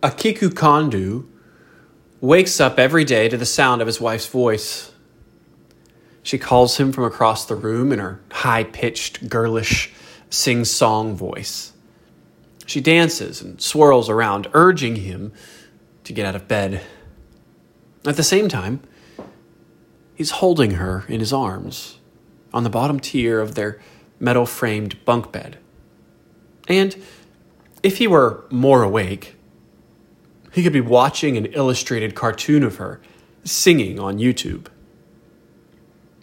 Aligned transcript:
Akiku 0.00 0.54
Kondo 0.54 1.24
wakes 2.20 2.60
up 2.60 2.78
every 2.78 3.04
day 3.04 3.28
to 3.28 3.36
the 3.36 3.44
sound 3.44 3.80
of 3.80 3.88
his 3.88 4.00
wife's 4.00 4.28
voice. 4.28 4.92
She 6.22 6.38
calls 6.38 6.76
him 6.76 6.92
from 6.92 7.02
across 7.02 7.44
the 7.44 7.56
room 7.56 7.90
in 7.90 7.98
her 7.98 8.20
high 8.30 8.62
pitched, 8.62 9.28
girlish, 9.28 9.92
sing 10.30 10.64
song 10.64 11.16
voice. 11.16 11.72
She 12.64 12.80
dances 12.80 13.42
and 13.42 13.60
swirls 13.60 14.08
around, 14.08 14.46
urging 14.52 14.96
him 14.96 15.32
to 16.04 16.12
get 16.12 16.26
out 16.26 16.36
of 16.36 16.46
bed. 16.46 16.82
At 18.04 18.16
the 18.16 18.22
same 18.22 18.48
time, 18.48 18.80
he's 20.14 20.30
holding 20.32 20.72
her 20.72 21.06
in 21.08 21.18
his 21.18 21.32
arms 21.32 21.98
on 22.54 22.62
the 22.62 22.70
bottom 22.70 23.00
tier 23.00 23.40
of 23.40 23.56
their 23.56 23.80
metal 24.20 24.46
framed 24.46 25.04
bunk 25.04 25.32
bed. 25.32 25.58
And 26.68 26.94
if 27.82 27.98
he 27.98 28.06
were 28.06 28.44
more 28.50 28.84
awake, 28.84 29.34
he 30.52 30.62
could 30.62 30.72
be 30.72 30.80
watching 30.80 31.36
an 31.36 31.46
illustrated 31.46 32.14
cartoon 32.14 32.62
of 32.62 32.76
her 32.76 33.00
singing 33.44 33.98
on 33.98 34.18
YouTube. 34.18 34.66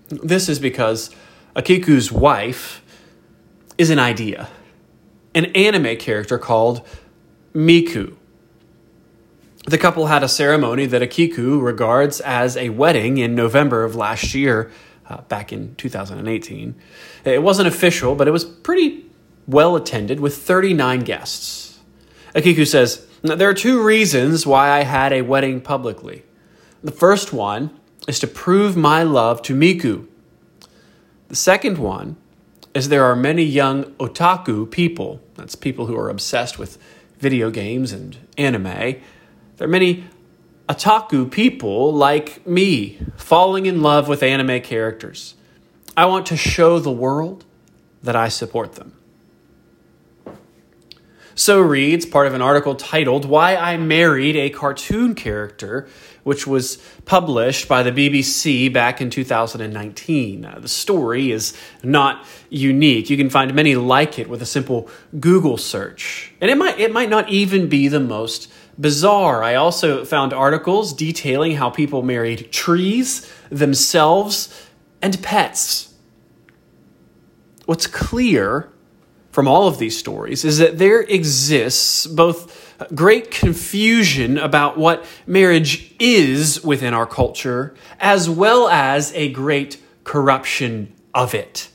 This 0.09 0.49
is 0.49 0.59
because 0.59 1.12
Akiku's 1.55 2.12
wife 2.12 2.84
is 3.77 3.90
an 3.90 3.99
idea, 3.99 4.49
an 5.34 5.46
anime 5.46 5.98
character 5.98 6.38
called 6.38 6.85
Miku. 7.54 8.16
The 9.66 9.77
couple 9.80 10.08
had 10.08 10.22
a 10.22 10.27
ceremony 10.27 10.85
that 10.85 11.02
Akiku 11.02 11.62
regards 11.62 12.21
as 12.21 12.55
a 12.55 12.70
wedding 12.70 13.18
in 13.18 13.34
November 13.34 13.84
of 13.84 13.96
last 13.96 14.35
year, 14.35 14.71
uh, 15.10 15.21
back 15.21 15.52
in 15.52 15.76
2018. 15.76 16.76
It 17.26 17.41
wasn't 17.41 17.68
official, 17.68 18.16
but 18.16 18.27
it 18.27 18.32
was 18.32 18.46
pretty 18.46 19.05
well 19.48 19.76
attended 19.76 20.20
with 20.20 20.38
39 20.38 21.02
guests. 21.02 21.80
Akiku 22.35 22.68
says, 22.68 23.07
There 23.25 23.49
are 23.49 23.55
two 23.55 23.81
reasons 23.81 24.45
why 24.45 24.70
I 24.70 24.84
had 24.84 25.11
a 25.11 25.23
wedding 25.23 25.59
publicly. 25.59 26.23
The 26.84 26.91
first 26.91 27.34
one 27.34 27.71
is 28.07 28.20
to 28.20 28.27
prove 28.27 28.77
my 28.77 29.01
love 29.01 29.41
to 29.43 29.55
Miku. 29.55 30.07
The 31.29 31.35
second 31.35 31.79
one 31.79 32.17
is 32.76 32.90
there 32.90 33.04
are 33.05 33.15
many 33.15 33.41
young 33.41 33.85
otaku 33.95 34.70
people, 34.70 35.21
that's 35.34 35.55
people 35.55 35.87
who 35.87 35.98
are 35.98 36.09
obsessed 36.09 36.59
with 36.59 36.77
video 37.17 37.49
games 37.49 37.91
and 37.91 38.15
anime. 38.37 38.63
There 39.57 39.67
are 39.67 39.67
many 39.67 40.04
otaku 40.70 41.32
people 41.32 41.91
like 41.91 42.45
me 42.45 42.99
falling 43.17 43.65
in 43.65 43.82
love 43.82 44.07
with 44.07 44.21
anime 44.21 44.62
characters. 44.62 45.34
I 45.98 46.05
want 46.05 46.27
to 46.27 46.37
show 46.37 46.77
the 46.77 46.91
world 46.91 47.43
that 48.04 48.15
I 48.15 48.27
support 48.27 48.73
them. 48.73 48.93
So 51.38 51.60
reads 51.60 52.05
part 52.05 52.28
of 52.28 52.34
an 52.34 52.41
article 52.41 52.76
titled 52.76 53.26
Why 53.26 53.58
I 53.58 53.76
Married 53.76 54.38
a 54.38 54.50
Cartoon 54.50 55.16
Character, 55.16 55.86
which 56.24 56.48
was 56.48 56.78
published 57.04 57.68
by 57.68 57.84
the 57.84 57.91
BBC 57.91 58.72
back 58.72 59.02
in 59.02 59.10
2019. 59.10 60.46
Uh, 60.46 60.60
the 60.60 60.70
story 60.70 61.34
is 61.34 61.54
not 61.84 62.26
unique. 62.50 63.10
You 63.10 63.18
can 63.18 63.30
find 63.30 63.54
many 63.54 63.76
like 63.76 64.18
it 64.18 64.30
with 64.30 64.41
a 64.41 64.46
simple 64.46 64.90
Google 65.19 65.58
search. 65.58 66.34
And 66.40 66.50
it 66.50 66.56
might, 66.56 66.80
it 66.80 66.94
might 66.94 67.09
not 67.09 67.28
even 67.28 67.68
be 67.68 67.90
the 67.90 68.00
most 68.00 68.50
bizarre. 68.80 69.44
I 69.44 69.56
also 69.56 70.06
found 70.06 70.31
articles 70.31 70.94
detailing 70.94 71.58
how 71.58 71.69
people 71.69 72.02
married 72.02 72.50
trees, 72.53 73.30
themselves, 73.50 74.69
and 75.02 75.22
pets. 75.22 75.94
What's 77.66 77.88
clear 77.88 78.72
from 79.36 79.50
all 79.50 79.68
of 79.68 79.80
these 79.80 79.97
stories 79.97 80.46
is 80.46 80.59
that 80.59 80.78
there 80.78 81.02
exists 81.02 82.08
both 82.08 82.74
great 82.96 83.31
confusion 83.31 84.38
about 84.38 84.78
what 84.78 85.06
marriage 85.28 85.94
is 86.00 86.64
within 86.64 86.94
our 86.94 87.06
culture, 87.06 87.75
as 88.00 88.30
well 88.30 88.69
as 88.69 89.12
a 89.13 89.30
great 89.34 89.78
corruption 90.06 90.95
of 91.13 91.35
it. 91.35 91.68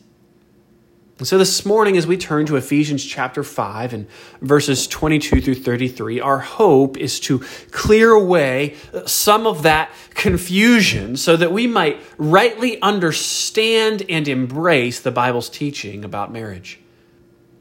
And 1.19 1.28
so 1.28 1.37
this 1.37 1.66
morning, 1.66 1.99
as 1.99 2.06
we 2.06 2.16
turn 2.16 2.47
to 2.47 2.56
Ephesians 2.56 3.04
chapter 3.04 3.43
5 3.43 3.93
and 3.93 4.09
verses 4.41 4.87
22 4.87 5.43
through 5.43 5.56
33, 5.56 6.19
our 6.19 6.38
hope 6.38 6.97
is 6.97 7.20
to 7.20 7.41
clear 7.72 8.12
away 8.12 8.76
some 9.04 9.47
of 9.47 9.65
that 9.65 9.91
confusion 10.15 11.15
so 11.19 11.37
that 11.37 11.53
we 11.53 11.66
might 11.66 12.00
rightly 12.16 12.81
understand 12.81 14.03
and 14.09 14.28
embrace 14.28 15.00
the 15.00 15.10
Bible's 15.10 15.50
teaching 15.50 16.06
about 16.06 16.32
marriage. 16.32 16.79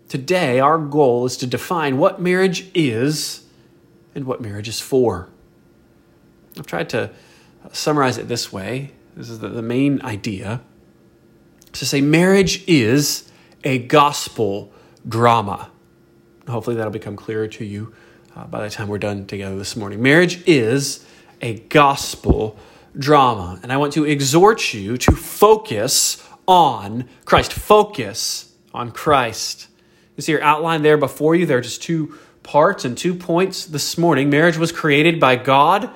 Today, 0.10 0.60
our 0.60 0.80
goal 0.80 1.26
is 1.26 1.38
to 1.38 1.48
define 1.48 1.98
what 2.00 2.20
marriage 2.20 2.70
is 2.74 3.46
and 4.16 4.26
what 4.26 4.42
marriage 4.42 4.68
is 4.68 4.82
for. 4.82 5.30
I've 6.58 6.66
tried 6.66 6.90
to 6.90 7.12
summarize 7.72 8.18
it 8.18 8.28
this 8.28 8.52
way. 8.52 8.92
This 9.16 9.30
is 9.30 9.40
the, 9.40 9.50
the 9.50 9.62
main 9.62 10.02
idea. 10.02 10.62
To 11.74 11.86
say 11.86 12.02
marriage 12.02 12.64
is 12.68 13.32
a 13.64 13.78
gospel 13.78 14.74
drama. 15.08 15.70
Hopefully, 16.48 16.76
that'll 16.76 16.92
become 16.92 17.16
clearer 17.16 17.48
to 17.48 17.64
you 17.64 17.94
uh, 18.36 18.46
by 18.46 18.64
the 18.64 18.70
time 18.72 18.88
we're 18.88 18.98
done 18.98 19.28
together 19.28 19.58
this 19.58 19.76
morning. 19.76 20.02
Marriage 20.02 20.42
is 20.48 21.06
a 21.42 21.60
gospel 21.60 22.58
drama. 22.98 23.60
And 23.62 23.72
I 23.72 23.78
want 23.78 23.94
to 23.94 24.06
exhort 24.06 24.74
you 24.74 24.98
to 24.98 25.12
focus 25.12 26.28
on 26.48 27.08
Christ. 27.26 27.54
Focus 27.54 28.56
on 28.74 28.92
Christ. 28.92 29.69
You 30.20 30.24
see 30.24 30.34
your 30.34 30.44
outline 30.44 30.82
there 30.82 30.98
before 30.98 31.34
you. 31.34 31.46
There 31.46 31.60
are 31.60 31.62
just 31.62 31.82
two 31.82 32.14
parts 32.44 32.84
and 32.84 32.98
two 32.98 33.16
points 33.16 33.66
this 33.66 33.98
morning. 33.98 34.30
Marriage 34.30 34.58
was 34.58 34.74
created 34.74 35.18
by 35.18 35.38
God, 35.38 35.90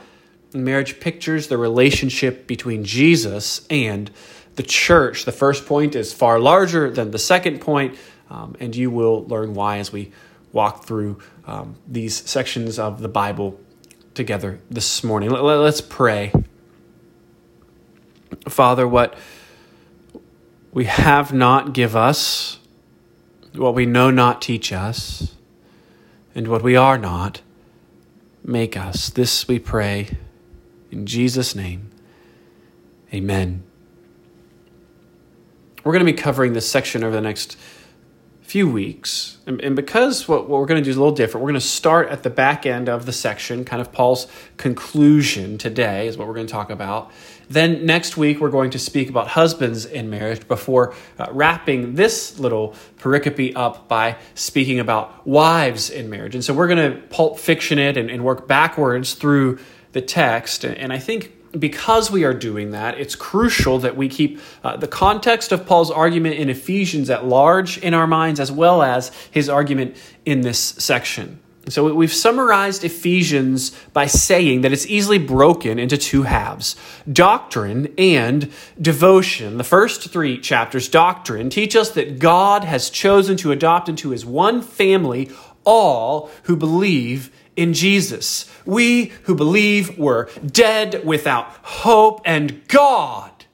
and 0.54 0.64
marriage 0.64 1.02
pictures 1.02 1.50
the 1.50 1.58
relationship 1.58 2.48
between 2.48 2.86
Jesus 2.86 3.68
and 3.70 4.10
the 4.56 4.64
church. 4.64 5.26
The 5.26 5.34
first 5.34 5.66
point 5.66 5.94
is 5.94 6.14
far 6.14 6.40
larger 6.40 6.90
than 6.90 7.12
the 7.12 7.20
second 7.20 7.60
point, 7.60 7.98
um, 8.30 8.56
and 8.62 8.74
you 8.74 8.90
will 8.90 9.26
learn 9.26 9.56
why 9.56 9.80
as 9.80 9.92
we 9.92 10.14
walk 10.54 10.86
through 10.86 11.20
um, 11.46 11.76
these 11.86 12.16
sections 12.16 12.80
of 12.80 13.02
the 13.02 13.10
Bible 13.10 13.60
together 14.14 14.58
this 14.72 15.04
morning. 15.04 15.32
Let, 15.32 15.42
let's 15.42 15.82
pray. 15.82 16.32
Father, 18.48 18.88
what 18.88 19.18
we 20.72 20.86
have 20.86 21.34
not 21.34 21.74
give 21.74 21.98
us 21.98 22.60
what 23.54 23.76
we 23.76 23.86
know 23.86 24.10
not 24.10 24.42
teach 24.42 24.72
us, 24.74 25.36
and 26.36 26.48
what 26.48 26.62
we 26.64 26.76
are 26.76 26.98
not 26.98 27.42
make 28.44 28.76
us. 28.76 29.10
This 29.10 29.48
we 29.48 29.60
pray 29.60 30.18
in 30.92 31.06
Jesus' 31.06 31.56
name. 31.56 31.90
Amen. 33.14 33.64
We're 35.84 35.92
going 35.92 36.06
to 36.06 36.12
be 36.12 36.18
covering 36.18 36.54
this 36.54 36.70
section 36.70 37.04
over 37.04 37.16
the 37.16 37.22
next 37.22 37.58
few 38.54 38.70
weeks. 38.70 39.40
And, 39.48 39.60
and 39.62 39.76
because 39.76 40.28
what, 40.28 40.48
what 40.48 40.60
we're 40.60 40.68
going 40.68 40.80
to 40.80 40.84
do 40.84 40.92
is 40.92 40.96
a 40.96 41.00
little 41.00 41.16
different, 41.16 41.42
we're 41.42 41.50
going 41.50 41.60
to 41.60 41.68
start 41.68 42.10
at 42.10 42.22
the 42.22 42.30
back 42.30 42.68
end 42.68 42.88
of 42.88 43.08
the 43.08 43.12
section, 43.12 43.66
kind 43.66 43.82
of 43.82 43.92
Paul's 43.92 44.28
conclusion 44.58 45.58
today, 45.58 46.06
is 46.06 46.20
what 46.20 46.28
we're 46.28 46.36
going 46.36 46.46
to 46.46 46.54
talk 46.54 46.70
about. 46.70 47.10
Then 47.50 47.88
next 47.88 48.16
week, 48.16 48.40
we're 48.40 48.52
going 48.52 48.70
to 48.70 48.78
speak 48.78 49.10
about 49.10 49.30
husbands 49.30 49.88
in 49.88 50.12
marriage 50.12 50.48
before 50.48 50.94
uh, 51.18 51.30
wrapping 51.32 51.96
this 51.96 52.38
little 52.38 52.76
pericope 53.00 53.54
up 53.56 53.88
by 53.88 54.18
speaking 54.36 54.80
about 54.80 55.26
wives 55.26 55.90
in 55.90 56.12
marriage. 56.12 56.36
And 56.36 56.46
so 56.46 56.54
we're 56.54 56.68
going 56.68 56.92
to 56.92 57.02
pulp 57.08 57.40
fiction 57.40 57.80
it 57.80 57.98
and, 57.98 58.12
and 58.12 58.24
work 58.24 58.48
backwards 58.48 59.16
through 59.16 59.58
the 59.94 60.02
text. 60.02 60.64
And, 60.64 60.78
and 60.78 60.94
I 60.94 61.00
think 61.00 61.34
because 61.58 62.10
we 62.10 62.24
are 62.24 62.34
doing 62.34 62.72
that, 62.72 63.00
it's 63.00 63.16
crucial 63.16 63.80
that 63.80 63.96
we 63.96 64.10
keep 64.10 64.40
uh, 64.64 64.76
the 64.78 64.88
context 64.88 65.52
of 65.52 65.66
Paul's 65.66 65.92
argument 65.92 66.36
in 66.36 66.50
Ephesians 66.50 67.10
at 67.10 67.26
large 67.26 67.78
in 67.78 67.94
our 67.94 68.08
minds, 68.08 68.40
as 68.40 68.52
well 68.52 68.82
as 68.82 69.12
his 69.30 69.50
argument 69.50 69.96
in 70.26 70.42
this 70.42 70.60
section. 70.60 71.40
So 71.70 71.94
we've 71.94 72.14
summarized 72.14 72.84
Ephesians 72.84 73.72
by 73.94 74.08
saying 74.08 74.62
that 74.62 74.74
it's 74.74 74.86
easily 74.86 75.18
broken 75.18 75.80
into 75.80 75.98
two 75.98 76.24
halves 76.24 76.76
doctrine 77.12 77.94
and 77.98 78.52
devotion. 78.82 79.58
The 79.58 79.64
first 79.64 80.10
three 80.10 80.40
chapters, 80.40 80.90
doctrine, 80.90 81.50
teach 81.50 81.74
us 81.76 81.92
that 81.92 82.20
God 82.20 82.66
has 82.66 82.90
chosen 82.90 83.38
to 83.38 83.54
adopt 83.54 83.88
into 83.88 84.10
his 84.10 84.26
one 84.26 84.62
family 84.62 85.32
all 85.64 86.30
who 86.44 86.58
believe 86.58 87.32
in 87.56 87.74
Jesus. 87.74 88.50
We 88.66 89.06
who 89.24 89.36
believe 89.36 89.98
were 89.98 90.30
dead 90.46 91.06
without 91.06 91.48
hope, 91.64 92.22
and 92.26 92.68
God, 92.68 93.46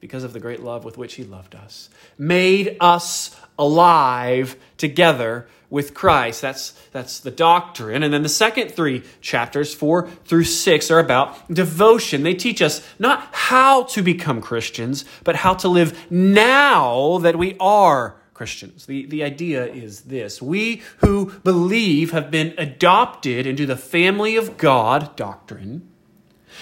because 0.00 0.24
of 0.24 0.32
the 0.32 0.40
great 0.40 0.62
love 0.62 0.84
with 0.84 0.98
which 0.98 1.14
He 1.14 1.24
loved 1.24 1.54
us, 1.54 1.88
made 2.18 2.76
us 2.80 3.38
alive 3.58 4.56
together 4.76 5.48
with 5.70 5.94
Christ. 5.94 6.42
That's, 6.42 6.72
that's 6.92 7.20
the 7.20 7.30
doctrine. 7.30 8.02
And 8.02 8.12
then 8.12 8.22
the 8.22 8.28
second 8.28 8.70
three 8.70 9.02
chapters, 9.20 9.74
four 9.74 10.08
through 10.24 10.44
six, 10.44 10.90
are 10.90 10.98
about 10.98 11.52
devotion. 11.52 12.22
They 12.22 12.34
teach 12.34 12.62
us 12.62 12.86
not 12.98 13.28
how 13.32 13.84
to 13.84 14.02
become 14.02 14.40
Christians, 14.40 15.04
but 15.24 15.36
how 15.36 15.54
to 15.54 15.68
live 15.68 16.10
now 16.10 17.18
that 17.18 17.36
we 17.36 17.56
are 17.58 18.16
Christians. 18.36 18.84
The, 18.84 19.06
the 19.06 19.24
idea 19.24 19.64
is 19.64 20.02
this 20.02 20.42
We 20.42 20.82
who 20.98 21.32
believe 21.42 22.10
have 22.10 22.30
been 22.30 22.52
adopted 22.58 23.46
into 23.46 23.64
the 23.64 23.76
family 23.76 24.36
of 24.36 24.58
God 24.58 25.16
doctrine, 25.16 25.88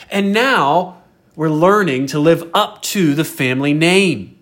and 0.09 0.33
now 0.33 1.03
we're 1.35 1.51
learning 1.51 2.07
to 2.07 2.21
live 2.21 2.49
up 2.55 2.81
to 2.83 3.15
the 3.15 3.25
family 3.25 3.75
name 3.75 4.39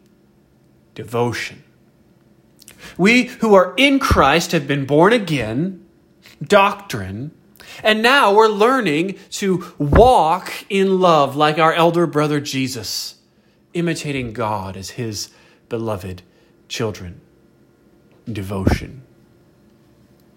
devotion. 0.94 1.62
We 2.98 3.24
who 3.24 3.54
are 3.54 3.72
in 3.78 3.98
Christ 3.98 4.52
have 4.52 4.68
been 4.68 4.84
born 4.84 5.14
again, 5.14 5.86
doctrine, 6.42 7.30
and 7.82 8.02
now 8.02 8.34
we're 8.34 8.48
learning 8.48 9.18
to 9.30 9.72
walk 9.78 10.52
in 10.68 11.00
love 11.00 11.34
like 11.34 11.56
our 11.56 11.72
elder 11.72 12.06
brother 12.06 12.40
Jesus, 12.40 13.14
imitating 13.72 14.34
God 14.34 14.76
as 14.76 14.90
his 14.90 15.30
beloved 15.70 16.20
children. 16.72 17.20
Devotion. 18.26 19.02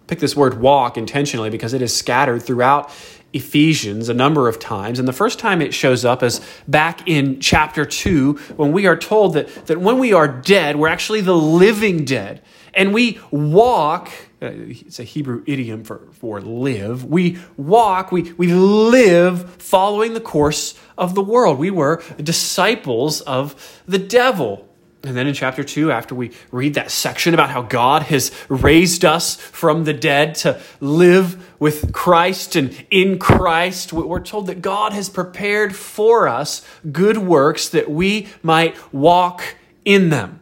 Pick 0.08 0.20
this 0.20 0.36
word 0.36 0.60
walk 0.60 0.98
intentionally 0.98 1.50
because 1.50 1.74
it 1.74 1.82
is 1.82 1.96
scattered 1.96 2.44
throughout 2.44 2.92
Ephesians 3.34 4.10
a 4.10 4.14
number 4.14 4.48
of 4.48 4.60
times. 4.60 5.00
And 5.00 5.08
the 5.08 5.14
first 5.14 5.40
time 5.40 5.62
it 5.62 5.74
shows 5.74 6.04
up 6.06 6.22
is 6.22 6.42
back 6.68 7.08
in 7.08 7.40
chapter 7.40 7.86
2 7.86 8.34
when 8.58 8.74
we 8.74 8.86
are 8.86 8.98
told 8.98 9.34
that, 9.34 9.68
that 9.68 9.80
when 9.80 9.98
we 9.98 10.14
are 10.14 10.28
dead, 10.28 10.76
we're 10.76 10.90
actually 10.90 11.22
the 11.22 11.36
living 11.36 12.06
dead. 12.06 12.42
And 12.74 12.94
we 12.94 13.20
walk, 13.32 14.10
uh, 14.42 14.52
it's 14.52 15.00
a 15.00 15.04
Hebrew 15.04 15.44
idiom 15.48 15.86
for, 15.86 16.02
for 16.12 16.42
live. 16.42 17.06
We 17.06 17.38
walk, 17.56 18.12
we, 18.12 18.34
we 18.34 18.54
live 18.54 19.50
following 19.62 20.14
the 20.14 20.22
course 20.22 20.78
of 20.98 21.16
the 21.16 21.24
world. 21.24 21.58
We 21.58 21.72
were 21.72 22.04
disciples 22.18 23.22
of 23.22 23.82
the 23.88 24.00
devil. 24.00 24.65
And 25.08 25.16
then 25.16 25.28
in 25.28 25.34
chapter 25.34 25.64
2, 25.64 25.92
after 25.92 26.16
we 26.16 26.32
read 26.52 26.74
that 26.74 26.90
section 26.90 27.34
about 27.34 27.50
how 27.50 27.62
God 27.62 28.04
has 28.04 28.32
raised 28.50 29.06
us 29.06 29.36
from 29.36 29.84
the 29.84 29.94
dead 29.94 30.36
to 30.36 30.60
live 30.80 31.60
with 31.60 31.94
Christ 31.94 32.56
and 32.56 32.76
in 32.90 33.20
Christ, 33.20 33.94
we're 33.94 34.20
told 34.20 34.48
that 34.48 34.62
God 34.62 34.94
has 34.94 35.10
prepared 35.10 35.76
for 35.76 36.28
us 36.28 36.68
good 36.92 37.18
works 37.18 37.70
that 37.70 37.90
we 37.90 38.28
might 38.42 38.76
walk 38.94 39.56
in 39.84 40.10
them. 40.10 40.42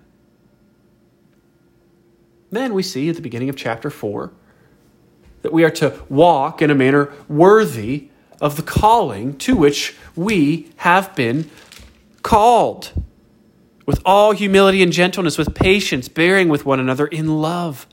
Then 2.49 2.73
we 2.73 2.83
see 2.83 3.09
at 3.09 3.15
the 3.15 3.21
beginning 3.21 3.49
of 3.49 3.55
chapter 3.55 3.89
4 3.89 4.31
that 5.41 5.51
we 5.51 5.63
are 5.63 5.71
to 5.71 6.01
walk 6.07 6.61
in 6.61 6.71
a 6.71 6.75
manner 6.75 7.11
worthy 7.27 8.09
of 8.39 8.55
the 8.55 8.61
calling 8.61 9.37
to 9.39 9.55
which 9.55 9.95
we 10.15 10.71
have 10.77 11.15
been 11.15 11.49
called 12.21 12.91
with 13.85 14.01
all 14.05 14.31
humility 14.31 14.81
and 14.81 14.91
gentleness, 14.91 15.37
with 15.37 15.53
patience, 15.53 16.07
bearing 16.07 16.49
with 16.49 16.65
one 16.65 16.79
another 16.79 17.07
in 17.07 17.41
love, 17.41 17.87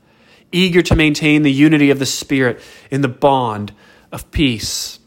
eager 0.51 0.81
to 0.81 0.95
maintain 0.95 1.43
the 1.43 1.51
unity 1.51 1.89
of 1.89 1.99
the 1.99 2.05
Spirit 2.05 2.61
in 2.89 3.01
the 3.01 3.07
bond 3.07 3.73
of 4.11 4.31
peace. 4.31 4.99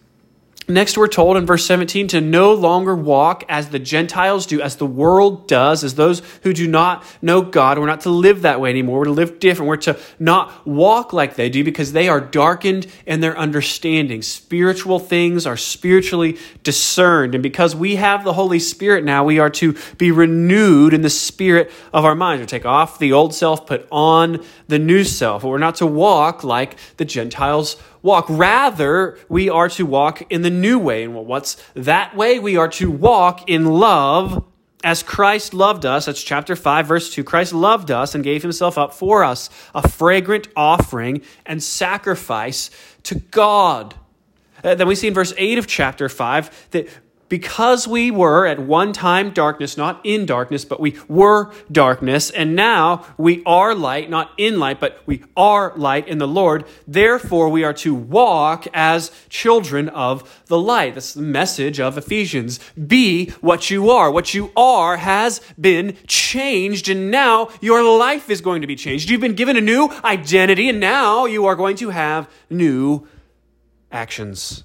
Next, 0.67 0.97
we're 0.97 1.09
told 1.09 1.37
in 1.37 1.45
verse 1.45 1.67
17 1.67 2.09
to 2.09 2.23
no 2.23 2.55
longer 2.55 2.97
walk 2.97 3.45
as 3.51 3.69
the 3.69 3.79
Gentiles 3.79 4.47
do, 4.47 4.63
as 4.63 4.77
the 4.77 4.87
world 4.87 5.47
does, 5.47 5.85
as 5.85 5.97
those 5.97 6.23
who 6.43 6.55
do 6.55 6.67
not 6.67 7.05
know 7.21 7.43
God. 7.43 7.79
We're 7.79 7.87
not 7.87 8.01
to 8.03 8.11
live 8.11 8.43
that 8.43 8.63
way 8.63 8.71
anymore. 8.71 9.01
We're 9.01 9.05
to 9.05 9.11
live 9.11 9.41
different. 9.41 9.69
We're 9.69 9.77
to 9.77 9.99
not 10.19 10.67
walk 10.67 11.13
like 11.13 11.37
they 11.37 11.51
do 11.51 11.65
because 11.65 11.93
they 11.93 12.09
are 12.09 12.21
darkened 12.21 12.87
in 13.05 13.21
their 13.21 13.37
understanding. 13.37 14.23
Spiritual 14.23 14.99
things 14.99 15.47
are 15.47 15.59
spiritually 15.59 16.39
discerned. 16.63 17.35
And 17.35 17.43
because 17.43 17.77
we 17.77 17.97
have 17.97 18.25
the 18.25 18.33
Holy 18.33 18.59
Spirit 18.59 19.05
now, 19.05 19.23
we 19.23 19.39
are 19.39 19.51
to 19.51 19.77
be 19.99 20.11
renewed 20.11 20.95
in 20.95 21.03
the 21.03 21.11
spirit 21.11 21.71
of 21.93 22.07
our 22.07 22.15
minds. 22.15 22.41
We 22.41 22.47
take 22.47 22.65
off 22.65 22.99
the 22.99 23.13
old 23.13 23.35
self, 23.35 23.67
put 23.67 23.87
on 23.93 24.43
the 24.69 24.79
new 24.79 25.05
self. 25.05 25.43
But 25.43 25.49
we're 25.49 25.59
not 25.59 25.75
to 25.77 25.87
walk 25.87 26.43
like 26.43 26.79
the 26.97 27.05
Gentiles 27.05 27.77
walk. 28.05 28.27
Rather, 28.29 29.19
we 29.29 29.49
are 29.49 29.69
to 29.71 29.85
walk 29.85 30.23
in 30.31 30.43
the 30.43 30.51
new 30.51 30.79
way. 30.79 31.05
And 31.05 31.15
what's 31.15 31.57
that 31.75 32.15
way? 32.15 32.39
We 32.39 32.57
are 32.57 32.69
to 32.69 32.91
walk 32.91 33.49
in 33.49 33.65
love 33.65 34.45
as 34.85 35.03
Christ 35.03 35.55
loved 35.55 35.87
us. 35.87 36.05
That's 36.05 36.23
chapter 36.23 36.55
5, 36.55 36.87
verse 36.87 37.13
2. 37.13 37.25
Christ 37.25 37.55
loved 37.55 37.91
us 37.91 38.15
and 38.15 38.23
gave 38.23 38.43
himself 38.43 38.77
up 38.77 38.93
for 38.93 39.25
us, 39.25 39.49
a 39.75 39.89
fragrant 39.89 40.47
offering 40.55 41.23
and 41.47 41.63
sacrifice 41.63 42.71
to 43.05 43.15
God. 43.17 43.95
Uh, 44.63 44.75
then 44.75 44.87
we 44.87 44.95
see 44.95 45.09
in 45.09 45.15
verse 45.15 45.33
8 45.37 45.59
of 45.59 45.67
chapter 45.67 46.09
5 46.09 46.69
that 46.73 46.89
because 47.29 47.89
we 47.89 48.11
were 48.11 48.47
at 48.47 48.59
one 48.59 48.93
time 48.93 49.31
darkness, 49.31 49.77
not 49.77 50.01
in 50.05 50.27
darkness, 50.27 50.65
but 50.65 50.81
we 50.81 50.99
were 51.09 51.53
darkness, 51.71 52.31
and 52.31 52.55
now 52.55 53.05
we 53.17 53.43
are 53.45 53.75
light, 53.75 54.11
not 54.11 54.31
in 54.37 54.59
light, 54.59 54.81
but 54.81 55.03
we 55.07 55.23
are 55.37 55.73
light 55.77 56.07
in 56.09 56.19
the 56.19 56.29
Lord. 56.29 56.65
Therefore, 56.87 57.49
we 57.49 57.65
are 57.65 57.73
to 57.75 57.95
walk 57.95 58.67
as 58.75 59.11
children 59.29 59.89
of 59.89 60.43
the 60.47 60.59
light. 60.59 60.95
That's 60.95 61.15
the 61.15 61.23
message 61.23 61.81
of 61.81 61.97
Ephesians. 61.97 62.61
Be 62.75 63.31
what 63.41 63.71
you 63.71 63.91
are. 63.91 64.11
What 64.11 64.35
you 64.35 64.53
are 64.57 64.97
has 64.97 65.41
been 65.61 65.97
changed, 66.07 66.89
and 66.89 67.11
now 67.11 67.49
your 67.61 67.83
life 67.99 68.31
is 68.31 68.41
going 68.41 68.61
to 68.61 68.67
be 68.67 68.77
changed. 68.77 69.09
You've 69.09 69.21
been 69.21 69.35
given 69.35 69.57
a 69.57 69.61
new 69.61 69.89
identity, 70.05 70.69
and 70.69 70.81
now 70.81 71.25
you 71.25 71.47
are 71.47 71.57
going 71.57 71.77
to 71.77 71.91
have 71.91 72.31
new 72.51 73.09
actions 73.91 74.65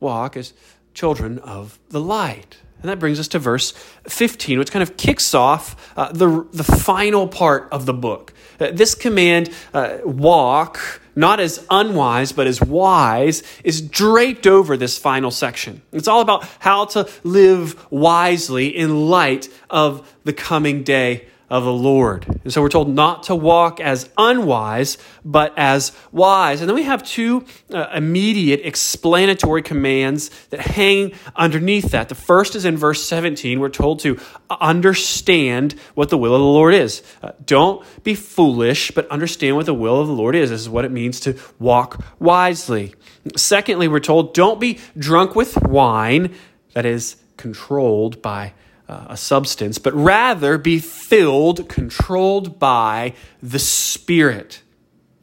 walk 0.00 0.36
as 0.36 0.52
children 0.94 1.38
of 1.38 1.78
the 1.90 2.00
light. 2.00 2.58
And 2.82 2.88
that 2.88 2.98
brings 2.98 3.20
us 3.20 3.28
to 3.28 3.38
verse 3.38 3.72
15, 4.08 4.58
which 4.58 4.70
kind 4.70 4.82
of 4.82 4.96
kicks 4.96 5.34
off 5.34 5.92
uh, 5.96 6.12
the, 6.12 6.46
the 6.52 6.64
final 6.64 7.28
part 7.28 7.68
of 7.70 7.84
the 7.84 7.92
book. 7.92 8.32
Uh, 8.58 8.70
this 8.72 8.94
command, 8.94 9.50
uh, 9.74 9.98
walk, 10.02 11.00
not 11.14 11.40
as 11.40 11.64
unwise, 11.70 12.32
but 12.32 12.46
as 12.46 12.60
wise, 12.60 13.42
is 13.64 13.82
draped 13.82 14.46
over 14.46 14.78
this 14.78 14.96
final 14.96 15.30
section. 15.30 15.82
It's 15.92 16.08
all 16.08 16.22
about 16.22 16.48
how 16.58 16.86
to 16.86 17.08
live 17.22 17.90
wisely 17.90 18.68
in 18.68 19.08
light 19.08 19.48
of 19.68 20.10
the 20.24 20.32
coming 20.32 20.82
day 20.82 21.26
of 21.50 21.64
the 21.64 21.72
Lord. 21.72 22.26
And 22.44 22.52
so 22.52 22.62
we're 22.62 22.68
told 22.68 22.88
not 22.88 23.24
to 23.24 23.34
walk 23.34 23.80
as 23.80 24.08
unwise, 24.16 24.98
but 25.24 25.52
as 25.58 25.90
wise. 26.12 26.60
And 26.60 26.68
then 26.68 26.76
we 26.76 26.84
have 26.84 27.02
two 27.02 27.44
uh, 27.72 27.88
immediate 27.92 28.60
explanatory 28.64 29.62
commands 29.62 30.30
that 30.50 30.60
hang 30.60 31.12
underneath 31.34 31.90
that. 31.90 32.08
The 32.08 32.14
first 32.14 32.54
is 32.54 32.64
in 32.64 32.76
verse 32.76 33.02
17. 33.02 33.58
We're 33.58 33.68
told 33.68 33.98
to 34.00 34.20
understand 34.48 35.72
what 35.94 36.08
the 36.08 36.18
will 36.18 36.34
of 36.34 36.40
the 36.40 36.46
Lord 36.46 36.72
is. 36.72 37.02
Uh, 37.20 37.32
don't 37.44 37.84
be 38.04 38.14
foolish, 38.14 38.92
but 38.92 39.08
understand 39.08 39.56
what 39.56 39.66
the 39.66 39.74
will 39.74 40.00
of 40.00 40.06
the 40.06 40.14
Lord 40.14 40.36
is. 40.36 40.50
This 40.50 40.60
is 40.60 40.68
what 40.68 40.84
it 40.84 40.92
means 40.92 41.18
to 41.20 41.36
walk 41.58 42.04
wisely. 42.20 42.94
Secondly, 43.36 43.88
we're 43.88 43.98
told 43.98 44.34
don't 44.34 44.60
be 44.60 44.78
drunk 44.96 45.34
with 45.34 45.60
wine 45.62 46.32
that 46.74 46.86
is 46.86 47.16
controlled 47.36 48.22
by 48.22 48.52
uh, 48.90 49.06
a 49.08 49.16
substance, 49.16 49.78
but 49.78 49.94
rather 49.94 50.58
be 50.58 50.80
filled, 50.80 51.68
controlled 51.68 52.58
by 52.58 53.14
the 53.40 53.58
Spirit. 53.58 54.62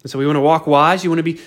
And 0.03 0.09
so 0.09 0.17
we 0.17 0.25
want 0.25 0.38
to 0.38 0.41
walk 0.41 0.67
wise. 0.67 1.03
You 1.03 1.09
want 1.09 1.19
to 1.19 1.24
be 1.24 1.41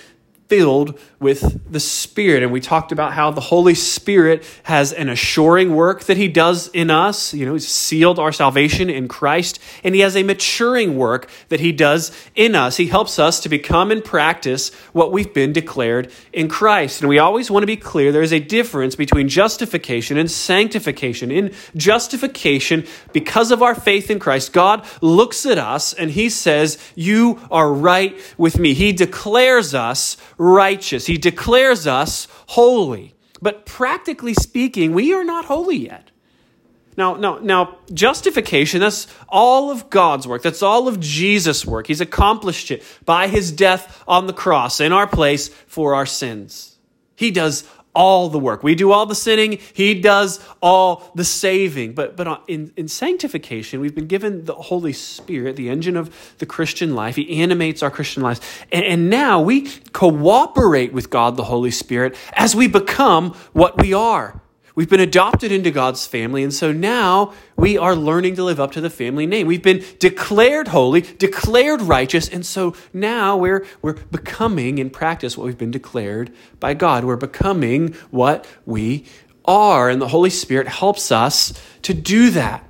filled 0.51 0.99
with 1.21 1.71
the 1.71 1.79
Spirit. 1.79 2.43
And 2.43 2.51
we 2.51 2.59
talked 2.59 2.91
about 2.91 3.13
how 3.13 3.31
the 3.31 3.39
Holy 3.39 3.73
Spirit 3.73 4.43
has 4.63 4.91
an 4.91 5.07
assuring 5.07 5.73
work 5.73 6.03
that 6.05 6.17
He 6.17 6.27
does 6.27 6.67
in 6.69 6.89
us. 6.89 7.33
You 7.33 7.45
know, 7.45 7.53
He's 7.53 7.69
sealed 7.69 8.19
our 8.19 8.33
salvation 8.33 8.89
in 8.89 9.07
Christ, 9.07 9.59
and 9.81 9.95
He 9.95 10.01
has 10.01 10.17
a 10.17 10.23
maturing 10.23 10.97
work 10.97 11.29
that 11.47 11.61
He 11.61 11.71
does 11.71 12.11
in 12.35 12.53
us. 12.53 12.75
He 12.75 12.87
helps 12.87 13.17
us 13.17 13.39
to 13.39 13.47
become 13.47 13.91
and 13.91 14.03
practice 14.03 14.73
what 14.91 15.13
we've 15.13 15.33
been 15.33 15.53
declared 15.53 16.11
in 16.33 16.49
Christ. 16.49 16.99
And 16.99 17.07
we 17.07 17.17
always 17.17 17.49
want 17.49 17.63
to 17.63 17.67
be 17.67 17.77
clear 17.77 18.11
there 18.11 18.21
is 18.21 18.33
a 18.33 18.39
difference 18.41 18.97
between 18.97 19.29
justification 19.29 20.17
and 20.17 20.29
sanctification. 20.29 21.31
In 21.31 21.53
justification, 21.77 22.85
because 23.13 23.51
of 23.51 23.61
our 23.61 23.73
faith 23.75 24.11
in 24.11 24.19
Christ, 24.19 24.51
God 24.51 24.85
looks 24.99 25.45
at 25.45 25.57
us 25.57 25.93
and 25.93 26.11
He 26.11 26.27
says, 26.29 26.77
You 26.93 27.39
are 27.49 27.71
right 27.71 28.19
with 28.37 28.59
me. 28.59 28.73
He 28.73 28.91
declares 28.91 29.73
us 29.73 30.17
righteous. 30.41 31.05
He 31.05 31.17
declares 31.17 31.85
us 31.85 32.27
holy. 32.47 33.13
But 33.41 33.65
practically 33.65 34.33
speaking, 34.33 34.93
we 34.93 35.13
are 35.13 35.23
not 35.23 35.45
holy 35.45 35.77
yet. 35.77 36.09
Now, 36.97 37.15
now, 37.15 37.39
now, 37.39 37.77
justification, 37.93 38.81
that's 38.81 39.07
all 39.29 39.71
of 39.71 39.89
God's 39.89 40.27
work. 40.27 40.41
That's 40.41 40.61
all 40.61 40.87
of 40.87 40.99
Jesus' 40.99 41.65
work. 41.65 41.87
He's 41.87 42.01
accomplished 42.01 42.69
it 42.69 42.83
by 43.05 43.27
his 43.27 43.51
death 43.51 44.03
on 44.07 44.27
the 44.27 44.33
cross 44.33 44.79
in 44.79 44.91
our 44.91 45.07
place 45.07 45.47
for 45.47 45.95
our 45.95 46.05
sins. 46.05 46.77
He 47.15 47.31
does 47.31 47.63
all 47.93 48.29
the 48.29 48.39
work. 48.39 48.63
We 48.63 48.75
do 48.75 48.91
all 48.91 49.05
the 49.05 49.15
sinning, 49.15 49.59
He 49.73 49.99
does 49.99 50.43
all 50.61 51.11
the 51.15 51.25
saving. 51.25 51.93
But, 51.93 52.15
but 52.15 52.43
in, 52.47 52.71
in 52.75 52.87
sanctification, 52.87 53.79
we've 53.79 53.95
been 53.95 54.07
given 54.07 54.45
the 54.45 54.55
Holy 54.55 54.93
Spirit, 54.93 55.55
the 55.55 55.69
engine 55.69 55.97
of 55.97 56.35
the 56.37 56.45
Christian 56.45 56.95
life. 56.95 57.15
He 57.15 57.41
animates 57.41 57.83
our 57.83 57.91
Christian 57.91 58.23
lives. 58.23 58.41
And, 58.71 58.85
and 58.85 59.09
now 59.09 59.41
we 59.41 59.69
cooperate 59.93 60.93
with 60.93 61.09
God, 61.09 61.37
the 61.37 61.45
Holy 61.45 61.71
Spirit, 61.71 62.15
as 62.33 62.55
we 62.55 62.67
become 62.67 63.33
what 63.53 63.81
we 63.81 63.93
are. 63.93 64.40
We've 64.73 64.89
been 64.89 65.01
adopted 65.01 65.51
into 65.51 65.69
God's 65.69 66.07
family, 66.07 66.43
and 66.43 66.53
so 66.53 66.71
now 66.71 67.33
we 67.57 67.77
are 67.77 67.95
learning 67.95 68.35
to 68.35 68.43
live 68.43 68.59
up 68.59 68.71
to 68.71 68.81
the 68.81 68.89
family 68.89 69.25
name. 69.25 69.47
We've 69.47 69.61
been 69.61 69.83
declared 69.99 70.69
holy, 70.69 71.01
declared 71.01 71.81
righteous, 71.81 72.29
and 72.29 72.45
so 72.45 72.73
now 72.93 73.35
we're, 73.35 73.65
we're 73.81 73.93
becoming 73.93 74.77
in 74.77 74.89
practice 74.89 75.37
what 75.37 75.45
we've 75.45 75.57
been 75.57 75.71
declared 75.71 76.31
by 76.59 76.73
God. 76.73 77.03
We're 77.03 77.17
becoming 77.17 77.93
what 78.11 78.47
we 78.65 79.05
are, 79.43 79.89
and 79.89 80.01
the 80.01 80.07
Holy 80.07 80.29
Spirit 80.29 80.67
helps 80.67 81.11
us 81.11 81.53
to 81.81 81.93
do 81.93 82.29
that. 82.31 82.65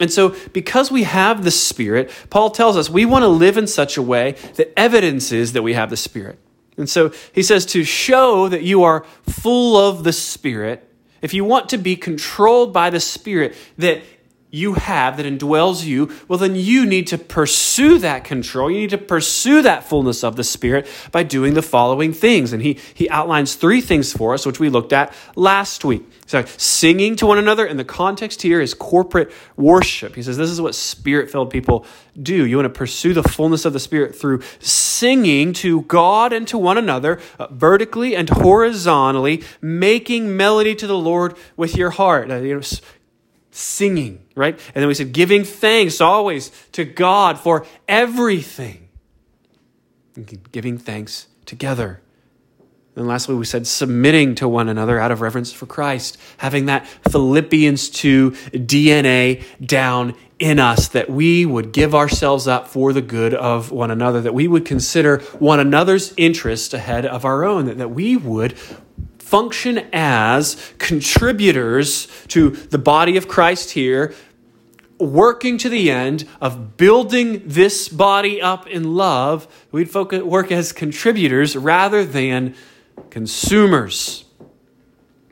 And 0.00 0.12
so, 0.12 0.34
because 0.52 0.90
we 0.90 1.04
have 1.04 1.44
the 1.44 1.52
Spirit, 1.52 2.10
Paul 2.30 2.50
tells 2.50 2.76
us 2.76 2.90
we 2.90 3.04
want 3.04 3.22
to 3.22 3.28
live 3.28 3.56
in 3.56 3.68
such 3.68 3.96
a 3.96 4.02
way 4.02 4.32
that 4.56 4.76
evidences 4.76 5.52
that 5.52 5.62
we 5.62 5.74
have 5.74 5.88
the 5.88 5.96
Spirit. 5.96 6.40
And 6.76 6.90
so 6.90 7.12
he 7.32 7.44
says 7.44 7.64
to 7.66 7.84
show 7.84 8.48
that 8.48 8.62
you 8.62 8.82
are 8.82 9.04
full 9.28 9.76
of 9.76 10.02
the 10.02 10.12
Spirit 10.12 10.90
if 11.24 11.32
you 11.32 11.42
want 11.42 11.70
to 11.70 11.78
be 11.78 11.96
controlled 11.96 12.74
by 12.74 12.90
the 12.90 13.00
Spirit 13.00 13.56
that 13.78 14.02
you 14.54 14.74
have, 14.74 15.16
that 15.16 15.26
indwells 15.26 15.84
you, 15.84 16.10
well, 16.28 16.38
then 16.38 16.54
you 16.54 16.86
need 16.86 17.08
to 17.08 17.18
pursue 17.18 17.98
that 17.98 18.22
control. 18.24 18.70
You 18.70 18.78
need 18.78 18.90
to 18.90 18.98
pursue 18.98 19.62
that 19.62 19.82
fullness 19.82 20.22
of 20.22 20.36
the 20.36 20.44
Spirit 20.44 20.86
by 21.10 21.24
doing 21.24 21.54
the 21.54 21.62
following 21.62 22.12
things. 22.12 22.52
And 22.52 22.62
he, 22.62 22.78
he 22.94 23.10
outlines 23.10 23.56
three 23.56 23.80
things 23.80 24.12
for 24.12 24.32
us, 24.32 24.46
which 24.46 24.60
we 24.60 24.68
looked 24.68 24.92
at 24.92 25.12
last 25.34 25.84
week. 25.84 26.08
So, 26.26 26.44
singing 26.56 27.16
to 27.16 27.26
one 27.26 27.38
another, 27.38 27.66
and 27.66 27.78
the 27.78 27.84
context 27.84 28.42
here 28.42 28.60
is 28.60 28.72
corporate 28.72 29.30
worship. 29.56 30.14
He 30.14 30.22
says 30.22 30.36
this 30.36 30.48
is 30.48 30.60
what 30.60 30.74
spirit 30.74 31.30
filled 31.30 31.50
people 31.50 31.84
do. 32.20 32.46
You 32.46 32.56
want 32.56 32.66
to 32.66 32.78
pursue 32.78 33.12
the 33.12 33.22
fullness 33.22 33.64
of 33.64 33.72
the 33.72 33.80
Spirit 33.80 34.14
through 34.14 34.40
singing 34.58 35.52
to 35.54 35.82
God 35.82 36.32
and 36.32 36.46
to 36.48 36.56
one 36.56 36.78
another, 36.78 37.20
uh, 37.38 37.48
vertically 37.50 38.16
and 38.16 38.30
horizontally, 38.30 39.42
making 39.60 40.36
melody 40.36 40.74
to 40.76 40.86
the 40.86 40.96
Lord 40.96 41.36
with 41.56 41.76
your 41.76 41.90
heart. 41.90 42.30
Uh, 42.30 42.36
you 42.36 42.54
know, 42.54 42.62
singing, 43.54 44.24
right? 44.34 44.58
And 44.74 44.82
then 44.82 44.88
we 44.88 44.94
said 44.94 45.12
giving 45.12 45.44
thanks 45.44 46.00
always 46.00 46.50
to 46.72 46.84
God 46.84 47.38
for 47.38 47.66
everything. 47.86 48.88
Giving 50.50 50.76
thanks 50.76 51.28
together. 51.46 52.00
And 52.96 53.06
lastly, 53.08 53.34
we 53.34 53.44
said 53.44 53.66
submitting 53.66 54.36
to 54.36 54.48
one 54.48 54.68
another 54.68 55.00
out 55.00 55.10
of 55.10 55.20
reverence 55.20 55.52
for 55.52 55.66
Christ, 55.66 56.16
having 56.38 56.66
that 56.66 56.86
Philippians 57.10 57.90
2 57.90 58.30
DNA 58.30 59.44
down 59.64 60.14
in 60.38 60.60
us, 60.60 60.88
that 60.88 61.10
we 61.10 61.46
would 61.46 61.72
give 61.72 61.94
ourselves 61.94 62.46
up 62.46 62.68
for 62.68 62.92
the 62.92 63.02
good 63.02 63.34
of 63.34 63.72
one 63.72 63.90
another, 63.90 64.20
that 64.20 64.34
we 64.34 64.46
would 64.46 64.64
consider 64.64 65.18
one 65.38 65.58
another's 65.58 66.14
interest 66.16 66.74
ahead 66.74 67.06
of 67.06 67.24
our 67.24 67.44
own, 67.44 67.66
that, 67.66 67.78
that 67.78 67.90
we 67.90 68.16
would 68.16 68.56
function 69.24 69.78
as 69.92 70.72
contributors 70.78 72.08
to 72.28 72.50
the 72.50 72.78
body 72.78 73.16
of 73.16 73.26
Christ 73.26 73.70
here, 73.70 74.14
working 74.98 75.56
to 75.58 75.68
the 75.70 75.90
end 75.90 76.28
of 76.40 76.76
building 76.76 77.42
this 77.46 77.88
body 77.88 78.40
up 78.42 78.66
in 78.66 78.94
love. 78.94 79.48
We'd 79.72 79.90
focus, 79.90 80.22
work 80.22 80.52
as 80.52 80.72
contributors 80.72 81.56
rather 81.56 82.04
than 82.04 82.54
consumers. 83.10 84.24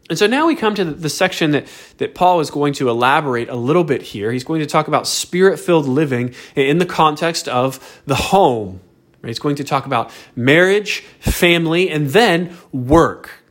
And 0.08 0.18
so 0.18 0.26
now 0.26 0.46
we 0.46 0.56
come 0.56 0.74
to 0.74 0.84
the 0.84 1.08
section 1.10 1.52
that, 1.52 1.66
that 1.98 2.14
Paul 2.14 2.40
is 2.40 2.50
going 2.50 2.72
to 2.74 2.88
elaborate 2.88 3.48
a 3.48 3.56
little 3.56 3.84
bit 3.84 4.02
here. 4.02 4.32
He's 4.32 4.44
going 4.44 4.60
to 4.60 4.66
talk 4.66 4.88
about 4.88 5.06
spirit 5.06 5.60
filled 5.60 5.86
living 5.86 6.34
in 6.56 6.78
the 6.78 6.86
context 6.86 7.46
of 7.46 8.02
the 8.06 8.14
home. 8.14 8.80
He's 9.24 9.38
going 9.38 9.56
to 9.56 9.64
talk 9.64 9.86
about 9.86 10.10
marriage, 10.34 11.00
family, 11.20 11.88
and 11.88 12.08
then 12.08 12.56
work. 12.72 13.41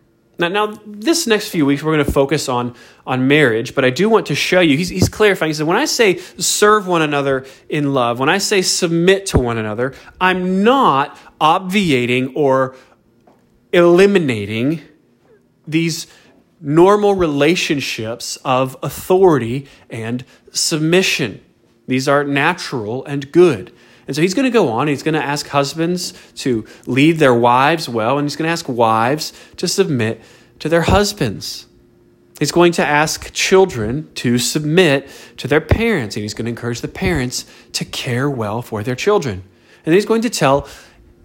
Now, 0.42 0.48
now 0.50 0.80
this 0.86 1.28
next 1.28 1.50
few 1.50 1.66
weeks, 1.66 1.84
we're 1.84 1.94
going 1.94 2.06
to 2.06 2.12
focus 2.12 2.50
on, 2.50 2.76
on 3.06 3.28
marriage, 3.28 3.76
but 3.76 3.86
I 3.86 3.92
do 3.92 4.10
want 4.10 4.26
to 4.26 4.36
show 4.36 4.60
you, 4.60 4.76
he's, 4.76 4.90
he's 4.90 5.08
clarifying. 5.08 5.52
He 5.52 5.54
said, 5.54 5.68
when 5.68 5.78
I 5.78 5.86
say 5.86 6.18
serve 6.18 6.88
one 6.88 7.02
another 7.02 7.46
in 7.70 7.94
love, 7.94 8.20
when 8.20 8.30
I 8.30 8.40
say 8.40 8.62
submit 8.62 9.28
to 9.28 9.38
one 9.38 9.58
another, 9.58 9.94
I'm 10.20 10.64
not 10.64 11.18
obviating 11.40 12.34
or 12.36 12.76
eliminating 13.72 14.82
these 15.68 16.08
normal 16.60 17.14
relationships 17.14 18.38
of 18.44 18.76
authority 18.84 19.68
and 19.90 20.26
submission. 20.52 21.44
These 21.88 22.08
are 22.08 22.24
natural 22.24 23.06
and 23.06 23.32
good. 23.32 23.74
And 24.08 24.15
so 24.15 24.22
he's 24.22 24.34
going 24.34 24.46
to 24.46 24.51
go 24.51 24.70
on. 24.70 24.88
He's 24.88 25.03
going 25.03 25.13
to 25.13 25.24
ask 25.24 25.48
husbands 25.48 26.13
to 26.38 26.65
lead 26.86 27.17
their 27.17 27.34
wives 27.34 27.88
well, 27.88 28.17
and 28.17 28.25
he's 28.25 28.36
going 28.36 28.48
to 28.48 28.51
ask 28.51 28.67
wives 28.67 29.34
to 29.58 29.67
submit 29.67 30.22
to 30.60 30.70
their 30.70 30.81
husbands. 30.84 31.67
He's 32.39 32.51
going 32.51 32.72
to 32.74 32.86
ask 32.86 33.31
children 33.34 34.10
to 34.15 34.39
submit 34.39 35.10
to 35.38 35.48
their 35.48 35.62
parents, 35.62 36.15
and 36.15 36.24
he's 36.24 36.34
going 36.34 36.46
to 36.46 36.50
encourage 36.50 36.81
the 36.81 36.88
parents 36.88 37.46
to 37.74 37.86
care 37.86 38.29
well 38.29 38.63
for 38.63 38.81
their 38.81 38.96
children. 38.96 39.43
And 39.86 39.93
he's 39.93 40.05
going 40.05 40.24
to 40.24 40.29
tell 40.29 40.67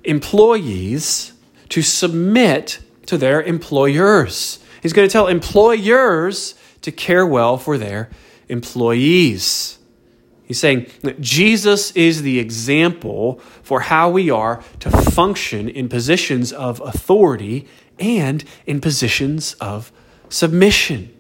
employees 0.05 1.33
to 1.71 1.83
submit 1.83 2.81
to 3.07 3.17
their 3.17 3.43
employers. 3.43 4.59
He's 4.83 4.93
going 4.93 5.09
to 5.09 5.13
tell 5.13 5.27
employers 5.27 6.55
to 6.83 6.93
care 6.93 7.27
well 7.27 7.57
for 7.57 7.79
their 7.79 8.11
employees. 8.49 9.76
He's 10.47 10.61
saying 10.61 10.87
that 11.03 11.21
Jesus 11.21 11.91
is 11.93 12.23
the 12.23 12.39
example 12.39 13.41
for 13.63 13.81
how 13.81 14.09
we 14.09 14.31
are 14.31 14.63
to 14.81 14.91
function 14.91 15.69
in 15.69 15.89
positions 15.89 16.53
of 16.53 16.81
authority 16.81 17.67
and 17.99 18.45
in 18.65 18.81
positions 18.81 19.55
of 19.55 19.91
submission. 20.29 21.13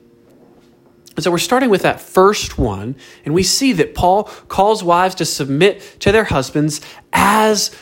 And 1.16 1.25
so 1.25 1.30
we're 1.30 1.38
starting 1.38 1.71
with 1.71 1.83
that 1.83 2.00
first 2.00 2.56
one, 2.56 2.95
and 3.25 3.35
we 3.35 3.42
see 3.42 3.73
that 3.73 3.95
Paul 3.95 4.25
calls 4.25 4.85
wives 4.85 5.14
to 5.16 5.25
submit 5.25 5.80
to 6.00 6.12
their 6.12 6.25
husbands 6.25 6.80
as 7.12 7.75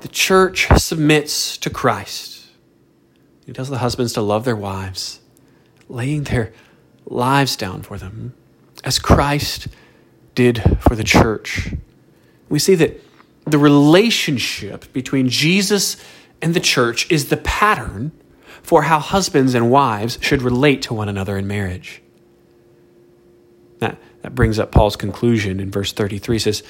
the 0.00 0.08
church 0.08 0.66
submits 0.78 1.56
to 1.58 1.70
Christ. 1.70 2.46
He 3.46 3.52
tells 3.52 3.68
the 3.68 3.78
husbands 3.78 4.14
to 4.14 4.22
love 4.22 4.44
their 4.44 4.56
wives, 4.56 5.20
laying 5.88 6.24
their 6.24 6.52
lives 7.04 7.54
down 7.56 7.82
for 7.82 7.98
them, 7.98 8.34
as 8.82 8.98
Christ 8.98 9.68
did 10.34 10.62
for 10.80 10.94
the 10.94 11.04
church. 11.04 11.74
We 12.48 12.58
see 12.58 12.74
that 12.76 13.00
the 13.44 13.58
relationship 13.58 14.92
between 14.92 15.28
Jesus 15.28 15.96
and 16.40 16.54
the 16.54 16.60
church 16.60 17.10
is 17.10 17.28
the 17.28 17.36
pattern 17.36 18.12
for 18.62 18.82
how 18.82 18.98
husbands 18.98 19.54
and 19.54 19.70
wives 19.70 20.18
should 20.20 20.42
relate 20.42 20.82
to 20.82 20.94
one 20.94 21.08
another 21.08 21.36
in 21.36 21.46
marriage. 21.46 22.02
That, 23.80 23.98
that 24.22 24.34
brings 24.34 24.58
up 24.58 24.70
Paul's 24.70 24.96
conclusion 24.96 25.58
in 25.60 25.70
verse 25.70 25.92
33 25.92 26.38
says, 26.38 26.62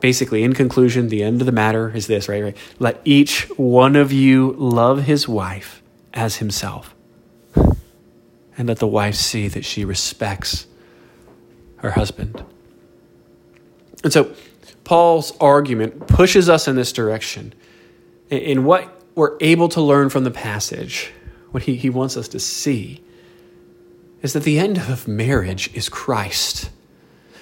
basically, 0.00 0.42
in 0.42 0.52
conclusion, 0.52 1.08
the 1.08 1.22
end 1.22 1.40
of 1.40 1.46
the 1.46 1.52
matter 1.52 1.90
is 1.94 2.06
this, 2.06 2.28
right? 2.28 2.42
right? 2.42 2.56
Let 2.78 3.00
each 3.04 3.48
one 3.56 3.96
of 3.96 4.12
you 4.12 4.52
love 4.58 5.04
his 5.04 5.26
wife 5.26 5.82
as 6.12 6.36
himself. 6.36 6.94
And 8.56 8.68
let 8.68 8.78
the 8.78 8.86
wife 8.86 9.14
see 9.14 9.48
that 9.48 9.64
she 9.64 9.84
respects 9.84 10.66
her 11.78 11.92
husband. 11.92 12.44
And 14.04 14.12
so, 14.12 14.32
Paul's 14.84 15.36
argument 15.38 16.06
pushes 16.06 16.48
us 16.48 16.66
in 16.66 16.76
this 16.76 16.92
direction. 16.92 17.52
In 18.30 18.64
what 18.64 19.02
we're 19.14 19.36
able 19.40 19.68
to 19.70 19.80
learn 19.80 20.08
from 20.08 20.24
the 20.24 20.30
passage, 20.30 21.12
what 21.50 21.64
he, 21.64 21.76
he 21.76 21.90
wants 21.90 22.16
us 22.16 22.28
to 22.28 22.38
see, 22.38 23.02
is 24.22 24.32
that 24.32 24.44
the 24.44 24.58
end 24.58 24.78
of 24.78 25.06
marriage 25.06 25.70
is 25.74 25.88
Christ 25.88 26.70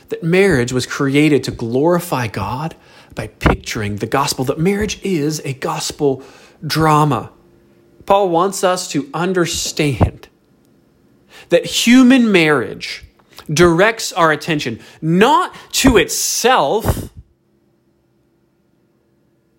that 0.08 0.22
marriage 0.22 0.72
was 0.72 0.86
created 0.86 1.44
to 1.44 1.50
glorify 1.50 2.28
God 2.28 2.74
by 3.14 3.28
picturing 3.28 3.96
the 3.96 4.06
gospel, 4.06 4.44
that 4.44 4.58
marriage 4.58 5.00
is 5.02 5.40
a 5.44 5.54
gospel 5.54 6.22
drama. 6.64 7.32
Paul 8.04 8.28
wants 8.28 8.62
us 8.62 8.88
to 8.92 9.08
understand 9.12 10.28
that 11.48 11.64
human 11.64 12.30
marriage 12.30 13.04
directs 13.52 14.12
our 14.12 14.32
attention 14.32 14.80
not 15.00 15.54
to 15.72 15.96
itself, 15.96 17.10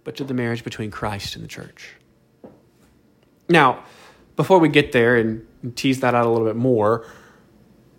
but 0.03 0.15
to 0.17 0.23
the 0.23 0.33
marriage 0.33 0.63
between 0.63 0.91
Christ 0.91 1.35
and 1.35 1.43
the 1.43 1.47
church. 1.47 1.95
Now, 3.49 3.83
before 4.35 4.59
we 4.59 4.69
get 4.69 4.91
there 4.91 5.15
and 5.15 5.45
tease 5.75 5.99
that 6.01 6.13
out 6.13 6.25
a 6.25 6.29
little 6.29 6.47
bit 6.47 6.55
more, 6.55 7.05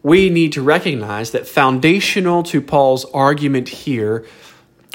we 0.02 0.30
need 0.30 0.52
to 0.52 0.62
recognize 0.62 1.32
that 1.32 1.46
foundational 1.46 2.42
to 2.44 2.60
Paul's 2.60 3.04
argument 3.06 3.68
here 3.68 4.24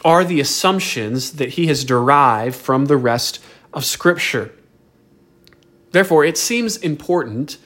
are 0.05 0.23
the 0.23 0.39
assumptions 0.39 1.33
that 1.33 1.49
he 1.49 1.67
has 1.67 1.83
derived 1.83 2.55
from 2.55 2.85
the 2.85 2.97
rest 2.97 3.39
of 3.73 3.85
Scripture. 3.85 4.51
Therefore, 5.91 6.25
it 6.25 6.37
seems 6.37 6.77
important, 6.77 7.57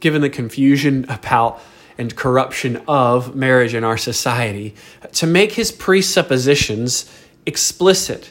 given 0.00 0.20
the 0.20 0.30
confusion 0.30 1.04
about 1.08 1.60
and 1.98 2.14
corruption 2.14 2.82
of 2.86 3.34
marriage 3.34 3.74
in 3.74 3.84
our 3.84 3.96
society, 3.96 4.74
to 5.12 5.26
make 5.26 5.52
his 5.52 5.72
presuppositions 5.72 7.10
explicit. 7.46 8.30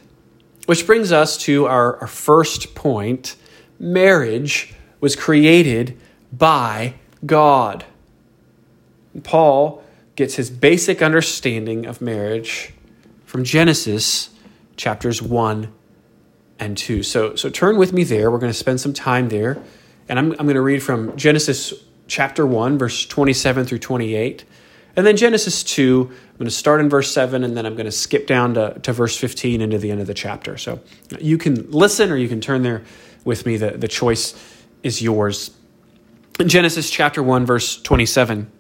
Which 0.66 0.86
brings 0.86 1.12
us 1.12 1.38
to 1.40 1.68
our, 1.68 1.98
our 1.98 2.08
first 2.08 2.76
point 2.76 3.36
marriage 3.80 4.74
was 5.00 5.16
created 5.16 5.98
by 6.32 6.96
God. 7.26 7.86
Paul 9.24 9.84
gets 10.16 10.36
his 10.36 10.50
basic 10.50 11.02
understanding 11.02 11.86
of 11.86 12.02
marriage 12.02 12.74
from 13.26 13.44
Genesis 13.44 14.30
chapters 14.76 15.22
1 15.22 15.72
and 16.60 16.78
2. 16.78 17.04
So, 17.04 17.36
so 17.36 17.50
turn 17.50 17.78
with 17.78 17.94
me 17.94 18.04
there. 18.04 18.32
We're 18.32 18.40
going 18.40 18.52
to 18.52 18.58
spend 18.58 18.80
some 18.80 18.94
time 18.94 19.30
there. 19.30 19.62
And 20.08 20.20
I'm, 20.20 20.32
I'm 20.32 20.46
going 20.46 20.56
to 20.56 20.62
read 20.62 20.84
from 20.84 21.16
Genesis 21.18 21.74
chapter 22.08 22.46
1, 22.46 22.78
verse 22.78 23.06
27 23.06 23.66
through 23.66 23.80
28. 23.80 24.46
And 24.96 25.06
then 25.06 25.18
Genesis 25.18 25.64
2, 25.64 26.10
I'm 26.10 26.38
going 26.38 26.46
to 26.46 26.52
start 26.52 26.80
in 26.80 26.90
verse 26.90 27.12
7, 27.12 27.44
and 27.44 27.56
then 27.58 27.66
I'm 27.66 27.76
going 27.76 27.86
to 27.86 27.92
skip 27.92 28.28
down 28.28 28.54
to, 28.54 28.80
to 28.80 28.94
verse 28.94 29.18
15 29.18 29.62
into 29.62 29.78
the 29.78 29.92
end 29.92 30.00
of 30.00 30.08
the 30.08 30.14
chapter. 30.14 30.58
So 30.58 30.80
you 31.20 31.38
can 31.38 31.70
listen 31.72 32.12
or 32.12 32.16
you 32.16 32.30
can 32.30 32.40
turn 32.40 32.64
there 32.64 32.84
with 33.26 33.46
me. 33.46 33.58
The, 33.58 33.72
the 33.72 33.88
choice 33.88 34.36
is 34.84 35.02
yours. 35.02 35.52
Genesis 36.46 36.90
chapter 36.90 37.22
1, 37.22 37.46
verse 37.46 37.82
27. 37.82 38.52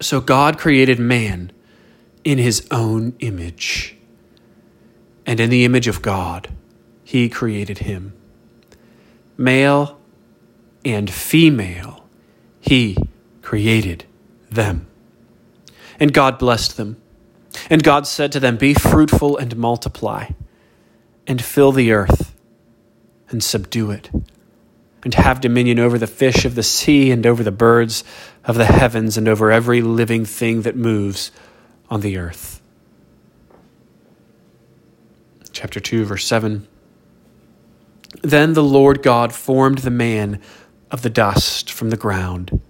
So 0.00 0.20
God 0.20 0.58
created 0.58 0.98
man 0.98 1.52
in 2.22 2.38
his 2.38 2.66
own 2.70 3.14
image. 3.20 3.96
And 5.26 5.40
in 5.40 5.50
the 5.50 5.64
image 5.64 5.88
of 5.88 6.02
God, 6.02 6.48
he 7.02 7.28
created 7.28 7.78
him. 7.78 8.14
Male 9.36 10.00
and 10.84 11.10
female, 11.10 12.04
he 12.60 12.96
created 13.42 14.04
them. 14.50 14.86
And 15.98 16.12
God 16.12 16.38
blessed 16.38 16.76
them. 16.76 17.00
And 17.70 17.82
God 17.82 18.06
said 18.06 18.32
to 18.32 18.40
them, 18.40 18.56
Be 18.56 18.74
fruitful 18.74 19.36
and 19.36 19.56
multiply, 19.56 20.30
and 21.26 21.42
fill 21.42 21.72
the 21.72 21.92
earth, 21.92 22.34
and 23.28 23.42
subdue 23.42 23.90
it, 23.90 24.10
and 25.04 25.14
have 25.14 25.40
dominion 25.40 25.78
over 25.78 25.98
the 25.98 26.06
fish 26.06 26.44
of 26.44 26.56
the 26.56 26.62
sea, 26.62 27.10
and 27.10 27.24
over 27.26 27.42
the 27.44 27.52
birds 27.52 28.02
of 28.44 28.56
the 28.56 28.66
heavens, 28.66 29.16
and 29.16 29.28
over 29.28 29.52
every 29.52 29.82
living 29.82 30.24
thing 30.24 30.62
that 30.62 30.76
moves 30.76 31.30
on 31.88 32.00
the 32.00 32.18
earth. 32.18 32.60
Chapter 35.52 35.78
2, 35.78 36.04
verse 36.04 36.26
7. 36.26 36.66
Then 38.22 38.54
the 38.54 38.62
Lord 38.62 39.02
God 39.02 39.32
formed 39.32 39.78
the 39.78 39.90
man 39.90 40.40
of 40.94 41.02
the 41.02 41.10
dust 41.10 41.72
from 41.72 41.90
the 41.90 41.96
ground 41.96 42.60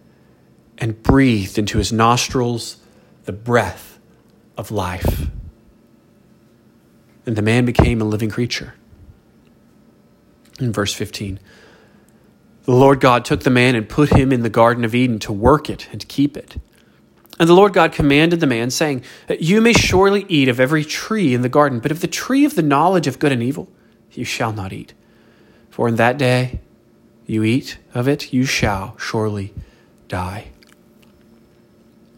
and 0.79 1.03
breathed 1.03 1.59
into 1.59 1.77
his 1.77 1.93
nostrils 1.93 2.79
the 3.27 3.33
breath 3.33 3.99
of 4.57 4.71
life. 4.71 5.27
And 7.27 7.37
the 7.37 7.43
man 7.43 7.67
became 7.67 8.01
a 8.01 8.07
living 8.07 8.31
creature. 8.31 8.73
In 10.59 10.73
verse 10.73 10.95
15, 10.95 11.39
the 12.63 12.73
Lord 12.73 12.99
God 12.99 13.27
took 13.27 13.43
the 13.43 13.51
man 13.51 13.75
and 13.75 13.87
put 13.87 14.09
him 14.09 14.33
in 14.33 14.41
the 14.41 14.49
Garden 14.49 14.87
of 14.87 14.95
Eden 14.95 15.19
to 15.19 15.33
work 15.33 15.69
it 15.69 15.87
and 15.93 16.09
keep 16.09 16.35
it. 16.35 16.57
And 17.39 17.47
the 17.47 17.55
Lord 17.55 17.75
God 17.75 17.93
commanded 17.93 18.41
the 18.41 18.47
man, 18.47 18.71
saying, 18.71 19.03
You 19.39 19.61
may 19.61 19.75
surely 19.75 20.25
eat 20.31 20.49
of 20.49 20.59
every 20.59 20.83
tree 20.83 21.35
in 21.35 21.43
the 21.43 21.51
garden, 21.51 21.79
but 21.79 21.91
of 21.91 22.01
the 22.01 22.07
tree 22.07 22.47
of 22.47 22.55
the 22.55 22.63
knowledge 22.63 23.07
of 23.07 23.19
good 23.19 23.33
and 23.33 23.43
evil 23.43 23.69
you 24.13 24.25
shall 24.25 24.55
not 24.55 24.73
eat. 24.73 24.95
For 25.69 25.89
in 25.89 25.97
that 25.97 26.17
day 26.17 26.61
you 27.27 27.43
eat 27.43 27.79
of 27.95 28.09
it, 28.09 28.33
you 28.33 28.45
shall 28.45 28.97
surely 28.99 29.55
die. 30.09 30.49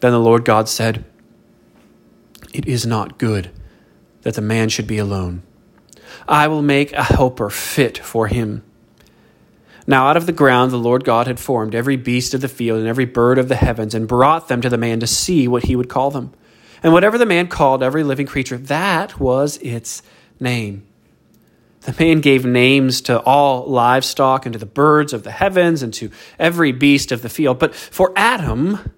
Then 0.00 0.12
the 0.12 0.20
Lord 0.20 0.44
God 0.44 0.68
said, 0.68 1.04
It 2.52 2.66
is 2.66 2.86
not 2.86 3.18
good 3.18 3.50
that 4.22 4.34
the 4.34 4.42
man 4.42 4.68
should 4.68 4.86
be 4.86 4.98
alone. 4.98 5.42
I 6.28 6.48
will 6.48 6.62
make 6.62 6.92
a 6.92 7.02
helper 7.02 7.50
fit 7.50 7.98
for 7.98 8.26
him. 8.26 8.62
Now 9.86 10.08
out 10.08 10.16
of 10.16 10.26
the 10.26 10.32
ground 10.32 10.72
the 10.72 10.78
Lord 10.78 11.04
God 11.04 11.26
had 11.26 11.38
formed 11.38 11.74
every 11.74 11.96
beast 11.96 12.34
of 12.34 12.40
the 12.40 12.48
field 12.48 12.80
and 12.80 12.88
every 12.88 13.04
bird 13.04 13.38
of 13.38 13.48
the 13.48 13.56
heavens, 13.56 13.94
and 13.94 14.08
brought 14.08 14.48
them 14.48 14.60
to 14.62 14.68
the 14.68 14.78
man 14.78 15.00
to 15.00 15.06
see 15.06 15.46
what 15.46 15.64
he 15.64 15.76
would 15.76 15.88
call 15.88 16.10
them. 16.10 16.32
And 16.82 16.92
whatever 16.92 17.18
the 17.18 17.26
man 17.26 17.48
called 17.48 17.82
every 17.82 18.02
living 18.02 18.26
creature, 18.26 18.58
that 18.58 19.18
was 19.20 19.58
its 19.58 20.02
name. 20.40 20.85
The 21.86 22.04
man 22.04 22.20
gave 22.20 22.44
names 22.44 23.00
to 23.02 23.20
all 23.20 23.64
livestock 23.66 24.44
and 24.44 24.52
to 24.54 24.58
the 24.58 24.66
birds 24.66 25.12
of 25.12 25.22
the 25.22 25.30
heavens 25.30 25.84
and 25.84 25.94
to 25.94 26.10
every 26.36 26.72
beast 26.72 27.12
of 27.12 27.22
the 27.22 27.28
field. 27.28 27.60
But 27.60 27.76
for 27.76 28.12
Adam, 28.16 28.92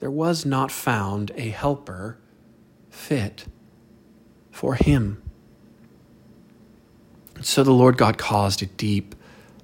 there 0.00 0.10
was 0.10 0.46
not 0.46 0.72
found 0.72 1.30
a 1.34 1.50
helper 1.50 2.18
fit 2.88 3.44
for 4.50 4.76
him. 4.76 5.22
So 7.42 7.62
the 7.62 7.72
Lord 7.72 7.98
God 7.98 8.16
caused 8.16 8.62
a 8.62 8.66
deep 8.66 9.14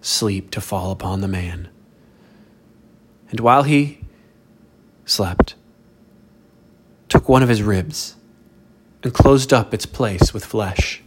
sleep 0.02 0.50
to 0.50 0.60
fall 0.60 0.90
upon 0.90 1.22
the 1.22 1.28
man. 1.28 1.70
And 3.30 3.40
while 3.40 3.62
he 3.62 4.00
slept, 5.06 5.54
took 7.08 7.30
one 7.30 7.42
of 7.42 7.48
his 7.48 7.62
ribs 7.62 8.16
and 9.02 9.14
closed 9.14 9.54
up 9.54 9.72
its 9.72 9.86
place 9.86 10.34
with 10.34 10.44
flesh. 10.44 11.00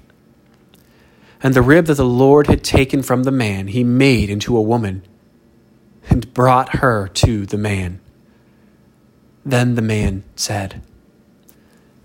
And 1.41 1.53
the 1.53 1.61
rib 1.61 1.85
that 1.85 1.95
the 1.95 2.05
Lord 2.05 2.47
had 2.47 2.63
taken 2.63 3.03
from 3.03 3.23
the 3.23 3.31
man, 3.31 3.67
he 3.67 3.83
made 3.83 4.29
into 4.29 4.57
a 4.57 4.61
woman 4.61 5.03
and 6.09 6.33
brought 6.33 6.77
her 6.77 7.07
to 7.07 7.45
the 7.45 7.57
man. 7.57 7.99
Then 9.45 9.75
the 9.75 9.81
man 9.81 10.23
said, 10.35 10.81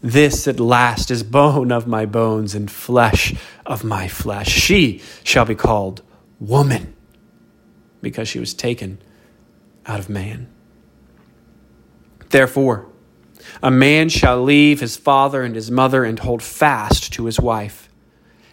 This 0.00 0.46
at 0.46 0.60
last 0.60 1.10
is 1.10 1.22
bone 1.22 1.72
of 1.72 1.86
my 1.86 2.06
bones 2.06 2.54
and 2.54 2.70
flesh 2.70 3.34
of 3.64 3.84
my 3.84 4.06
flesh. 4.08 4.48
She 4.48 5.00
shall 5.24 5.44
be 5.44 5.54
called 5.54 6.02
woman, 6.38 6.94
because 8.00 8.28
she 8.28 8.38
was 8.38 8.54
taken 8.54 8.98
out 9.86 9.98
of 9.98 10.08
man. 10.08 10.48
Therefore, 12.30 12.86
a 13.62 13.70
man 13.70 14.08
shall 14.08 14.42
leave 14.42 14.80
his 14.80 14.96
father 14.96 15.42
and 15.42 15.54
his 15.54 15.70
mother 15.70 16.04
and 16.04 16.18
hold 16.18 16.42
fast 16.42 17.12
to 17.14 17.26
his 17.26 17.40
wife, 17.40 17.81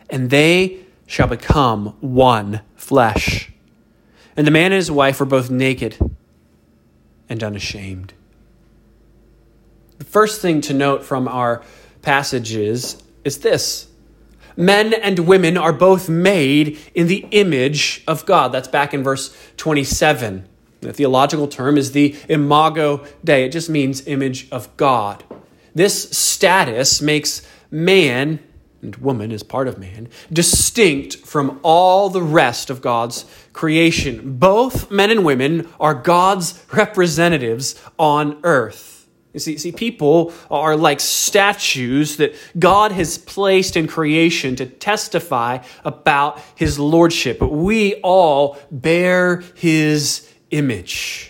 and 0.09 0.29
they 0.29 0.79
shall 1.05 1.27
become 1.27 1.95
one 1.99 2.61
flesh. 2.75 3.51
And 4.35 4.45
the 4.45 4.51
man 4.51 4.65
and 4.65 4.75
his 4.75 4.91
wife 4.91 5.19
were 5.19 5.25
both 5.25 5.49
naked 5.49 5.97
and 7.27 7.43
unashamed. 7.43 8.13
The 9.97 10.05
first 10.05 10.41
thing 10.41 10.61
to 10.61 10.73
note 10.73 11.03
from 11.03 11.27
our 11.27 11.61
passages 12.01 13.01
is 13.23 13.39
this 13.39 13.87
men 14.55 14.93
and 14.93 15.19
women 15.19 15.57
are 15.57 15.73
both 15.73 16.09
made 16.09 16.79
in 16.93 17.07
the 17.07 17.27
image 17.31 18.03
of 18.07 18.25
God. 18.25 18.51
That's 18.51 18.67
back 18.67 18.93
in 18.93 19.03
verse 19.03 19.35
27. 19.57 20.47
The 20.81 20.93
theological 20.93 21.47
term 21.47 21.77
is 21.77 21.91
the 21.91 22.15
imago 22.29 23.05
Dei. 23.23 23.45
It 23.45 23.51
just 23.51 23.69
means 23.69 24.07
image 24.07 24.49
of 24.51 24.75
God. 24.77 25.23
This 25.75 26.09
status 26.11 27.01
makes 27.01 27.45
man 27.69 28.39
and 28.81 28.95
woman 28.97 29.31
is 29.31 29.43
part 29.43 29.67
of 29.67 29.77
man 29.77 30.07
distinct 30.31 31.17
from 31.17 31.59
all 31.63 32.09
the 32.09 32.21
rest 32.21 32.69
of 32.69 32.81
God's 32.81 33.25
creation. 33.53 34.37
Both 34.37 34.89
men 34.89 35.11
and 35.11 35.25
women 35.25 35.67
are 35.79 35.93
God's 35.93 36.63
representatives 36.71 37.81
on 37.97 38.39
earth. 38.43 38.99
You 39.33 39.39
see, 39.39 39.57
see, 39.57 39.71
people 39.71 40.33
are 40.49 40.75
like 40.75 40.99
statues 40.99 42.17
that 42.17 42.33
God 42.57 42.91
has 42.91 43.17
placed 43.17 43.77
in 43.77 43.85
creation 43.85 44.55
to 44.55 44.65
testify 44.65 45.59
about 45.85 46.41
his 46.55 46.79
lordship. 46.79 47.37
But 47.37 47.51
we 47.51 47.95
all 48.01 48.57
bear 48.71 49.43
his 49.55 50.27
image. 50.49 51.28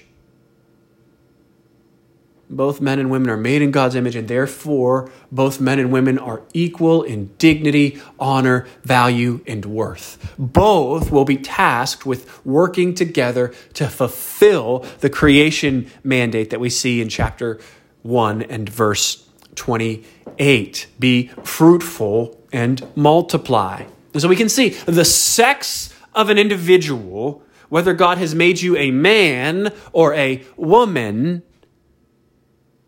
Both 2.52 2.82
men 2.82 2.98
and 2.98 3.12
women 3.12 3.30
are 3.30 3.38
made 3.38 3.62
in 3.62 3.70
God's 3.70 3.94
image, 3.94 4.16
and 4.16 4.28
therefore, 4.28 5.12
both 5.32 5.62
men 5.62 5.78
and 5.78 5.92
women 5.92 6.18
are 6.18 6.42
equal 6.54 7.04
in 7.04 7.30
dignity, 7.38 8.02
honor, 8.20 8.68
value, 8.84 9.42
and 9.46 9.66
worth. 9.66 10.34
Both 10.40 11.12
will 11.12 11.26
be 11.26 11.38
tasked 11.38 12.08
with 12.08 12.44
working 12.44 12.96
together 12.96 13.54
to 13.76 13.88
fulfill 13.88 14.80
the 15.00 15.12
creation 15.12 15.92
mandate 16.04 16.50
that 16.50 16.60
we 16.60 16.72
see 16.72 17.02
in 17.02 17.10
chapter 17.10 17.60
1 18.02 18.42
and 18.42 18.68
verse 18.68 19.28
28. 19.54 20.88
Be 20.98 21.28
fruitful 21.44 22.42
and 22.52 22.86
multiply. 22.96 23.84
And 24.14 24.22
so 24.22 24.28
we 24.28 24.36
can 24.36 24.50
see 24.50 24.70
the 24.70 25.06
sex 25.06 25.94
of 26.16 26.30
an 26.30 26.40
individual, 26.40 27.44
whether 27.70 27.94
God 27.94 28.18
has 28.18 28.34
made 28.34 28.60
you 28.60 28.76
a 28.76 28.90
man 28.90 29.72
or 29.92 30.16
a 30.16 30.44
woman, 30.58 31.44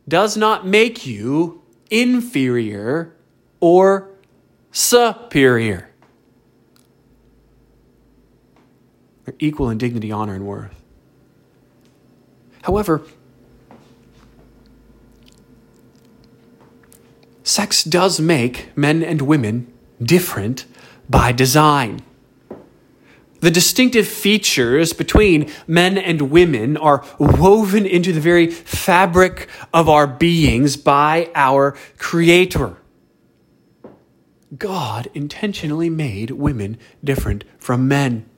does 0.08 0.36
not 0.36 0.66
make 0.66 1.06
you 1.06 1.62
inferior 1.90 3.14
or 3.60 4.10
superior. 4.72 5.90
They're 9.26 9.36
equal 9.40 9.70
in 9.70 9.78
dignity, 9.78 10.12
honor, 10.12 10.34
and 10.34 10.46
worth. 10.46 10.76
However, 12.64 13.02
sex 17.44 17.84
does 17.84 18.20
make 18.20 18.76
men 18.76 19.04
and 19.04 19.22
women 19.22 19.72
different 20.02 20.66
by 21.10 21.32
design. 21.32 22.02
The 23.42 23.52
distinctive 23.52 24.08
features 24.08 24.94
between 24.94 25.52
men 25.68 25.98
and 25.98 26.30
women 26.30 26.78
are 26.78 27.04
woven 27.20 27.88
into 27.88 28.14
the 28.14 28.22
very 28.22 28.48
fabric 28.48 29.50
of 29.74 29.90
our 29.90 30.06
beings 30.06 30.78
by 30.78 31.30
our 31.34 31.76
Creator. 31.98 32.78
God 34.58 35.10
intentionally 35.16 35.90
made 35.90 36.32
women 36.32 36.78
different 37.04 37.44
from 37.58 37.88
men. 37.88 38.30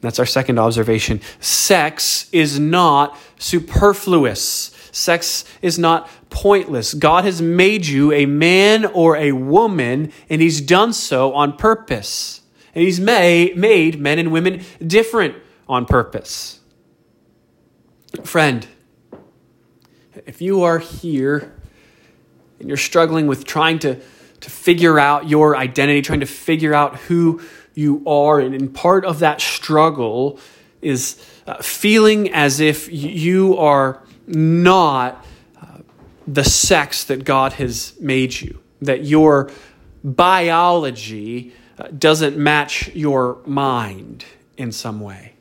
That's 0.00 0.18
our 0.18 0.26
second 0.26 0.58
observation. 0.58 1.20
Sex 1.40 2.28
is 2.32 2.58
not 2.58 3.18
superfluous. 3.38 4.70
Sex 4.92 5.44
is 5.60 5.78
not 5.78 6.08
pointless. 6.30 6.94
God 6.94 7.24
has 7.24 7.42
made 7.42 7.86
you 7.86 8.12
a 8.12 8.24
man 8.24 8.86
or 8.86 9.16
a 9.16 9.32
woman, 9.32 10.10
and 10.30 10.40
He's 10.40 10.62
done 10.62 10.94
so 10.94 11.34
on 11.34 11.56
purpose. 11.58 12.40
And 12.76 12.84
He's 12.84 13.00
made, 13.00 13.56
made 13.56 13.98
men 13.98 14.18
and 14.18 14.30
women 14.30 14.62
different 14.86 15.34
on 15.66 15.86
purpose. 15.86 16.60
Friend, 18.22 18.66
if 20.26 20.42
you 20.42 20.62
are 20.62 20.78
here 20.78 21.54
and 22.60 22.68
you're 22.68 22.76
struggling 22.76 23.28
with 23.28 23.46
trying 23.46 23.78
to, 23.78 23.94
to 23.94 24.50
figure 24.50 24.98
out 24.98 25.26
your 25.26 25.56
identity, 25.56 26.02
trying 26.02 26.20
to 26.20 26.26
figure 26.26 26.74
out 26.74 26.96
who 26.96 27.40
you 27.72 28.02
are, 28.06 28.40
and, 28.40 28.54
and 28.54 28.74
part 28.74 29.06
of 29.06 29.20
that 29.20 29.40
struggle 29.40 30.38
is 30.82 31.18
uh, 31.46 31.56
feeling 31.62 32.30
as 32.30 32.60
if 32.60 32.92
you 32.92 33.56
are 33.56 34.02
not 34.26 35.24
uh, 35.62 35.78
the 36.26 36.44
sex 36.44 37.04
that 37.04 37.24
God 37.24 37.54
has 37.54 37.98
made 38.00 38.38
you, 38.38 38.60
that 38.82 39.04
your 39.04 39.50
biology 40.04 41.54
doesn't 41.98 42.36
match 42.36 42.88
your 42.94 43.38
mind 43.44 44.24
in 44.56 44.72
some 44.72 45.00
way. 45.00 45.34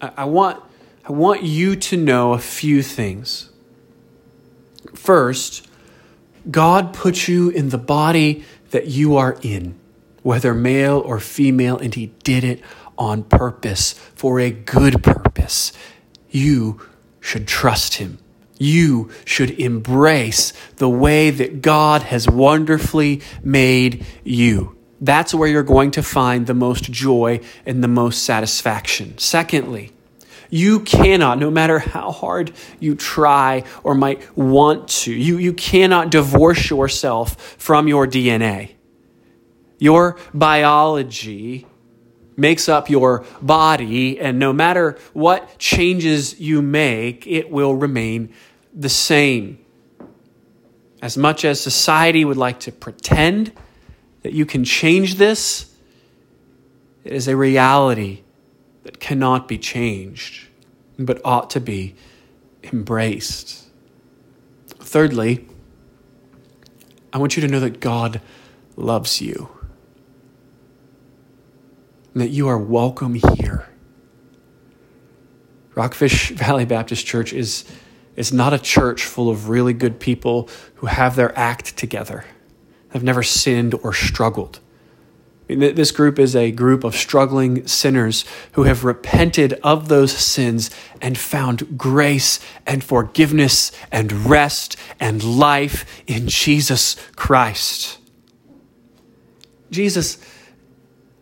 I, 0.00 0.12
I, 0.18 0.24
want, 0.24 0.62
I 1.08 1.12
want 1.12 1.42
you 1.42 1.76
to 1.76 1.96
know 1.96 2.32
a 2.32 2.38
few 2.38 2.82
things. 2.82 3.50
First, 4.94 5.66
God 6.50 6.92
put 6.92 7.28
you 7.28 7.48
in 7.50 7.70
the 7.70 7.78
body 7.78 8.44
that 8.70 8.88
you 8.88 9.16
are 9.16 9.38
in, 9.42 9.78
whether 10.22 10.54
male 10.54 10.98
or 10.98 11.18
female, 11.20 11.78
and 11.78 11.94
He 11.94 12.06
did 12.24 12.44
it 12.44 12.60
on 12.98 13.22
purpose, 13.24 13.92
for 14.14 14.38
a 14.38 14.50
good 14.50 15.02
purpose. 15.02 15.72
You 16.30 16.80
should 17.20 17.48
trust 17.48 17.94
Him. 17.94 18.18
You 18.58 19.10
should 19.24 19.50
embrace 19.58 20.52
the 20.76 20.88
way 20.88 21.30
that 21.30 21.62
God 21.62 22.02
has 22.02 22.28
wonderfully 22.28 23.22
made 23.42 24.04
you. 24.24 24.76
That's 25.02 25.34
where 25.34 25.48
you're 25.48 25.64
going 25.64 25.90
to 25.92 26.02
find 26.02 26.46
the 26.46 26.54
most 26.54 26.84
joy 26.84 27.40
and 27.66 27.82
the 27.82 27.88
most 27.88 28.22
satisfaction. 28.22 29.18
Secondly, 29.18 29.90
you 30.48 30.78
cannot, 30.78 31.40
no 31.40 31.50
matter 31.50 31.80
how 31.80 32.12
hard 32.12 32.52
you 32.78 32.94
try 32.94 33.64
or 33.82 33.96
might 33.96 34.36
want 34.38 34.86
to, 34.88 35.12
you, 35.12 35.38
you 35.38 35.54
cannot 35.54 36.12
divorce 36.12 36.70
yourself 36.70 37.56
from 37.58 37.88
your 37.88 38.06
DNA. 38.06 38.74
Your 39.80 40.18
biology 40.32 41.66
makes 42.36 42.68
up 42.68 42.88
your 42.88 43.24
body, 43.40 44.20
and 44.20 44.38
no 44.38 44.52
matter 44.52 44.96
what 45.14 45.58
changes 45.58 46.38
you 46.38 46.62
make, 46.62 47.26
it 47.26 47.50
will 47.50 47.74
remain 47.74 48.32
the 48.72 48.88
same. 48.88 49.58
As 51.02 51.16
much 51.16 51.44
as 51.44 51.60
society 51.60 52.24
would 52.24 52.36
like 52.36 52.60
to 52.60 52.70
pretend 52.70 53.50
that 54.22 54.32
you 54.32 54.46
can 54.46 54.64
change 54.64 55.16
this, 55.16 55.72
is 57.04 57.26
a 57.26 57.36
reality 57.36 58.22
that 58.84 59.00
cannot 59.00 59.48
be 59.48 59.58
changed, 59.58 60.46
but 60.98 61.20
ought 61.24 61.50
to 61.50 61.60
be 61.60 61.94
embraced. 62.62 63.66
Thirdly, 64.68 65.46
I 67.12 67.18
want 67.18 67.36
you 67.36 67.42
to 67.42 67.48
know 67.48 67.60
that 67.60 67.80
God 67.80 68.20
loves 68.76 69.20
you 69.20 69.50
and 72.14 72.22
that 72.22 72.30
you 72.30 72.48
are 72.48 72.58
welcome 72.58 73.14
here. 73.14 73.68
Rockfish 75.74 76.30
Valley 76.36 76.64
Baptist 76.64 77.06
Church 77.06 77.32
is, 77.32 77.64
is 78.16 78.32
not 78.32 78.52
a 78.52 78.58
church 78.58 79.04
full 79.04 79.30
of 79.30 79.48
really 79.48 79.72
good 79.72 79.98
people 79.98 80.48
who 80.76 80.86
have 80.86 81.16
their 81.16 81.36
act 81.38 81.76
together, 81.76 82.24
have 82.92 83.02
never 83.02 83.22
sinned 83.22 83.74
or 83.82 83.92
struggled. 83.92 84.60
This 85.48 85.90
group 85.90 86.18
is 86.18 86.34
a 86.34 86.50
group 86.50 86.84
of 86.84 86.94
struggling 86.94 87.66
sinners 87.66 88.24
who 88.52 88.62
have 88.62 88.84
repented 88.84 89.54
of 89.62 89.88
those 89.88 90.12
sins 90.12 90.70
and 91.00 91.18
found 91.18 91.76
grace 91.76 92.38
and 92.66 92.82
forgiveness 92.82 93.72
and 93.90 94.12
rest 94.26 94.76
and 95.00 95.22
life 95.22 95.84
in 96.06 96.28
Jesus 96.28 96.96
Christ. 97.16 97.98
Jesus, 99.70 100.18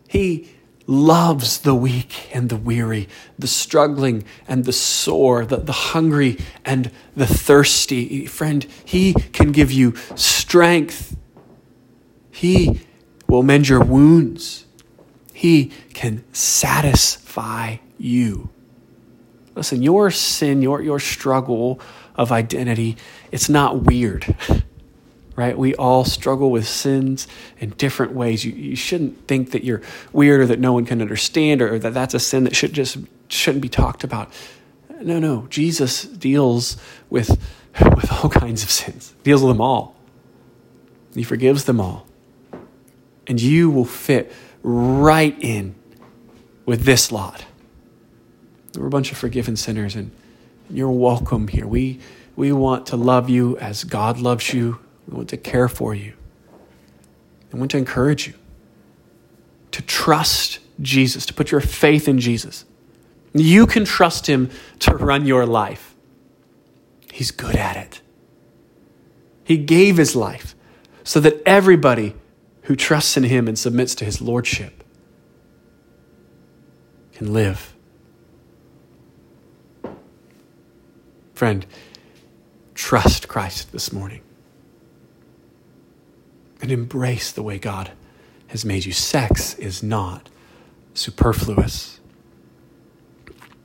He 0.07 0.49
loves 0.87 1.59
the 1.59 1.75
weak 1.75 2.29
and 2.33 2.49
the 2.49 2.57
weary, 2.57 3.09
the 3.39 3.47
struggling 3.47 4.23
and 4.47 4.65
the 4.65 4.73
sore, 4.73 5.45
the, 5.45 5.57
the 5.57 5.71
hungry 5.71 6.37
and 6.63 6.91
the 7.15 7.27
thirsty. 7.27 8.25
Friend, 8.27 8.65
He 8.85 9.13
can 9.13 9.51
give 9.51 9.71
you 9.71 9.95
strength. 10.15 11.17
He 12.31 12.81
will 13.27 13.43
mend 13.43 13.69
your 13.69 13.83
wounds. 13.83 14.65
He 15.33 15.71
can 15.93 16.23
satisfy 16.33 17.77
you. 17.97 18.49
Listen, 19.55 19.81
your 19.81 20.11
sin, 20.11 20.61
your, 20.61 20.81
your 20.81 20.99
struggle 20.99 21.79
of 22.15 22.31
identity, 22.31 22.97
it's 23.31 23.49
not 23.49 23.83
weird. 23.83 24.35
right? 25.35 25.57
We 25.57 25.73
all 25.75 26.05
struggle 26.05 26.51
with 26.51 26.67
sins 26.67 27.27
in 27.59 27.71
different 27.71 28.13
ways. 28.13 28.45
You, 28.45 28.51
you 28.51 28.75
shouldn't 28.75 29.27
think 29.27 29.51
that 29.51 29.63
you're 29.63 29.81
weird 30.13 30.41
or 30.41 30.45
that 30.47 30.59
no 30.59 30.73
one 30.73 30.85
can 30.85 31.01
understand 31.01 31.61
or, 31.61 31.79
that 31.79 31.93
that's 31.93 32.13
a 32.13 32.19
sin 32.19 32.43
that 32.43 32.55
should 32.55 32.73
just 32.73 32.97
shouldn't 33.27 33.61
be 33.61 33.69
talked 33.69 34.03
about. 34.03 34.31
No, 35.01 35.19
no. 35.19 35.47
Jesus 35.49 36.03
deals 36.03 36.77
with, 37.09 37.29
with 37.95 38.11
all 38.11 38.29
kinds 38.29 38.63
of 38.63 38.69
sins, 38.69 39.13
deals 39.23 39.41
with 39.41 39.49
them 39.49 39.61
all. 39.61 39.95
He 41.15 41.23
forgives 41.23 41.65
them 41.65 41.79
all. 41.79 42.05
And 43.31 43.41
you 43.41 43.69
will 43.69 43.85
fit 43.85 44.29
right 44.61 45.33
in 45.41 45.73
with 46.65 46.83
this 46.83 47.13
lot. 47.13 47.45
We're 48.75 48.87
a 48.87 48.89
bunch 48.89 49.13
of 49.13 49.17
forgiven 49.17 49.55
sinners, 49.55 49.95
and 49.95 50.11
you're 50.69 50.91
welcome 50.91 51.47
here. 51.47 51.65
We, 51.65 52.01
we 52.35 52.51
want 52.51 52.87
to 52.87 52.97
love 52.97 53.29
you 53.29 53.57
as 53.59 53.85
God 53.85 54.19
loves 54.19 54.53
you 54.53 54.79
we 55.07 55.15
want 55.15 55.29
to 55.29 55.37
care 55.37 55.69
for 55.69 55.95
you. 55.95 56.13
I 57.53 57.57
want 57.57 57.71
to 57.71 57.77
encourage 57.77 58.27
you 58.27 58.33
to 59.71 59.81
trust 59.81 60.59
Jesus, 60.81 61.25
to 61.27 61.33
put 61.33 61.51
your 61.51 61.61
faith 61.61 62.07
in 62.07 62.19
Jesus. 62.19 62.65
You 63.33 63.65
can 63.65 63.85
trust 63.85 64.27
Him 64.27 64.49
to 64.79 64.95
run 64.95 65.25
your 65.25 65.45
life. 65.45 65.95
He's 67.11 67.31
good 67.31 67.55
at 67.55 67.77
it. 67.77 68.01
He 69.45 69.57
gave 69.57 69.97
His 69.97 70.15
life 70.15 70.53
so 71.03 71.19
that 71.21 71.41
everybody 71.45 72.15
who 72.63 72.75
trusts 72.75 73.17
in 73.17 73.23
Him 73.23 73.47
and 73.47 73.57
submits 73.57 73.95
to 73.95 74.05
His 74.05 74.21
Lordship 74.21 74.83
can 77.13 77.33
live. 77.33 77.73
Friend, 81.33 81.65
trust 82.73 83.27
Christ 83.27 83.71
this 83.71 83.91
morning 83.91 84.21
and 86.61 86.71
embrace 86.71 87.31
the 87.31 87.43
way 87.43 87.57
God 87.57 87.91
has 88.47 88.63
made 88.63 88.85
you. 88.85 88.91
Sex 88.91 89.55
is 89.55 89.81
not 89.81 90.29
superfluous. 90.93 91.99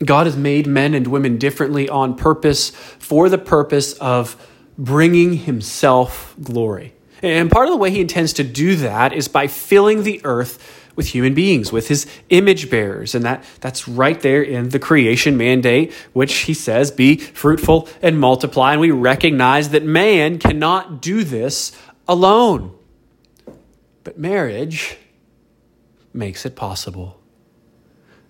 God 0.04 0.26
has 0.26 0.36
made 0.36 0.66
men 0.66 0.94
and 0.94 1.06
women 1.06 1.38
differently 1.38 1.88
on 1.88 2.14
purpose 2.14 2.70
for 2.70 3.28
the 3.28 3.38
purpose 3.38 3.94
of 3.94 4.36
bringing 4.78 5.34
Himself 5.34 6.34
glory. 6.42 6.95
And 7.26 7.50
part 7.50 7.66
of 7.66 7.72
the 7.72 7.76
way 7.76 7.90
He 7.90 8.00
intends 8.00 8.32
to 8.34 8.44
do 8.44 8.76
that 8.76 9.12
is 9.12 9.28
by 9.28 9.46
filling 9.46 10.02
the 10.02 10.20
earth 10.24 10.84
with 10.94 11.08
human 11.08 11.34
beings, 11.34 11.70
with 11.70 11.88
His 11.88 12.06
image 12.30 12.70
bearers. 12.70 13.14
And 13.14 13.24
that, 13.24 13.44
that's 13.60 13.86
right 13.86 14.20
there 14.20 14.42
in 14.42 14.70
the 14.70 14.78
creation 14.78 15.36
mandate, 15.36 15.92
which 16.12 16.34
He 16.34 16.54
says, 16.54 16.90
be 16.90 17.16
fruitful 17.16 17.88
and 18.00 18.18
multiply. 18.18 18.72
And 18.72 18.80
we 18.80 18.90
recognize 18.90 19.70
that 19.70 19.84
man 19.84 20.38
cannot 20.38 21.02
do 21.02 21.24
this 21.24 21.76
alone. 22.08 22.72
But 24.04 24.18
marriage 24.18 24.96
makes 26.14 26.46
it 26.46 26.56
possible. 26.56 27.20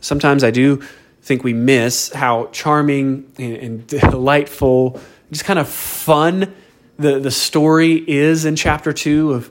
Sometimes 0.01 0.43
I 0.43 0.51
do 0.51 0.83
think 1.23 1.43
we 1.43 1.53
miss 1.53 2.13
how 2.13 2.47
charming 2.47 3.33
and, 3.39 3.87
delightful, 3.87 5.01
just 5.31 5.45
kind 5.45 5.59
of 5.59 5.69
fun 5.69 6.55
the, 6.99 7.19
the 7.19 7.31
story 7.31 8.05
is 8.09 8.45
in 8.45 8.57
chapter 8.57 8.93
2 8.93 9.33
of 9.33 9.51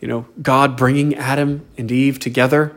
you 0.00 0.08
know 0.08 0.26
God 0.40 0.76
bringing 0.76 1.14
Adam 1.14 1.66
and 1.78 1.90
Eve 1.90 2.18
together. 2.18 2.76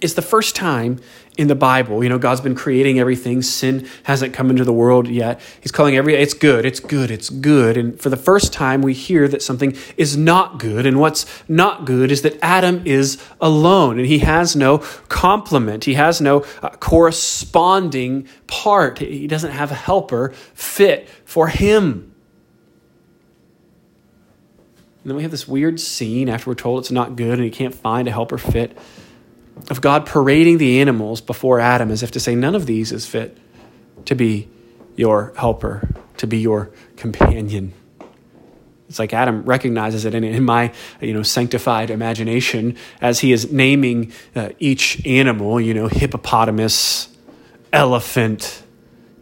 It's 0.00 0.14
the 0.14 0.22
first 0.22 0.56
time 0.56 0.98
in 1.40 1.48
the 1.48 1.54
Bible. 1.54 2.02
You 2.04 2.10
know, 2.10 2.18
God's 2.18 2.42
been 2.42 2.54
creating 2.54 2.98
everything. 2.98 3.40
Sin 3.40 3.88
hasn't 4.02 4.34
come 4.34 4.50
into 4.50 4.62
the 4.62 4.74
world 4.74 5.08
yet. 5.08 5.40
He's 5.62 5.72
calling 5.72 5.96
every 5.96 6.14
it's 6.14 6.34
good, 6.34 6.66
it's 6.66 6.80
good, 6.80 7.10
it's 7.10 7.30
good. 7.30 7.78
And 7.78 7.98
for 7.98 8.10
the 8.10 8.16
first 8.18 8.52
time 8.52 8.82
we 8.82 8.92
hear 8.92 9.26
that 9.26 9.42
something 9.42 9.74
is 9.96 10.18
not 10.18 10.58
good. 10.58 10.84
And 10.84 11.00
what's 11.00 11.24
not 11.48 11.86
good 11.86 12.12
is 12.12 12.20
that 12.22 12.38
Adam 12.42 12.82
is 12.84 13.16
alone 13.40 13.98
and 13.98 14.06
he 14.06 14.18
has 14.18 14.54
no 14.54 14.78
complement. 15.08 15.84
He 15.84 15.94
has 15.94 16.20
no 16.20 16.44
uh, 16.62 16.68
corresponding 16.76 18.28
part. 18.46 18.98
He 18.98 19.26
doesn't 19.26 19.52
have 19.52 19.70
a 19.70 19.76
helper 19.76 20.34
fit 20.52 21.08
for 21.24 21.48
him. 21.48 22.14
And 25.02 25.10
then 25.10 25.16
we 25.16 25.22
have 25.22 25.30
this 25.30 25.48
weird 25.48 25.80
scene 25.80 26.28
after 26.28 26.50
we're 26.50 26.54
told 26.54 26.80
it's 26.80 26.90
not 26.90 27.16
good 27.16 27.38
and 27.38 27.44
he 27.44 27.50
can't 27.50 27.74
find 27.74 28.06
a 28.08 28.10
helper 28.10 28.36
fit 28.36 28.76
of 29.68 29.80
God 29.80 30.06
parading 30.06 30.58
the 30.58 30.80
animals 30.80 31.20
before 31.20 31.60
Adam 31.60 31.90
as 31.90 32.02
if 32.02 32.10
to 32.12 32.20
say, 32.20 32.34
none 32.34 32.54
of 32.54 32.66
these 32.66 32.92
is 32.92 33.06
fit 33.06 33.36
to 34.06 34.14
be 34.14 34.48
your 34.96 35.32
helper, 35.36 35.88
to 36.16 36.26
be 36.26 36.38
your 36.38 36.70
companion. 36.96 37.72
It's 38.88 38.98
like 38.98 39.12
Adam 39.12 39.44
recognizes 39.44 40.04
it 40.04 40.14
in, 40.14 40.24
in 40.24 40.42
my 40.42 40.72
you 41.00 41.14
know, 41.14 41.22
sanctified 41.22 41.90
imagination 41.90 42.76
as 43.00 43.20
he 43.20 43.32
is 43.32 43.52
naming 43.52 44.12
uh, 44.34 44.50
each 44.58 45.06
animal, 45.06 45.60
you 45.60 45.74
know, 45.74 45.86
hippopotamus, 45.86 47.08
elephant, 47.72 48.64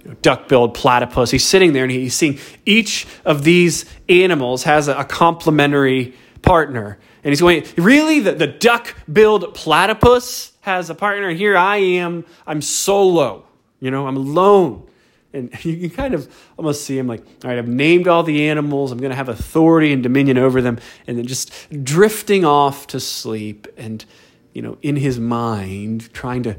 you 0.02 0.08
know, 0.08 0.16
duck-billed 0.22 0.72
platypus. 0.72 1.30
He's 1.30 1.44
sitting 1.44 1.74
there 1.74 1.84
and 1.84 1.92
he's 1.92 2.14
seeing 2.14 2.38
each 2.64 3.06
of 3.26 3.44
these 3.44 3.84
animals 4.08 4.62
has 4.62 4.88
a, 4.88 4.96
a 4.96 5.04
complementary 5.04 6.14
partner. 6.40 6.98
And 7.24 7.30
he's 7.30 7.40
going, 7.40 7.64
really? 7.76 8.20
The, 8.20 8.32
the 8.32 8.46
duck 8.46 8.94
billed 9.12 9.54
platypus 9.54 10.52
has 10.60 10.90
a 10.90 10.94
partner. 10.94 11.30
Here 11.30 11.56
I 11.56 11.76
am. 11.76 12.24
I'm 12.46 12.62
solo. 12.62 13.44
You 13.80 13.90
know, 13.90 14.06
I'm 14.06 14.16
alone. 14.16 14.88
And 15.32 15.52
you 15.64 15.76
can 15.76 15.90
kind 15.90 16.14
of 16.14 16.32
almost 16.56 16.84
see 16.84 16.98
him 16.98 17.06
like, 17.06 17.24
all 17.44 17.50
right, 17.50 17.58
I've 17.58 17.68
named 17.68 18.08
all 18.08 18.22
the 18.22 18.48
animals. 18.48 18.92
I'm 18.92 18.98
going 18.98 19.10
to 19.10 19.16
have 19.16 19.28
authority 19.28 19.92
and 19.92 20.02
dominion 20.02 20.38
over 20.38 20.62
them. 20.62 20.78
And 21.06 21.18
then 21.18 21.26
just 21.26 21.52
drifting 21.84 22.44
off 22.44 22.86
to 22.88 23.00
sleep 23.00 23.66
and, 23.76 24.04
you 24.52 24.62
know, 24.62 24.78
in 24.82 24.96
his 24.96 25.18
mind, 25.18 26.12
trying 26.12 26.42
to 26.44 26.56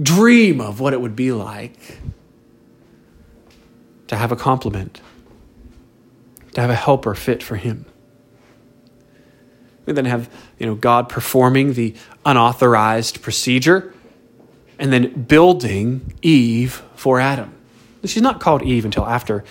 dream 0.00 0.60
of 0.60 0.80
what 0.80 0.92
it 0.92 1.00
would 1.00 1.16
be 1.16 1.32
like 1.32 1.98
to 4.08 4.16
have 4.16 4.30
a 4.30 4.36
complement, 4.36 5.00
to 6.52 6.60
have 6.60 6.70
a 6.70 6.74
helper 6.74 7.14
fit 7.14 7.42
for 7.42 7.56
him. 7.56 7.86
We 9.86 9.92
then 9.92 10.04
have 10.04 10.28
you 10.58 10.66
know, 10.66 10.74
God 10.74 11.08
performing 11.08 11.74
the 11.74 11.94
unauthorized 12.24 13.22
procedure 13.22 13.94
and 14.78 14.92
then 14.92 15.22
building 15.22 16.14
Eve 16.22 16.82
for 16.94 17.20
Adam. 17.20 17.52
She's 18.04 18.22
not 18.22 18.40
called 18.40 18.62
Eve 18.62 18.84
until 18.84 19.06
after 19.06 19.44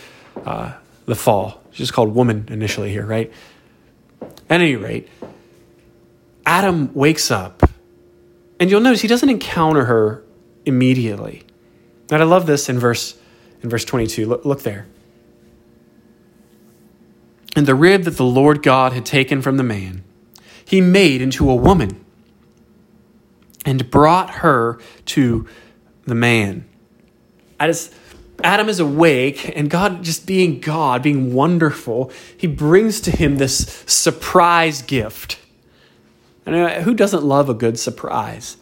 uh, 0.46 0.74
the 1.06 1.16
fall. 1.16 1.62
She's 1.72 1.92
called 1.92 2.14
woman 2.14 2.48
initially 2.50 2.92
here, 2.92 3.06
right? 3.06 3.32
At 4.22 4.62
any 4.62 4.76
rate, 4.76 5.10
Adam 6.46 6.94
wakes 6.94 7.32
up, 7.32 7.70
and 8.60 8.70
you'll 8.70 8.82
notice 8.82 9.02
he 9.02 9.08
doesn't 9.08 9.30
encounter 9.30 9.86
her 9.86 10.24
immediately. 10.66 11.44
And 12.12 12.22
I 12.22 12.26
love 12.26 12.46
this 12.46 12.70
in 12.70 12.80
verse 12.80 13.18
in 13.62 13.70
verse 13.70 13.84
22. 13.84 14.26
Look, 14.26 14.46
look 14.46 14.62
there. 14.62 14.86
And 17.56 17.66
the 17.66 17.76
rib 17.76 18.04
that 18.04 18.18
the 18.18 18.26
Lord 18.26 18.62
God 18.62 18.94
had 18.94 19.06
taken 19.06 19.42
from 19.42 19.58
the 19.58 19.64
man, 19.64 20.04
he 20.66 20.82
made 20.82 21.22
into 21.22 21.50
a 21.50 21.56
woman 21.56 22.04
and 23.66 23.90
brought 23.90 24.30
her 24.32 24.80
to 25.06 25.48
the 26.06 26.16
man. 26.16 26.68
As 27.60 27.94
Adam 28.44 28.68
is 28.68 28.80
awake, 28.80 29.52
and 29.56 29.70
God, 29.70 30.04
just 30.04 30.28
being 30.28 30.60
God, 30.60 31.02
being 31.02 31.34
wonderful, 31.34 32.12
he 32.38 32.48
brings 32.48 33.00
to 33.02 33.12
him 33.12 33.38
this 33.38 33.84
surprise 33.86 34.82
gift. 34.82 35.40
And 36.46 36.56
uh, 36.56 36.82
who 36.82 36.94
doesn't 36.94 37.24
love 37.24 37.50
a 37.50 37.54
good 37.54 37.80
surprise? 37.80 38.58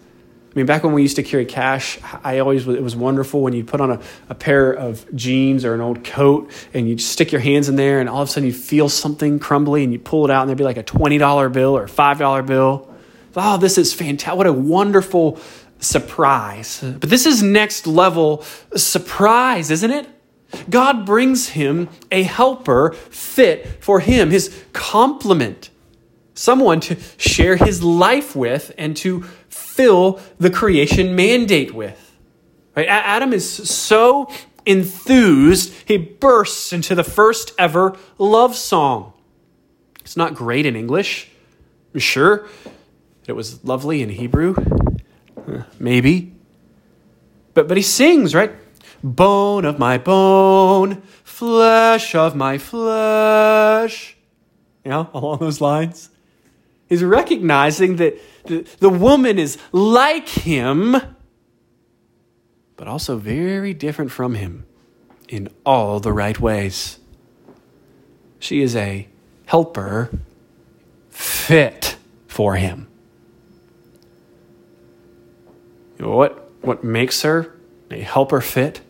I 0.53 0.59
mean, 0.59 0.67
back 0.67 0.83
when 0.83 0.93
we 0.93 1.01
used 1.01 1.15
to 1.15 1.23
carry 1.23 1.45
cash, 1.45 1.97
I 2.23 2.37
always 2.37 2.67
it 2.67 2.83
was 2.83 2.95
wonderful 2.95 3.41
when 3.41 3.53
you 3.53 3.63
put 3.63 3.81
on 3.81 3.89
a, 3.89 3.99
a 4.29 4.35
pair 4.35 4.71
of 4.71 5.03
jeans 5.15 5.65
or 5.65 5.73
an 5.73 5.81
old 5.81 6.03
coat 6.03 6.51
and 6.75 6.87
you 6.87 6.99
stick 6.99 7.31
your 7.31 7.41
hands 7.41 7.69
in 7.69 7.75
there, 7.75 7.99
and 7.99 8.07
all 8.07 8.21
of 8.21 8.29
a 8.29 8.31
sudden 8.31 8.45
you 8.45 8.53
feel 8.53 8.87
something 8.87 9.39
crumbly, 9.39 9.83
and 9.83 9.91
you 9.91 9.97
pull 9.97 10.25
it 10.25 10.31
out, 10.31 10.41
and 10.41 10.49
there'd 10.49 10.57
be 10.59 10.63
like 10.63 10.77
a 10.77 10.83
twenty 10.83 11.17
dollar 11.17 11.49
bill 11.49 11.75
or 11.75 11.85
a 11.85 11.89
five 11.89 12.19
dollar 12.19 12.43
bill. 12.43 12.87
Oh, 13.35 13.57
this 13.57 13.79
is 13.79 13.95
fantastic! 13.95 14.37
What 14.37 14.45
a 14.45 14.53
wonderful 14.53 15.39
surprise! 15.79 16.81
But 16.83 17.09
this 17.09 17.25
is 17.25 17.41
next 17.41 17.87
level 17.87 18.43
surprise, 18.75 19.71
isn't 19.71 19.89
it? 19.89 20.07
God 20.69 21.03
brings 21.03 21.49
him 21.49 21.89
a 22.11 22.21
helper 22.21 22.91
fit 22.91 23.83
for 23.83 23.99
him, 23.99 24.29
his 24.29 24.63
complement, 24.71 25.71
someone 26.35 26.79
to 26.81 26.95
share 27.17 27.55
his 27.55 27.81
life 27.81 28.35
with 28.35 28.71
and 28.77 28.95
to 28.97 29.25
fill 29.73 30.19
the 30.39 30.49
creation 30.49 31.15
mandate 31.15 31.73
with. 31.73 32.17
Right? 32.75 32.87
Adam 32.87 33.33
is 33.33 33.69
so 33.69 34.29
enthused, 34.65 35.73
he 35.85 35.97
bursts 35.97 36.71
into 36.73 36.95
the 36.95 37.03
first 37.03 37.53
ever 37.57 37.97
love 38.17 38.55
song. 38.55 39.13
It's 40.01 40.17
not 40.17 40.35
great 40.35 40.65
in 40.65 40.75
English. 40.75 41.29
I'm 41.93 41.99
sure 41.99 42.47
it 43.27 43.33
was 43.33 43.63
lovely 43.63 44.01
in 44.01 44.09
Hebrew. 44.09 44.55
Uh, 45.47 45.63
maybe. 45.79 46.33
But, 47.53 47.67
but 47.67 47.77
he 47.77 47.83
sings, 47.83 48.33
right? 48.33 48.51
Bone 49.03 49.65
of 49.65 49.79
my 49.79 49.97
bone, 49.97 51.01
flesh 51.23 52.15
of 52.15 52.35
my 52.35 52.57
flesh. 52.57 54.15
You 54.83 54.91
know, 54.91 55.09
along 55.13 55.39
those 55.39 55.61
lines. 55.61 56.09
He's 56.93 57.03
recognizing 57.03 57.95
that 57.95 58.21
the, 58.45 58.67
the 58.77 58.87
woman 58.87 59.39
is 59.39 59.57
like 59.71 60.29
him, 60.29 60.95
but 62.77 62.87
also 62.87 63.17
very 63.17 63.73
different 63.73 64.11
from 64.11 64.35
him 64.35 64.67
in 65.27 65.49
all 65.65 65.99
the 65.99 66.13
right 66.13 66.39
ways. 66.39 66.99
She 68.37 68.61
is 68.61 68.75
a 68.75 69.07
helper 69.47 70.11
fit 71.09 71.97
for 72.27 72.57
him. 72.57 72.87
What, 75.97 76.51
what 76.61 76.83
makes 76.83 77.23
her 77.23 77.55
a 77.89 78.01
helper 78.01 78.39
fit? 78.39 78.81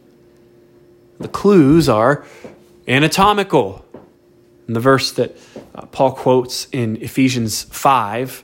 The 1.21 1.29
clues 1.29 1.87
are 1.87 2.25
anatomical. 2.85 3.85
In 4.67 4.73
the 4.73 4.79
verse 4.79 5.11
that 5.13 5.37
uh, 5.75 5.85
Paul 5.87 6.13
quotes 6.13 6.67
in 6.71 6.95
Ephesians 7.01 7.63
5, 7.63 8.43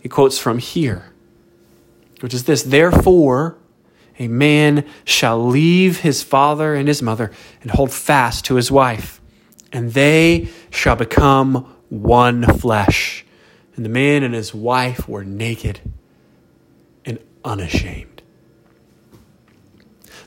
he 0.00 0.08
quotes 0.08 0.38
from 0.38 0.58
here, 0.58 1.12
which 2.20 2.32
is 2.32 2.44
this 2.44 2.62
Therefore, 2.62 3.56
a 4.18 4.28
man 4.28 4.86
shall 5.04 5.44
leave 5.44 6.00
his 6.00 6.22
father 6.22 6.74
and 6.74 6.86
his 6.86 7.02
mother 7.02 7.32
and 7.62 7.70
hold 7.70 7.90
fast 7.90 8.44
to 8.46 8.56
his 8.56 8.70
wife, 8.70 9.20
and 9.72 9.92
they 9.92 10.48
shall 10.70 10.96
become 10.96 11.74
one 11.88 12.44
flesh. 12.58 13.24
And 13.76 13.84
the 13.84 13.88
man 13.88 14.22
and 14.22 14.34
his 14.34 14.54
wife 14.54 15.08
were 15.08 15.24
naked 15.24 15.80
and 17.04 17.18
unashamed. 17.44 18.09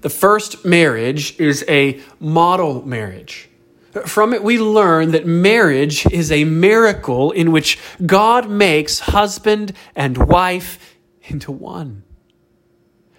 The 0.03 0.09
first 0.09 0.65
marriage 0.65 1.39
is 1.39 1.63
a 1.69 2.01
model 2.19 2.85
marriage. 2.85 3.49
From 4.05 4.33
it, 4.33 4.43
we 4.43 4.59
learn 4.59 5.11
that 5.11 5.25
marriage 5.25 6.05
is 6.07 6.29
a 6.29 6.43
miracle 6.43 7.31
in 7.31 7.53
which 7.53 7.79
God 8.05 8.49
makes 8.49 8.99
husband 8.99 9.71
and 9.95 10.17
wife 10.17 10.97
into 11.23 11.53
one. 11.53 12.03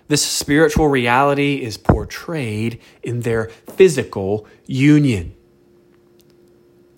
This 0.08 0.22
spiritual 0.22 0.88
reality 0.88 1.62
is 1.62 1.78
portrayed 1.78 2.82
in 3.02 3.20
their 3.20 3.46
physical 3.46 4.46
union. 4.66 5.34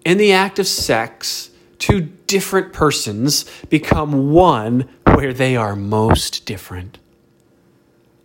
In 0.05 0.19
the 0.19 0.33
act 0.33 0.59
of 0.59 0.67
sex, 0.67 1.51
two 1.79 2.01
different 2.27 2.73
persons 2.73 3.45
become 3.71 4.33
one 4.33 4.89
where 5.05 5.33
they 5.33 5.55
are 5.55 5.77
most 5.77 6.45
different 6.45 6.99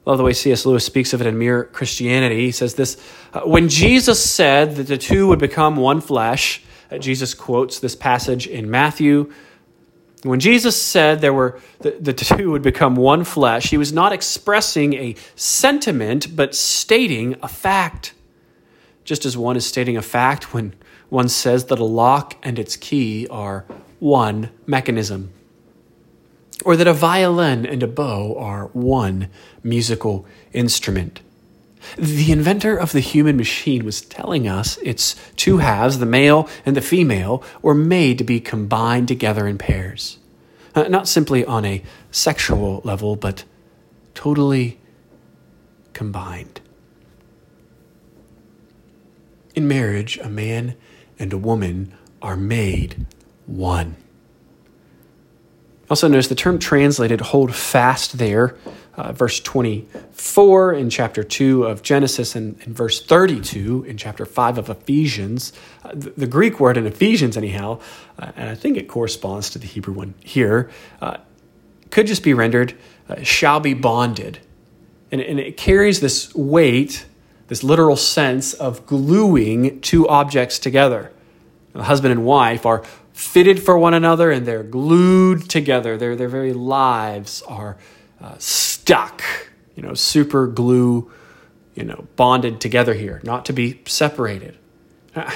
love 0.06 0.18
the 0.18 0.24
way 0.24 0.34
C.S. 0.34 0.66
Lewis 0.66 0.86
speaks 0.86 1.14
of 1.14 1.22
it 1.22 1.28
in 1.28 1.38
Mere 1.38 1.66
Christianity. 1.66 2.46
He 2.46 2.52
says 2.52 2.76
this 2.76 3.02
uh, 3.34 3.42
When 3.42 3.70
Jesus 3.70 4.24
said 4.24 4.76
that 4.76 4.88
the 4.88 4.98
two 4.98 5.28
would 5.28 5.40
become 5.40 5.76
one 5.76 6.02
flesh, 6.02 6.64
uh, 6.90 6.98
Jesus 6.98 7.34
quotes 7.34 7.80
this 7.80 7.96
passage 7.96 8.48
in 8.48 8.70
Matthew. 8.70 9.32
When 10.24 10.40
Jesus 10.40 10.80
said 10.80 11.22
there 11.22 11.34
were 11.34 11.60
the, 11.80 11.92
the 11.92 12.14
two 12.14 12.52
would 12.52 12.62
become 12.62 12.96
one 12.96 13.24
flesh, 13.24 13.70
he 13.70 13.78
was 13.78 13.92
not 13.92 14.14
expressing 14.14 14.94
a 14.94 15.16
sentiment, 15.36 16.36
but 16.36 16.54
stating 16.54 17.36
a 17.42 17.48
fact. 17.48 18.14
Just 19.04 19.26
as 19.26 19.36
one 19.36 19.56
is 19.56 19.66
stating 19.66 19.98
a 19.98 20.02
fact 20.02 20.54
when 20.54 20.74
one 21.10 21.28
says 21.28 21.66
that 21.66 21.80
a 21.80 21.84
lock 21.84 22.36
and 22.44 22.60
its 22.60 22.76
key 22.76 23.28
are 23.30 23.66
one 24.00 24.50
mechanism. 24.66 25.34
Or 26.64 26.76
that 26.76 26.88
a 26.88 26.94
violin 26.94 27.66
and 27.66 27.84
a 27.84 27.88
bow 27.88 28.36
are 28.38 28.68
one 28.74 29.30
musical 29.64 30.26
instrument. 30.54 31.22
The 31.98 32.32
inventor 32.32 32.78
of 32.78 32.92
the 32.92 33.00
human 33.00 33.38
machine 33.38 33.84
was 33.84 34.02
telling 34.02 34.48
us 34.48 34.78
its 34.78 35.16
two 35.36 35.58
halves, 35.58 36.00
the 36.00 36.06
male 36.06 36.48
and 36.66 36.78
the 36.78 36.82
female, 36.82 37.44
were 37.62 37.76
made 37.76 38.18
to 38.20 38.24
be 38.24 38.40
combined 38.40 39.08
together 39.08 39.48
in 39.48 39.58
pairs. 39.58 40.20
Uh, 40.76 40.84
not 40.84 41.08
simply 41.08 41.44
on 41.44 41.66
a 41.66 41.84
sexual 42.12 42.82
level, 42.84 43.16
but 43.16 43.44
totally 44.14 44.80
combined. 45.94 46.62
In 49.54 49.68
marriage, 49.68 50.18
a 50.20 50.30
man 50.30 50.76
and 51.20 51.34
a 51.34 51.38
woman 51.38 51.94
are 52.22 52.38
made 52.38 53.06
one. 53.46 53.98
Also, 55.92 56.08
notice 56.08 56.30
the 56.30 56.36
term 56.36 56.58
translated 56.58 57.20
hold 57.20 57.54
fast 57.54 58.18
there, 58.18 58.56
uh, 58.96 59.12
verse 59.12 59.42
24 59.42 60.72
in 60.72 60.90
chapter 60.90 61.22
2 61.22 61.66
of 61.66 61.84
Genesis 61.84 62.34
and, 62.34 62.58
and 62.64 62.74
verse 62.74 63.06
32 63.06 63.84
in 63.84 63.98
chapter 63.98 64.26
5 64.26 64.58
of 64.58 64.70
Ephesians. 64.70 65.52
Uh, 65.84 65.90
the, 65.94 66.12
the, 66.12 66.28
Greek 66.28 66.62
word 66.62 66.78
in 66.78 66.88
Ephesians, 66.88 67.36
anyhow, 67.36 67.78
uh, 68.18 68.32
and 68.38 68.50
I 68.50 68.56
think 68.56 68.78
it 68.78 68.88
corresponds 68.88 69.50
to 69.50 69.60
the 69.60 69.68
Hebrew 69.68 69.94
one 69.94 70.14
here, 70.24 70.72
uh, 71.02 71.18
could 71.90 72.08
just 72.08 72.24
be 72.24 72.34
rendered 72.34 72.74
uh, 73.10 73.22
shall 73.22 73.60
be 73.60 73.74
bonded. 73.74 74.40
And, 75.12 75.20
and 75.20 75.42
it 75.42 75.58
carries 75.58 76.00
this 76.00 76.34
weight, 76.34 77.06
this 77.50 77.66
literal 77.66 77.98
sense 77.98 78.54
of 78.54 78.86
gluing 78.86 79.82
two 79.82 80.08
objects 80.08 80.58
together. 80.58 81.12
The 81.74 81.84
husband 81.84 82.14
and 82.14 82.24
wife 82.24 82.66
are 82.66 82.86
fitted 83.14 83.62
for 83.62 83.78
one 83.78 83.94
another 83.94 84.32
and 84.32 84.46
they're 84.46 84.64
glued 84.64 85.50
together. 85.50 85.98
Their, 85.98 86.16
their 86.16 86.30
very 86.30 86.54
lives 86.54 87.42
are 87.44 87.78
uh, 88.22 88.36
stuck, 88.38 89.24
you 89.76 89.84
know, 89.84 89.94
super 89.94 90.48
glue, 90.48 91.12
you 91.76 91.84
know, 91.84 92.08
bonded 92.16 92.62
together 92.62 92.94
here, 92.94 93.22
not 93.24 93.46
to 93.46 93.54
be 93.54 93.82
separated. 93.86 94.58
I 95.16 95.34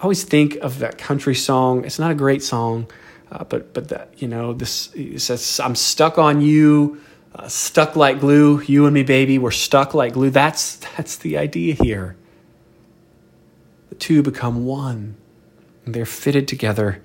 always 0.00 0.24
think 0.24 0.56
of 0.56 0.78
that 0.80 0.98
country 0.98 1.34
song. 1.34 1.84
It's 1.84 1.98
not 1.98 2.10
a 2.10 2.14
great 2.14 2.42
song, 2.42 2.86
uh, 3.30 3.44
but 3.44 3.72
but 3.74 3.88
that 3.88 4.10
you 4.16 4.28
know 4.28 4.52
this 4.52 4.94
says 5.16 5.60
I'm 5.60 5.74
stuck 5.74 6.18
on 6.18 6.40
you, 6.40 7.00
uh, 7.34 7.48
stuck 7.48 7.96
like 7.96 8.20
glue. 8.20 8.60
You 8.62 8.86
and 8.86 8.94
me, 8.94 9.02
baby, 9.02 9.38
we're 9.38 9.50
stuck 9.50 9.94
like 9.94 10.14
glue. 10.14 10.30
That's 10.30 10.76
that's 10.96 11.16
the 11.16 11.38
idea 11.38 11.74
here. 11.74 12.16
The 13.88 13.94
two 13.94 14.22
become 14.22 14.64
one. 14.64 15.16
And 15.84 15.94
they're 15.94 16.06
fitted 16.06 16.48
together 16.48 17.02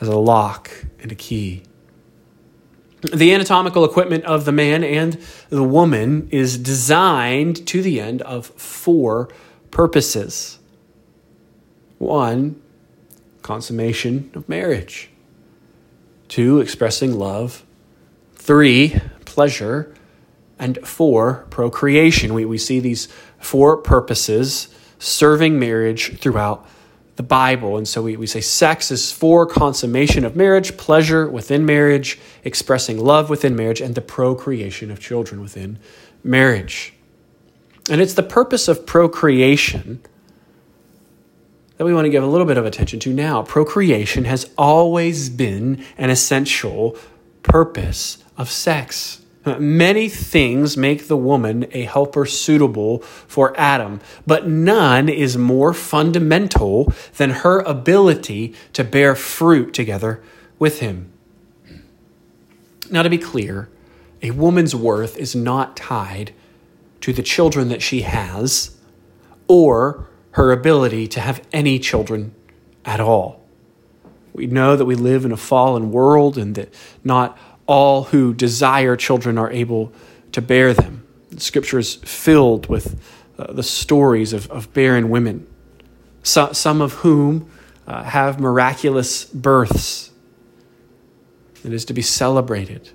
as 0.00 0.08
a 0.08 0.16
lock 0.16 0.70
and 1.00 1.10
a 1.10 1.14
key. 1.14 1.62
The 3.00 3.32
anatomical 3.32 3.84
equipment 3.84 4.24
of 4.24 4.44
the 4.44 4.52
man 4.52 4.82
and 4.82 5.20
the 5.50 5.62
woman 5.62 6.28
is 6.30 6.58
designed 6.58 7.66
to 7.68 7.80
the 7.80 8.00
end 8.00 8.22
of 8.22 8.46
four 8.46 9.28
purposes. 9.70 10.58
One, 11.98 12.60
consummation 13.42 14.30
of 14.34 14.48
marriage. 14.48 15.10
Two, 16.26 16.60
expressing 16.60 17.18
love. 17.18 17.64
Three, 18.34 19.00
pleasure. 19.24 19.94
And 20.58 20.84
four, 20.86 21.46
procreation. 21.50 22.34
We, 22.34 22.44
we 22.44 22.58
see 22.58 22.80
these 22.80 23.06
four 23.38 23.76
purposes 23.76 24.74
serving 24.98 25.58
marriage 25.58 26.18
throughout 26.18 26.66
the 27.18 27.22
Bible. 27.24 27.76
And 27.76 27.86
so 27.86 28.00
we, 28.00 28.16
we 28.16 28.28
say 28.28 28.40
sex 28.40 28.92
is 28.92 29.10
for 29.10 29.44
consummation 29.44 30.24
of 30.24 30.36
marriage, 30.36 30.76
pleasure 30.76 31.28
within 31.28 31.66
marriage, 31.66 32.16
expressing 32.44 32.96
love 32.96 33.28
within 33.28 33.56
marriage, 33.56 33.80
and 33.80 33.96
the 33.96 34.00
procreation 34.00 34.88
of 34.88 35.00
children 35.00 35.40
within 35.40 35.80
marriage. 36.22 36.94
And 37.90 38.00
it's 38.00 38.14
the 38.14 38.22
purpose 38.22 38.68
of 38.68 38.86
procreation 38.86 40.00
that 41.76 41.84
we 41.84 41.92
want 41.92 42.04
to 42.04 42.10
give 42.10 42.22
a 42.22 42.26
little 42.26 42.46
bit 42.46 42.56
of 42.56 42.64
attention 42.64 43.00
to 43.00 43.12
now. 43.12 43.42
Procreation 43.42 44.24
has 44.24 44.48
always 44.56 45.28
been 45.28 45.84
an 45.96 46.10
essential 46.10 46.96
purpose 47.42 48.22
of 48.36 48.48
sex. 48.48 49.22
Many 49.58 50.08
things 50.08 50.76
make 50.76 51.08
the 51.08 51.16
woman 51.16 51.66
a 51.72 51.82
helper 51.82 52.26
suitable 52.26 53.00
for 53.00 53.58
Adam, 53.58 54.00
but 54.26 54.46
none 54.46 55.08
is 55.08 55.36
more 55.36 55.72
fundamental 55.72 56.92
than 57.16 57.30
her 57.30 57.60
ability 57.60 58.54
to 58.72 58.84
bear 58.84 59.14
fruit 59.14 59.72
together 59.72 60.22
with 60.58 60.80
him. 60.80 61.12
Now, 62.90 63.02
to 63.02 63.10
be 63.10 63.18
clear, 63.18 63.68
a 64.22 64.32
woman's 64.32 64.74
worth 64.74 65.16
is 65.16 65.34
not 65.34 65.76
tied 65.76 66.32
to 67.00 67.12
the 67.12 67.22
children 67.22 67.68
that 67.68 67.82
she 67.82 68.02
has 68.02 68.76
or 69.46 70.08
her 70.32 70.52
ability 70.52 71.06
to 71.08 71.20
have 71.20 71.42
any 71.52 71.78
children 71.78 72.34
at 72.84 73.00
all. 73.00 73.44
We 74.32 74.46
know 74.46 74.76
that 74.76 74.84
we 74.84 74.94
live 74.94 75.24
in 75.24 75.32
a 75.32 75.36
fallen 75.36 75.90
world 75.90 76.38
and 76.38 76.54
that 76.54 76.72
not 77.02 77.36
all 77.68 78.04
who 78.04 78.34
desire 78.34 78.96
children 78.96 79.38
are 79.38 79.52
able 79.52 79.92
to 80.32 80.42
bear 80.42 80.74
them. 80.74 81.06
The 81.30 81.40
scripture 81.40 81.78
is 81.78 81.94
filled 81.96 82.66
with 82.66 83.00
uh, 83.38 83.52
the 83.52 83.62
stories 83.62 84.32
of, 84.32 84.50
of 84.50 84.72
barren 84.72 85.10
women, 85.10 85.46
so, 86.22 86.52
some 86.52 86.80
of 86.80 86.94
whom 86.94 87.48
uh, 87.86 88.02
have 88.02 88.40
miraculous 88.40 89.24
births. 89.24 90.10
It 91.64 91.72
is 91.72 91.84
to 91.84 91.92
be 91.92 92.02
celebrated. 92.02 92.90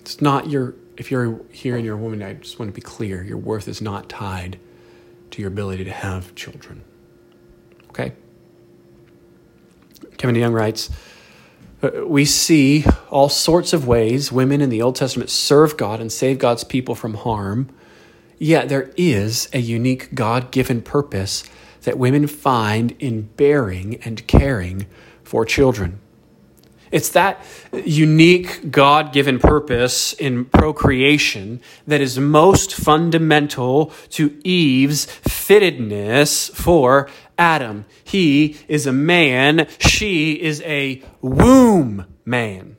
It's 0.00 0.20
not 0.20 0.48
your, 0.48 0.74
if 0.96 1.10
you're 1.10 1.40
here 1.52 1.76
and 1.76 1.84
you're 1.84 1.94
a 1.94 2.00
woman, 2.00 2.22
I 2.22 2.34
just 2.34 2.58
want 2.58 2.70
to 2.70 2.74
be 2.74 2.80
clear 2.80 3.22
your 3.22 3.36
worth 3.36 3.68
is 3.68 3.80
not 3.80 4.08
tied 4.08 4.58
to 5.32 5.42
your 5.42 5.48
ability 5.48 5.84
to 5.84 5.92
have 5.92 6.34
children. 6.34 6.82
Okay? 7.90 8.12
Kevin 10.16 10.34
DeYoung 10.34 10.52
writes, 10.52 10.90
Uh, 11.82 12.06
we 12.06 12.24
see 12.24 12.84
all 13.10 13.28
sorts 13.28 13.72
of 13.72 13.86
ways 13.86 14.30
women 14.30 14.60
in 14.60 14.68
the 14.68 14.82
Old 14.82 14.96
Testament 14.96 15.30
serve 15.30 15.76
God 15.76 16.00
and 16.00 16.12
save 16.12 16.38
God's 16.38 16.64
people 16.64 16.94
from 16.94 17.14
harm. 17.14 17.68
Yet 18.38 18.68
there 18.68 18.92
is 18.96 19.48
a 19.52 19.58
unique 19.58 20.14
God 20.14 20.50
given 20.50 20.82
purpose 20.82 21.44
that 21.82 21.98
women 21.98 22.26
find 22.26 22.92
in 22.98 23.22
bearing 23.22 23.96
and 24.04 24.26
caring 24.26 24.86
for 25.22 25.44
children. 25.44 26.00
It's 26.90 27.10
that 27.10 27.44
unique 27.72 28.70
God 28.70 29.12
given 29.12 29.38
purpose 29.38 30.12
in 30.12 30.44
procreation 30.46 31.60
that 31.86 32.00
is 32.00 32.18
most 32.18 32.74
fundamental 32.74 33.92
to 34.10 34.40
Eve's 34.44 35.06
fittedness 35.06 36.50
for 36.52 37.08
Adam. 37.38 37.84
He 38.02 38.58
is 38.66 38.86
a 38.86 38.92
man, 38.92 39.68
she 39.78 40.32
is 40.32 40.60
a 40.62 41.02
womb 41.20 42.06
man. 42.24 42.76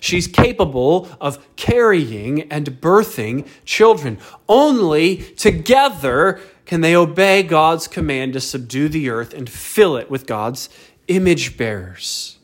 She's 0.00 0.26
capable 0.26 1.08
of 1.20 1.38
carrying 1.56 2.42
and 2.52 2.80
birthing 2.80 3.46
children. 3.64 4.18
Only 4.48 5.16
together 5.16 6.40
can 6.66 6.82
they 6.82 6.94
obey 6.94 7.42
God's 7.42 7.88
command 7.88 8.34
to 8.34 8.40
subdue 8.40 8.88
the 8.88 9.08
earth 9.08 9.32
and 9.32 9.48
fill 9.48 9.96
it 9.96 10.10
with 10.10 10.26
God's 10.26 10.68
image 11.08 11.56
bearers. 11.56 12.38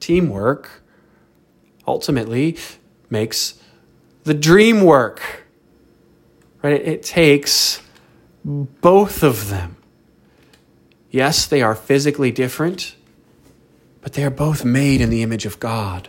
Teamwork 0.00 0.82
ultimately 1.86 2.56
makes 3.08 3.60
the 4.24 4.34
dream 4.34 4.82
work. 4.82 5.44
Right? 6.62 6.80
It 6.80 7.02
takes 7.02 7.82
both 8.44 9.22
of 9.22 9.48
them. 9.48 9.76
Yes, 11.10 11.46
they 11.46 11.62
are 11.62 11.74
physically 11.74 12.30
different, 12.30 12.94
but 14.00 14.12
they 14.12 14.24
are 14.24 14.30
both 14.30 14.64
made 14.64 15.00
in 15.00 15.10
the 15.10 15.22
image 15.22 15.46
of 15.46 15.58
God. 15.58 16.08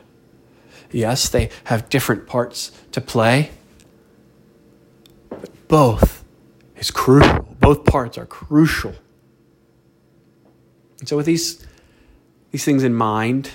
Yes, 0.92 1.30
they 1.30 1.50
have 1.66 1.90
different 1.90 2.28
parts 2.28 2.72
to 2.92 3.02
play, 3.02 3.52
but 5.30 5.68
both 5.68 6.24
is 6.76 6.92
crucial. 6.92 7.56
Both 7.60 7.86
parts 7.86 8.18
are 8.18 8.26
crucial. 8.26 8.94
And 11.00 11.08
so, 11.08 11.18
with 11.18 11.26
these, 11.26 11.66
these 12.52 12.66
things 12.66 12.84
in 12.84 12.94
mind, 12.94 13.52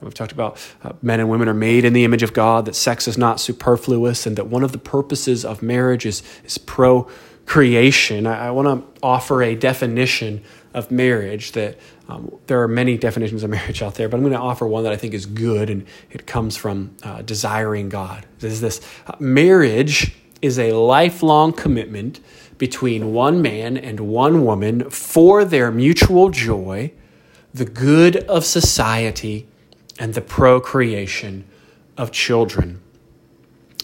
we've 0.00 0.14
talked 0.14 0.32
about 0.32 0.58
uh, 0.82 0.92
men 1.02 1.20
and 1.20 1.28
women 1.28 1.48
are 1.48 1.54
made 1.54 1.84
in 1.84 1.92
the 1.92 2.04
image 2.04 2.22
of 2.22 2.32
God, 2.32 2.64
that 2.64 2.74
sex 2.74 3.06
is 3.08 3.18
not 3.18 3.40
superfluous, 3.40 4.26
and 4.26 4.36
that 4.36 4.46
one 4.46 4.64
of 4.64 4.72
the 4.72 4.78
purposes 4.78 5.44
of 5.44 5.62
marriage 5.62 6.06
is, 6.06 6.22
is 6.44 6.58
pro 6.58 7.08
creation, 7.50 8.28
I, 8.28 8.46
I 8.46 8.50
want 8.52 8.68
to 8.68 9.00
offer 9.02 9.42
a 9.42 9.56
definition 9.56 10.44
of 10.72 10.92
marriage 10.92 11.50
that 11.52 11.78
um, 12.08 12.38
there 12.46 12.62
are 12.62 12.68
many 12.68 12.96
definitions 12.96 13.42
of 13.42 13.50
marriage 13.58 13.82
out 13.82 13.96
there, 13.96 14.08
but 14.08 14.16
I'm 14.16 14.22
going 14.22 14.32
to 14.32 14.38
offer 14.38 14.66
one 14.66 14.84
that 14.84 14.92
I 14.92 14.96
think 14.96 15.14
is 15.14 15.26
good 15.26 15.68
and 15.68 15.84
it 16.10 16.26
comes 16.26 16.56
from 16.56 16.94
uh, 17.02 17.22
desiring 17.22 17.88
God. 17.88 18.26
This 18.38 18.52
is 18.52 18.60
this 18.60 18.80
uh, 19.06 19.16
marriage 19.18 20.14
is 20.40 20.58
a 20.58 20.72
lifelong 20.72 21.52
commitment 21.52 22.20
between 22.56 23.12
one 23.12 23.42
man 23.42 23.76
and 23.76 23.98
one 23.98 24.44
woman 24.44 24.88
for 24.88 25.44
their 25.44 25.70
mutual 25.70 26.30
joy, 26.30 26.92
the 27.52 27.64
good 27.64 28.18
of 28.28 28.44
society 28.44 29.48
and 30.00 30.14
the 30.14 30.20
procreation 30.22 31.44
of 31.96 32.10
children. 32.10 32.80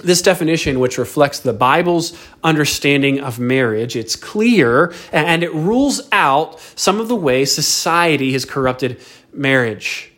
This 0.03 0.23
definition, 0.23 0.81
which 0.81 0.99
reflects 0.99 1.39
the 1.39 1.53
Bible's 1.53 2.19
understanding 2.43 3.21
of 3.21 3.39
marriage, 3.39 3.97
it's 3.97 4.17
clear 4.17 4.93
and 5.12 5.43
it 5.43 5.53
rules 5.53 6.01
out 6.12 6.59
some 6.75 7.01
of 7.01 7.09
the 7.09 7.17
ways 7.17 7.55
society 7.55 8.33
has 8.33 8.45
corrupted 8.45 9.01
marriage. 9.33 10.12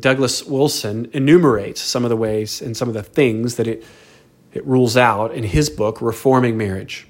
Douglas 0.00 0.44
Wilson 0.44 1.08
enumerates 1.12 1.80
some 1.80 2.04
of 2.04 2.10
the 2.10 2.16
ways 2.16 2.60
and 2.60 2.76
some 2.76 2.88
of 2.88 2.94
the 2.94 3.02
things 3.02 3.54
that 3.56 3.66
it, 3.66 3.84
it 4.52 4.66
rules 4.66 4.96
out 4.96 5.32
in 5.32 5.44
his 5.44 5.70
book, 5.70 6.02
Reforming 6.02 6.58
Marriage. 6.58 7.08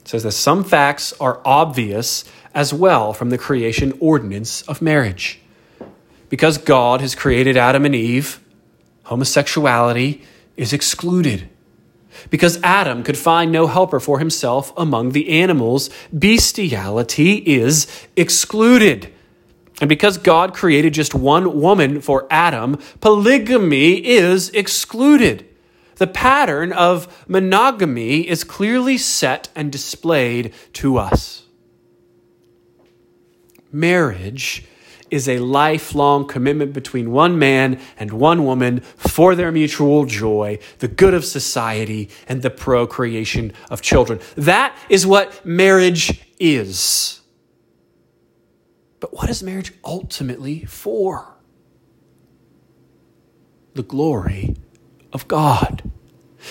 It 0.00 0.08
says 0.08 0.22
that 0.22 0.32
some 0.32 0.64
facts 0.64 1.12
are 1.20 1.42
obvious 1.44 2.24
as 2.54 2.72
well 2.72 3.12
from 3.12 3.30
the 3.30 3.38
creation 3.38 3.96
ordinance 4.00 4.62
of 4.62 4.80
marriage. 4.80 5.40
Because 6.28 6.58
God 6.58 7.00
has 7.00 7.14
created 7.14 7.56
Adam 7.56 7.84
and 7.84 7.94
Eve, 7.94 8.40
homosexuality 9.04 10.22
is 10.56 10.72
excluded. 10.72 11.48
Because 12.30 12.60
Adam 12.62 13.02
could 13.02 13.16
find 13.16 13.52
no 13.52 13.66
helper 13.66 14.00
for 14.00 14.18
himself 14.18 14.72
among 14.76 15.12
the 15.12 15.28
animals, 15.40 15.88
bestiality 16.16 17.36
is 17.36 17.86
excluded. 18.16 19.12
And 19.80 19.88
because 19.88 20.18
God 20.18 20.54
created 20.54 20.92
just 20.94 21.14
one 21.14 21.60
woman 21.60 22.00
for 22.00 22.26
Adam, 22.30 22.78
polygamy 23.00 24.04
is 24.04 24.50
excluded. 24.50 25.46
The 25.96 26.06
pattern 26.06 26.72
of 26.72 27.24
monogamy 27.28 28.28
is 28.28 28.44
clearly 28.44 28.98
set 28.98 29.48
and 29.54 29.70
displayed 29.70 30.52
to 30.74 30.96
us. 30.98 31.44
Marriage 33.70 34.64
is 35.10 35.28
a 35.28 35.38
lifelong 35.38 36.26
commitment 36.26 36.72
between 36.72 37.10
one 37.10 37.38
man 37.38 37.80
and 37.96 38.12
one 38.12 38.44
woman 38.44 38.80
for 38.80 39.34
their 39.34 39.52
mutual 39.52 40.04
joy, 40.04 40.58
the 40.78 40.88
good 40.88 41.14
of 41.14 41.24
society, 41.24 42.10
and 42.28 42.42
the 42.42 42.50
procreation 42.50 43.52
of 43.70 43.82
children. 43.82 44.20
That 44.36 44.76
is 44.88 45.06
what 45.06 45.44
marriage 45.44 46.24
is. 46.38 47.20
But 49.00 49.14
what 49.14 49.30
is 49.30 49.42
marriage 49.42 49.72
ultimately 49.84 50.64
for? 50.64 51.36
The 53.74 53.82
glory 53.82 54.56
of 55.12 55.28
God. 55.28 55.90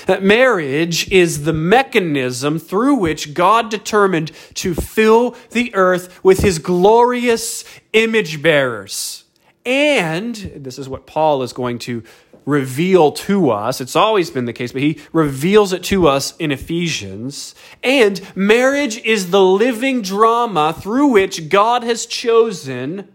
That 0.05 0.23
marriage 0.23 1.09
is 1.11 1.43
the 1.43 1.53
mechanism 1.53 2.59
through 2.59 2.95
which 2.95 3.33
God 3.33 3.69
determined 3.69 4.31
to 4.55 4.73
fill 4.73 5.35
the 5.51 5.73
earth 5.75 6.23
with 6.23 6.39
his 6.39 6.59
glorious 6.59 7.63
image 7.93 8.41
bearers. 8.41 9.23
And 9.65 10.35
this 10.35 10.79
is 10.79 10.87
what 10.87 11.05
Paul 11.05 11.43
is 11.43 11.51
going 11.53 11.79
to 11.79 12.03
reveal 12.45 13.11
to 13.11 13.49
us. 13.49 13.81
It's 13.81 13.97
always 13.97 14.29
been 14.29 14.45
the 14.45 14.53
case, 14.53 14.71
but 14.71 14.81
he 14.81 14.99
reveals 15.11 15.73
it 15.73 15.83
to 15.85 16.07
us 16.07 16.35
in 16.37 16.51
Ephesians. 16.51 17.53
And 17.83 18.21
marriage 18.35 18.97
is 18.99 19.31
the 19.31 19.43
living 19.43 20.01
drama 20.01 20.73
through 20.73 21.07
which 21.07 21.49
God 21.49 21.83
has 21.83 22.05
chosen 22.05 23.13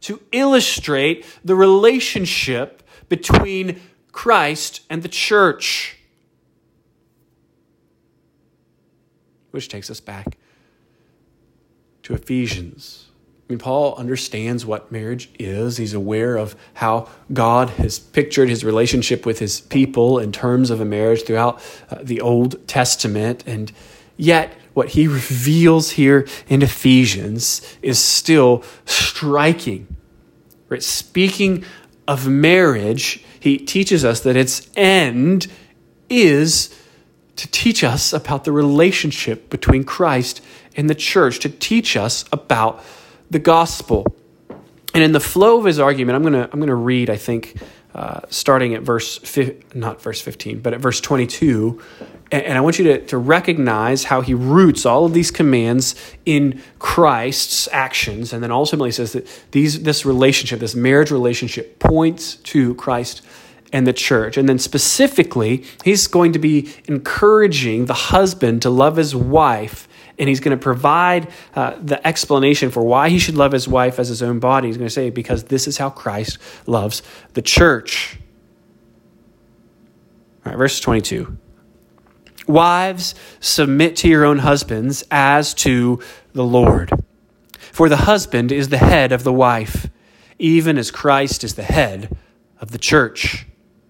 to 0.00 0.20
illustrate 0.32 1.26
the 1.44 1.54
relationship 1.54 2.82
between 3.10 3.78
Christ 4.10 4.80
and 4.88 5.02
the 5.02 5.08
church. 5.08 5.98
Which 9.52 9.68
takes 9.68 9.90
us 9.90 10.00
back 10.00 10.36
to 12.02 12.14
Ephesians. 12.14 13.06
I 13.48 13.52
mean, 13.52 13.58
Paul 13.58 13.94
understands 13.96 14.64
what 14.64 14.90
marriage 14.90 15.28
is. 15.38 15.76
He's 15.76 15.94
aware 15.94 16.36
of 16.36 16.56
how 16.74 17.08
God 17.32 17.70
has 17.70 17.98
pictured 17.98 18.48
his 18.48 18.64
relationship 18.64 19.26
with 19.26 19.38
his 19.38 19.60
people 19.60 20.18
in 20.18 20.32
terms 20.32 20.70
of 20.70 20.80
a 20.80 20.84
marriage 20.84 21.24
throughout 21.24 21.62
uh, 21.90 21.98
the 22.02 22.20
Old 22.20 22.66
Testament. 22.66 23.44
And 23.46 23.70
yet, 24.16 24.52
what 24.74 24.90
he 24.90 25.06
reveals 25.06 25.90
here 25.92 26.26
in 26.48 26.62
Ephesians 26.62 27.76
is 27.82 27.98
still 27.98 28.64
striking. 28.86 29.96
Right? 30.68 30.82
Speaking 30.82 31.64
of 32.08 32.26
marriage, 32.26 33.22
he 33.38 33.58
teaches 33.58 34.04
us 34.04 34.20
that 34.20 34.36
its 34.36 34.70
end 34.76 35.48
is 36.08 36.74
to 37.42 37.48
teach 37.48 37.82
us 37.82 38.12
about 38.12 38.44
the 38.44 38.52
relationship 38.52 39.50
between 39.50 39.82
Christ 39.82 40.40
and 40.76 40.88
the 40.88 40.94
church, 40.94 41.40
to 41.40 41.48
teach 41.48 41.96
us 41.96 42.24
about 42.30 42.84
the 43.32 43.40
gospel. 43.40 44.06
And 44.94 45.02
in 45.02 45.10
the 45.10 45.18
flow 45.18 45.58
of 45.58 45.64
his 45.64 45.80
argument, 45.80 46.14
I'm 46.14 46.22
going 46.22 46.34
to 46.34 46.48
I'm 46.52 46.64
to 46.64 46.74
read, 46.74 47.10
I 47.10 47.16
think, 47.16 47.60
uh, 47.96 48.20
starting 48.30 48.74
at 48.74 48.82
verse, 48.82 49.18
fi- 49.18 49.56
not 49.74 50.00
verse 50.00 50.20
15, 50.20 50.60
but 50.60 50.72
at 50.72 50.78
verse 50.78 51.00
22. 51.00 51.82
And, 52.30 52.44
and 52.44 52.56
I 52.56 52.60
want 52.60 52.78
you 52.78 52.84
to, 52.84 53.06
to 53.06 53.18
recognize 53.18 54.04
how 54.04 54.20
he 54.20 54.34
roots 54.34 54.86
all 54.86 55.04
of 55.04 55.12
these 55.12 55.32
commands 55.32 55.96
in 56.24 56.62
Christ's 56.78 57.68
actions. 57.72 58.32
And 58.32 58.40
then 58.40 58.52
ultimately 58.52 58.92
says 58.92 59.14
that 59.14 59.26
these, 59.50 59.82
this 59.82 60.06
relationship, 60.06 60.60
this 60.60 60.76
marriage 60.76 61.10
relationship, 61.10 61.80
points 61.80 62.36
to 62.36 62.76
Christ 62.76 63.22
and 63.72 63.86
the 63.86 63.92
church. 63.92 64.36
And 64.36 64.48
then 64.48 64.58
specifically, 64.58 65.64
he's 65.82 66.06
going 66.06 66.34
to 66.34 66.38
be 66.38 66.72
encouraging 66.86 67.86
the 67.86 67.94
husband 67.94 68.62
to 68.62 68.70
love 68.70 68.96
his 68.96 69.16
wife. 69.16 69.88
And 70.18 70.28
he's 70.28 70.40
going 70.40 70.56
to 70.56 70.62
provide 70.62 71.28
uh, 71.56 71.74
the 71.82 72.06
explanation 72.06 72.70
for 72.70 72.82
why 72.82 73.08
he 73.08 73.18
should 73.18 73.34
love 73.34 73.52
his 73.52 73.66
wife 73.66 73.98
as 73.98 74.08
his 74.08 74.22
own 74.22 74.38
body. 74.38 74.68
He's 74.68 74.76
going 74.76 74.86
to 74.86 74.92
say, 74.92 75.08
because 75.10 75.44
this 75.44 75.66
is 75.66 75.78
how 75.78 75.88
Christ 75.88 76.38
loves 76.66 77.02
the 77.32 77.42
church. 77.42 78.18
All 80.44 80.52
right, 80.52 80.58
verse 80.58 80.78
22. 80.80 81.38
Wives, 82.46 83.14
submit 83.40 83.96
to 83.96 84.08
your 84.08 84.24
own 84.24 84.40
husbands 84.40 85.02
as 85.10 85.54
to 85.54 86.00
the 86.34 86.44
Lord. 86.44 86.90
For 87.58 87.88
the 87.88 87.96
husband 87.96 88.52
is 88.52 88.68
the 88.68 88.78
head 88.78 89.12
of 89.12 89.24
the 89.24 89.32
wife, 89.32 89.88
even 90.38 90.76
as 90.76 90.90
Christ 90.90 91.42
is 91.42 91.54
the 91.54 91.62
head 91.62 92.14
of 92.60 92.72
the 92.72 92.78
church 92.78 93.46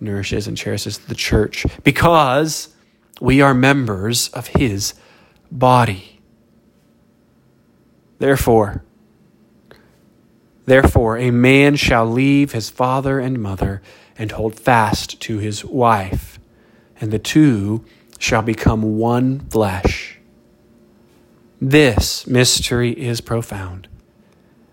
nourishes 0.00 0.46
and 0.46 0.56
cherishes 0.56 0.98
the 0.98 1.14
church 1.14 1.66
because 1.82 2.74
we 3.20 3.40
are 3.40 3.54
members 3.54 4.28
of 4.30 4.48
his 4.48 4.94
body. 5.50 6.20
Therefore, 8.18 8.82
therefore 10.64 11.18
a 11.18 11.30
man 11.30 11.76
shall 11.76 12.06
leave 12.06 12.52
his 12.52 12.70
father 12.70 13.18
and 13.20 13.40
mother 13.40 13.82
and 14.18 14.32
hold 14.32 14.58
fast 14.58 15.20
to 15.20 15.38
his 15.38 15.64
wife, 15.64 16.38
and 17.00 17.10
the 17.10 17.18
two 17.18 17.84
shall 18.18 18.42
become 18.42 18.98
one 18.98 19.40
flesh. 19.40 20.18
This 21.60 22.26
mystery 22.26 22.92
is 22.92 23.20
profound, 23.20 23.88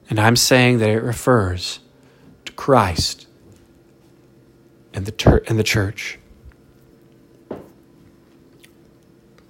and 0.09 0.19
I'm 0.19 0.35
saying 0.35 0.79
that 0.79 0.89
it 0.89 1.03
refers 1.03 1.79
to 2.45 2.53
Christ 2.53 3.27
and 4.93 5.05
the, 5.05 5.11
ter- 5.11 5.43
and 5.47 5.57
the 5.57 5.63
church. 5.63 6.19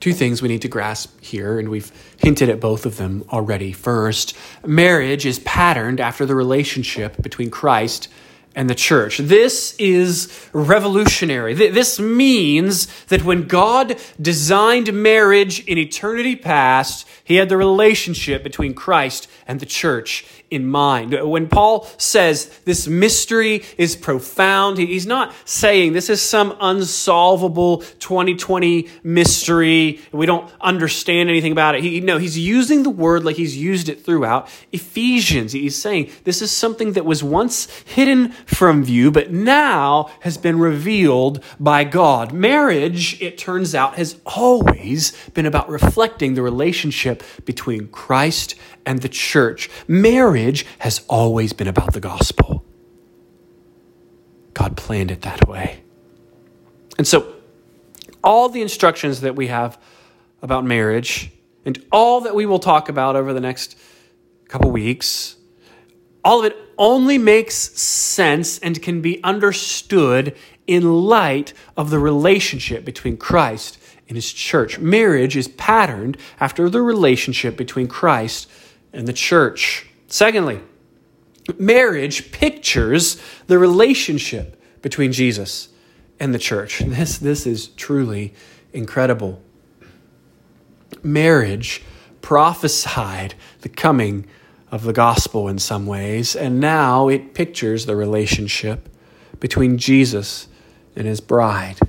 two 0.03 0.11
things 0.11 0.41
we 0.41 0.49
need 0.49 0.61
to 0.61 0.67
grasp 0.67 1.17
here, 1.23 1.57
and 1.57 1.69
we've 1.69 1.89
hinted 2.17 2.49
at 2.49 2.59
both 2.59 2.85
of 2.85 2.97
them 2.97 3.23
already. 3.31 3.71
First, 3.71 4.35
marriage 4.65 5.25
is 5.25 5.39
patterned 5.39 6.01
after 6.01 6.25
the 6.25 6.35
relationship 6.35 7.21
between 7.21 7.49
Christ 7.49 8.09
and 8.53 8.69
the 8.69 8.75
church. 8.75 9.17
This 9.19 9.73
is 9.79 10.49
revolutionary. 10.51 11.53
This 11.53 12.01
means 12.01 12.87
that 13.05 13.23
when 13.23 13.47
God 13.47 13.97
designed 14.21 14.91
marriage 14.91 15.65
in 15.67 15.77
eternity 15.77 16.35
past, 16.35 17.07
he 17.23 17.35
had 17.35 17.47
the 17.47 17.55
relationship 17.55 18.43
between 18.43 18.73
Christ 18.73 19.29
and 19.47 19.61
the 19.61 19.65
church 19.65 20.25
in 20.53 20.67
mind. 20.67 21.13
When 21.13 21.47
Paul 21.47 21.87
says 21.97 22.47
this 22.65 22.87
mystery 22.87 23.63
is 23.77 23.95
profound, 23.95 24.77
he's 24.77 25.05
not 25.05 25.33
saying 25.45 25.93
this 25.93 26.09
is 26.09 26.21
some 26.21 26.55
unsolvable 26.59 27.79
2020 27.99 28.87
mystery. 29.03 29.99
We 30.11 30.25
don't 30.25 30.51
understand 30.61 31.29
anything 31.29 31.51
about 31.51 31.75
it. 31.75 31.83
He, 31.83 31.99
no, 31.99 32.17
he's 32.17 32.37
using 32.37 32.83
the 32.83 32.89
word 32.89 33.23
like 33.23 33.35
he's 33.35 33.57
used 33.57 33.89
it 33.89 34.05
throughout 34.05 34.49
Ephesians. 34.71 35.53
He's 35.53 35.79
saying 35.79 36.11
this 36.23 36.41
is 36.41 36.51
something 36.51 36.93
that 36.93 37.05
was 37.05 37.23
once 37.23 37.67
hidden 37.85 38.31
from 38.45 38.83
view, 38.83 39.11
but 39.11 39.31
now 39.31 40.11
has 40.21 40.37
been 40.37 40.59
revealed 40.59 41.43
by 41.59 41.83
God. 41.83 42.33
Marriage, 42.33 43.21
it 43.21 43.37
turns 43.37 43.73
out, 43.73 43.95
has 43.95 44.17
always 44.25 45.11
been 45.33 45.45
about 45.45 45.69
reflecting 45.69 46.33
the 46.33 46.41
relationship 46.41 47.23
between 47.45 47.87
Christ 47.87 48.55
and 48.85 49.01
the 49.01 49.09
church. 49.09 49.69
Has 50.79 51.01
always 51.07 51.53
been 51.53 51.67
about 51.67 51.93
the 51.93 51.99
gospel. 51.99 52.65
God 54.53 54.77
planned 54.77 55.11
it 55.11 55.21
that 55.21 55.47
way. 55.47 55.83
And 56.97 57.07
so, 57.07 57.33
all 58.23 58.49
the 58.49 58.61
instructions 58.61 59.21
that 59.21 59.35
we 59.35 59.47
have 59.47 59.77
about 60.41 60.63
marriage 60.63 61.31
and 61.65 61.83
all 61.91 62.21
that 62.21 62.35
we 62.35 62.45
will 62.45 62.59
talk 62.59 62.89
about 62.89 63.15
over 63.15 63.33
the 63.33 63.41
next 63.41 63.77
couple 64.47 64.69
weeks, 64.71 65.35
all 66.23 66.39
of 66.39 66.45
it 66.45 66.57
only 66.77 67.17
makes 67.17 67.55
sense 67.55 68.59
and 68.59 68.81
can 68.81 69.01
be 69.01 69.23
understood 69.23 70.35
in 70.67 71.03
light 71.03 71.53
of 71.75 71.89
the 71.89 71.99
relationship 71.99 72.85
between 72.85 73.17
Christ 73.17 73.77
and 74.07 74.15
his 74.15 74.31
church. 74.31 74.79
Marriage 74.79 75.35
is 75.35 75.47
patterned 75.47 76.17
after 76.39 76.69
the 76.69 76.81
relationship 76.81 77.57
between 77.57 77.87
Christ 77.87 78.49
and 78.91 79.07
the 79.07 79.13
church. 79.13 79.87
Secondly, 80.13 80.59
marriage 81.57 82.31
pictures 82.31 83.19
the 83.47 83.57
relationship 83.57 84.61
between 84.83 85.11
Jesus 85.11 85.69
and 86.19 86.35
the 86.35 86.37
church. 86.37 86.81
This, 86.85 87.17
this 87.17 87.47
is 87.47 87.69
truly 87.69 88.35
incredible. 88.73 89.41
Marriage 91.01 91.81
prophesied 92.21 93.33
the 93.61 93.69
coming 93.69 94.27
of 94.69 94.83
the 94.83 94.93
gospel 94.93 95.47
in 95.47 95.57
some 95.57 95.87
ways, 95.87 96.35
and 96.35 96.59
now 96.59 97.07
it 97.07 97.33
pictures 97.33 97.87
the 97.87 97.95
relationship 97.95 98.89
between 99.39 99.79
Jesus 99.79 100.47
and 100.95 101.07
his 101.07 101.21
bride, 101.21 101.79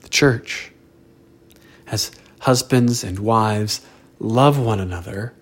the 0.00 0.08
church. 0.08 0.72
As 1.86 2.12
husbands 2.40 3.04
and 3.04 3.18
wives 3.18 3.82
love 4.18 4.58
one 4.58 4.80
another, 4.80 5.34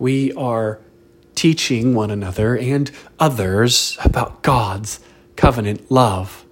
we 0.00 0.32
are 0.32 0.80
teaching 1.36 1.94
one 1.94 2.10
another 2.10 2.56
and 2.56 2.90
others 3.20 3.96
about 4.02 4.42
God's 4.42 4.98
covenant 5.36 5.90
love. 5.90 6.44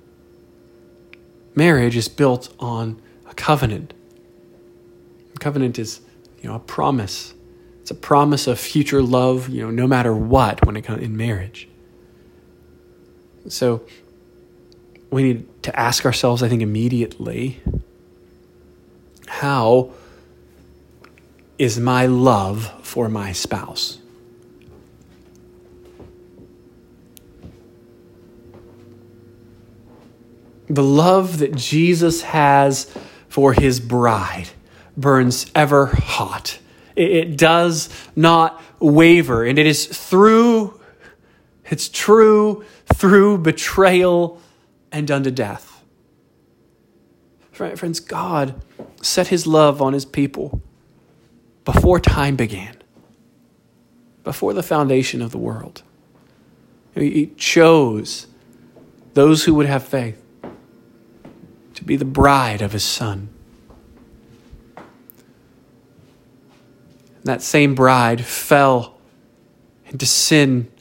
Marriage 1.56 1.96
is 1.96 2.08
built 2.08 2.54
on 2.60 3.00
a 3.28 3.34
covenant. 3.34 3.94
A 5.34 5.38
covenant 5.38 5.78
is, 5.78 6.00
you 6.40 6.48
know, 6.48 6.54
a 6.54 6.60
promise. 6.60 7.34
It's 7.80 7.90
a 7.90 7.94
promise 7.94 8.46
of 8.46 8.60
future 8.60 9.02
love, 9.02 9.48
you 9.48 9.62
know, 9.62 9.70
no 9.70 9.86
matter 9.86 10.14
what 10.14 10.64
when 10.66 10.76
it 10.76 10.82
comes 10.82 11.02
in 11.02 11.16
marriage. 11.16 11.68
So 13.48 13.82
we 15.10 15.22
need 15.22 15.62
to 15.62 15.78
ask 15.78 16.04
ourselves, 16.04 16.42
I 16.42 16.50
think, 16.50 16.60
immediately, 16.60 17.62
how 19.26 19.90
is 21.58 21.78
my 21.78 22.06
love 22.06 22.72
for 22.82 23.08
my 23.08 23.32
spouse. 23.32 23.98
The 30.68 30.82
love 30.82 31.38
that 31.38 31.56
Jesus 31.56 32.22
has 32.22 32.92
for 33.28 33.52
his 33.52 33.80
bride 33.80 34.48
burns 34.96 35.50
ever 35.54 35.86
hot. 35.86 36.58
It 36.94 37.36
does 37.36 37.88
not 38.14 38.60
waver, 38.78 39.44
and 39.44 39.58
it 39.58 39.66
is 39.66 39.86
through, 39.86 40.78
it's 41.64 41.88
true 41.88 42.64
through 42.94 43.38
betrayal 43.38 44.40
and 44.92 45.10
unto 45.10 45.30
death. 45.30 45.82
Friends, 47.52 47.98
God 47.98 48.60
set 49.02 49.28
his 49.28 49.46
love 49.46 49.82
on 49.82 49.92
his 49.92 50.04
people 50.04 50.62
before 51.72 52.00
time 52.00 52.34
began, 52.34 52.74
before 54.24 54.54
the 54.54 54.62
foundation 54.62 55.20
of 55.20 55.32
the 55.32 55.36
world. 55.36 55.82
He 56.94 57.26
chose 57.36 58.26
those 59.12 59.44
who 59.44 59.52
would 59.52 59.66
have 59.66 59.84
faith 59.84 60.24
to 61.74 61.84
be 61.84 61.94
the 61.94 62.06
bride 62.06 62.62
of 62.62 62.72
his 62.72 62.84
son. 62.84 63.28
And 64.76 64.86
that 67.24 67.42
same 67.42 67.74
bride 67.74 68.24
fell 68.24 68.98
into 69.88 70.06
sin 70.06 70.72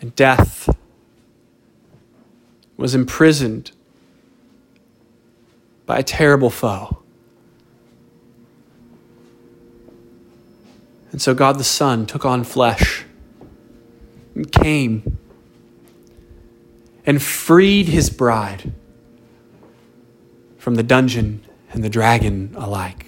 and 0.00 0.12
death, 0.16 0.68
was 2.76 2.96
imprisoned 2.96 3.70
by 5.86 5.98
a 5.98 6.02
terrible 6.02 6.50
foe. 6.50 7.04
And 11.16 11.22
so 11.22 11.32
God 11.32 11.56
the 11.56 11.64
Son 11.64 12.04
took 12.04 12.26
on 12.26 12.44
flesh 12.44 13.06
and 14.34 14.52
came 14.52 15.16
and 17.06 17.22
freed 17.22 17.86
his 17.88 18.10
bride 18.10 18.74
from 20.58 20.74
the 20.74 20.82
dungeon 20.82 21.42
and 21.72 21.82
the 21.82 21.88
dragon 21.88 22.52
alike 22.54 23.06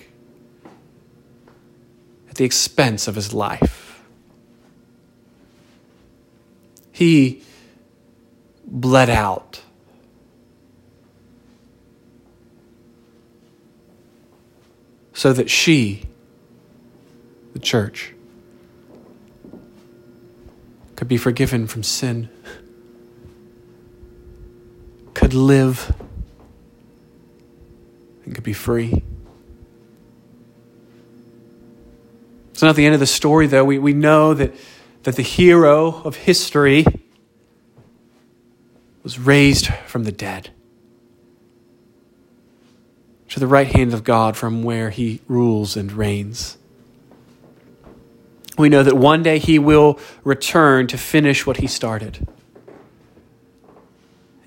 at 2.31 2.37
the 2.37 2.47
expense 2.47 3.09
of 3.09 3.15
his 3.15 3.35
life. 3.35 4.03
He 6.91 7.43
bled 8.65 9.11
out. 9.11 9.61
So 15.13 15.35
that 15.35 15.51
she 15.51 16.08
the 17.59 17.65
church 17.65 18.15
could 20.95 21.09
be 21.09 21.17
forgiven 21.17 21.67
from 21.67 21.83
sin, 21.83 22.29
could 25.13 25.35
live, 25.35 25.93
and 28.25 28.33
could 28.33 28.45
be 28.45 28.53
free. 28.53 29.03
It's 32.53 32.63
not 32.63 32.77
the 32.77 32.87
end 32.87 32.95
of 32.95 33.01
the 33.01 33.07
story, 33.07 33.49
though. 33.49 33.65
We, 33.65 33.79
we 33.79 33.93
know 33.93 34.35
that, 34.35 34.55
that 35.03 35.17
the 35.17 35.23
hero 35.23 36.01
of 36.03 36.15
history 36.15 36.85
was 39.03 39.19
raised 39.19 39.67
from 39.87 40.05
the 40.05 40.13
dead 40.13 40.51
to 43.31 43.41
the 43.41 43.49
right 43.49 43.67
hand 43.67 43.95
of 43.95 44.05
God 44.05 44.37
from 44.37 44.63
where 44.63 44.91
he 44.91 45.23
rules 45.27 45.77
and 45.77 45.91
reigns 45.91 46.58
we 48.59 48.69
know 48.69 48.83
that 48.83 48.97
one 48.97 49.23
day 49.23 49.39
he 49.39 49.59
will 49.59 49.99
return 50.25 50.87
to 50.89 50.99
finish 50.99 51.47
what 51.47 51.59
he 51.59 51.67
started, 51.67 52.27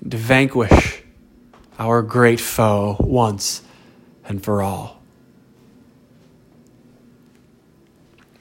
and 0.00 0.10
to 0.10 0.16
vanquish 0.16 1.02
our 1.78 2.02
great 2.02 2.40
foe 2.40 2.96
once 3.00 3.62
and 4.24 4.42
for 4.44 4.62
all. 4.62 5.02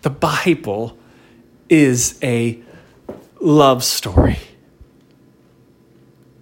The 0.01 0.09
Bible 0.09 0.97
is 1.69 2.19
a 2.21 2.59
love 3.39 3.83
story. 3.83 4.37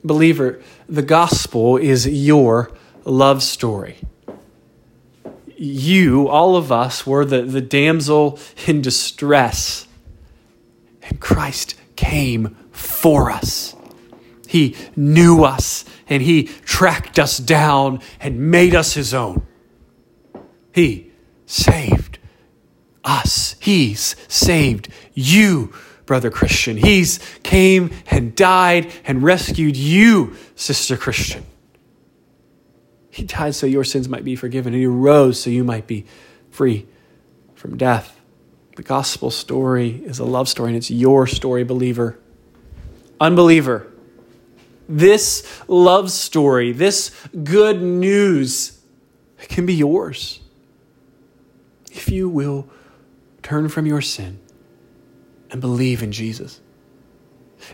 Believer, 0.03 0.61
the 0.87 1.01
gospel 1.01 1.77
is 1.77 2.07
your 2.07 2.71
love 3.03 3.43
story 3.43 3.97
you, 5.59 6.27
all 6.27 6.55
of 6.55 6.71
us, 6.71 7.05
were 7.05 7.25
the, 7.25 7.41
the 7.41 7.61
damsel 7.61 8.39
in 8.65 8.81
distress. 8.81 9.87
And 11.03 11.19
Christ 11.19 11.75
came 11.95 12.55
for 12.71 13.29
us. 13.29 13.75
He 14.47 14.75
knew 14.95 15.43
us 15.43 15.85
and 16.07 16.23
he 16.23 16.43
tracked 16.43 17.19
us 17.19 17.37
down 17.37 18.01
and 18.19 18.51
made 18.51 18.73
us 18.73 18.93
his 18.93 19.13
own. 19.13 19.45
He 20.73 21.11
saved 21.45 22.19
us. 23.03 23.55
He's 23.59 24.15
saved 24.27 24.89
you, 25.13 25.73
brother 26.05 26.31
Christian. 26.31 26.77
He's 26.77 27.19
came 27.43 27.91
and 28.07 28.35
died 28.35 28.91
and 29.05 29.21
rescued 29.21 29.77
you, 29.77 30.35
sister 30.55 30.97
Christian. 30.97 31.45
He 33.19 33.25
died 33.25 33.53
so 33.53 33.67
your 33.67 33.83
sins 33.83 34.07
might 34.07 34.23
be 34.23 34.37
forgiven, 34.37 34.73
and 34.73 34.79
he 34.79 34.87
rose 34.87 35.41
so 35.41 35.49
you 35.49 35.65
might 35.65 35.87
be 35.87 36.05
free 36.51 36.87
from 37.53 37.75
death. 37.75 38.17
The 38.77 38.81
gospel 38.81 39.29
story 39.29 40.01
is 40.05 40.19
a 40.19 40.23
love 40.23 40.47
story, 40.47 40.69
and 40.69 40.77
it's 40.77 40.89
your 40.89 41.27
story, 41.27 41.65
believer. 41.65 42.17
Unbeliever, 43.19 43.91
this 44.87 45.45
love 45.67 46.11
story, 46.11 46.71
this 46.71 47.13
good 47.43 47.81
news 47.81 48.79
can 49.37 49.65
be 49.65 49.73
yours 49.73 50.39
if 51.91 52.07
you 52.07 52.29
will 52.29 52.69
turn 53.43 53.67
from 53.67 53.85
your 53.85 53.99
sin 53.99 54.39
and 55.51 55.59
believe 55.59 56.01
in 56.01 56.13
Jesus. 56.13 56.61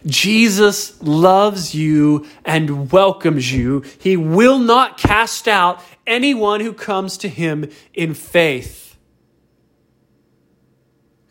Jesus 0.06 1.02
loves 1.02 1.76
you 1.76 2.26
and 2.44 2.92
welcomes 2.92 3.52
you. 3.52 3.84
He 4.00 4.18
will 4.18 4.60
not 4.60 4.98
cast 4.98 5.48
out 5.48 5.82
anyone 6.06 6.60
who 6.60 6.74
comes 6.74 7.18
to 7.18 7.30
him 7.30 7.70
in 7.94 8.14
faith. 8.14 8.98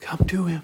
Come 0.01 0.27
to 0.27 0.45
him. 0.45 0.63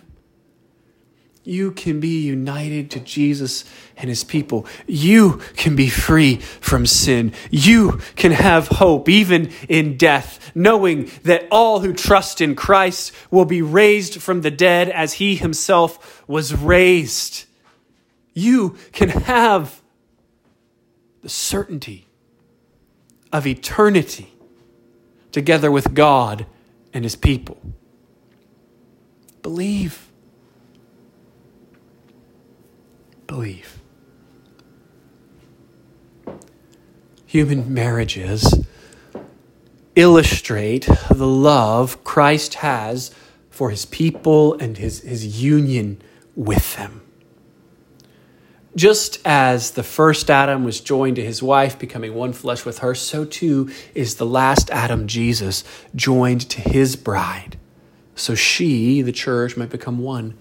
You 1.43 1.73
can 1.73 2.01
be 2.01 2.27
united 2.27 2.91
to 2.91 3.01
Jesus 3.01 3.65
and 3.97 4.11
his 4.11 4.23
people. 4.23 4.67
You 4.87 5.41
can 5.57 5.75
be 5.75 5.89
free 5.89 6.37
from 6.37 6.85
sin. 6.85 7.33
You 7.51 8.01
can 8.15 8.33
have 8.33 8.69
hope 8.69 9.09
even 9.09 9.51
in 9.67 9.97
death, 9.97 10.53
knowing 10.55 11.11
that 11.23 11.49
all 11.51 11.81
who 11.81 11.95
trust 11.95 12.43
in 12.43 12.55
Christ 12.55 13.13
will 13.31 13.47
be 13.47 13.63
raised 13.63 14.21
from 14.21 14.43
the 14.43 14.51
dead 14.51 14.91
as 14.91 15.15
he 15.15 15.35
himself 15.35 16.23
was 16.29 16.55
raised. 16.55 17.47
You 18.33 18.77
can 18.93 19.09
have 19.09 19.83
the 21.23 21.29
certainty 21.29 22.07
of 23.33 23.47
eternity 23.47 24.35
together 25.33 25.71
with 25.71 25.95
God 25.95 26.47
and 26.93 27.05
his 27.05 27.17
people. 27.17 27.61
Believe. 29.43 30.11
believe. 33.31 33.79
Human 37.27 37.73
marriages 37.73 38.67
illustrate 39.95 40.89
the 41.09 41.29
love 41.29 42.03
Christ 42.03 42.55
has 42.55 43.15
for 43.49 43.71
his 43.71 43.87
people 43.87 44.55
and 44.55 44.77
his, 44.77 45.03
his 45.03 45.41
union 45.41 46.03
with 46.35 46.75
them. 46.77 47.00
Just 48.77 49.21
as 49.25 49.73
the 49.73 49.83
first 49.83 50.31
Adam 50.31 50.65
was 50.65 50.81
joined 50.81 51.17
to 51.17 51.25
his 51.25 51.43
wife, 51.43 51.79
becoming 51.79 52.15
one 52.15 52.33
flesh 52.33 52.65
with 52.65 52.79
her, 52.79 52.95
so 52.95 53.25
too 53.25 53.71
is 53.95 54.17
the 54.17 54.27
last 54.27 54.71
Adam, 54.71 55.07
Jesus, 55.07 55.65
joined 55.95 56.49
to 56.51 56.61
his 56.61 56.95
bride. 56.97 57.59
So 58.15 58.35
she, 58.35 59.03
the 59.03 59.13
church, 59.13 59.57
might 59.57 59.71
become 59.71 59.99
one 59.99 60.37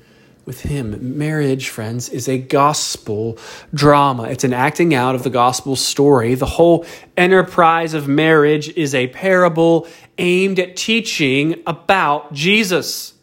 with 0.49 0.61
Him. 0.61 1.17
Marriage, 1.17 1.69
friends, 1.69 2.09
is 2.09 2.27
a 2.27 2.39
gospel 2.39 3.37
drama. 3.71 4.23
It's 4.23 4.43
an 4.43 4.51
acting 4.51 4.95
out 4.95 5.13
of 5.13 5.21
the 5.21 5.29
gospel 5.29 5.75
story. 5.75 6.33
The 6.33 6.47
whole 6.47 6.87
enterprise 7.15 7.93
of 7.93 8.07
marriage 8.07 8.67
is 8.69 8.95
a 8.95 9.07
parable 9.09 9.87
aimed 10.17 10.59
at 10.59 10.75
teaching 10.75 11.61
about 11.67 12.33
Jesus. 12.33 13.13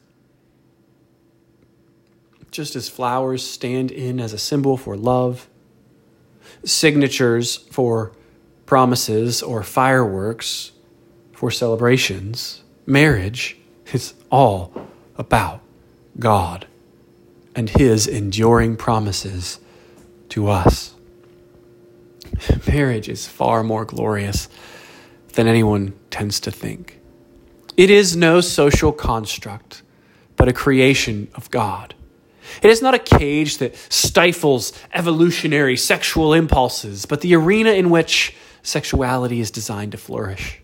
Just 2.56 2.74
as 2.74 2.88
flowers 2.88 3.46
stand 3.46 3.90
in 3.90 4.18
as 4.18 4.32
a 4.32 4.38
symbol 4.38 4.78
for 4.78 4.96
love, 4.96 5.46
signatures 6.64 7.56
for 7.70 8.12
promises, 8.64 9.42
or 9.42 9.62
fireworks 9.62 10.72
for 11.32 11.50
celebrations, 11.50 12.64
marriage 12.86 13.58
is 13.92 14.14
all 14.30 14.72
about 15.18 15.60
God 16.18 16.66
and 17.54 17.68
his 17.68 18.06
enduring 18.06 18.78
promises 18.78 19.60
to 20.30 20.48
us. 20.48 20.94
Marriage 22.66 23.10
is 23.10 23.26
far 23.26 23.64
more 23.64 23.84
glorious 23.84 24.48
than 25.34 25.46
anyone 25.46 25.92
tends 26.10 26.40
to 26.40 26.50
think. 26.50 27.00
It 27.76 27.90
is 27.90 28.16
no 28.16 28.40
social 28.40 28.92
construct, 28.92 29.82
but 30.36 30.48
a 30.48 30.54
creation 30.54 31.28
of 31.34 31.50
God. 31.50 31.94
It 32.62 32.70
is 32.70 32.82
not 32.82 32.94
a 32.94 32.98
cage 32.98 33.58
that 33.58 33.76
stifles 33.90 34.72
evolutionary 34.92 35.76
sexual 35.76 36.32
impulses, 36.32 37.06
but 37.06 37.20
the 37.20 37.34
arena 37.34 37.70
in 37.70 37.90
which 37.90 38.34
sexuality 38.62 39.40
is 39.40 39.50
designed 39.50 39.92
to 39.92 39.98
flourish. 39.98 40.60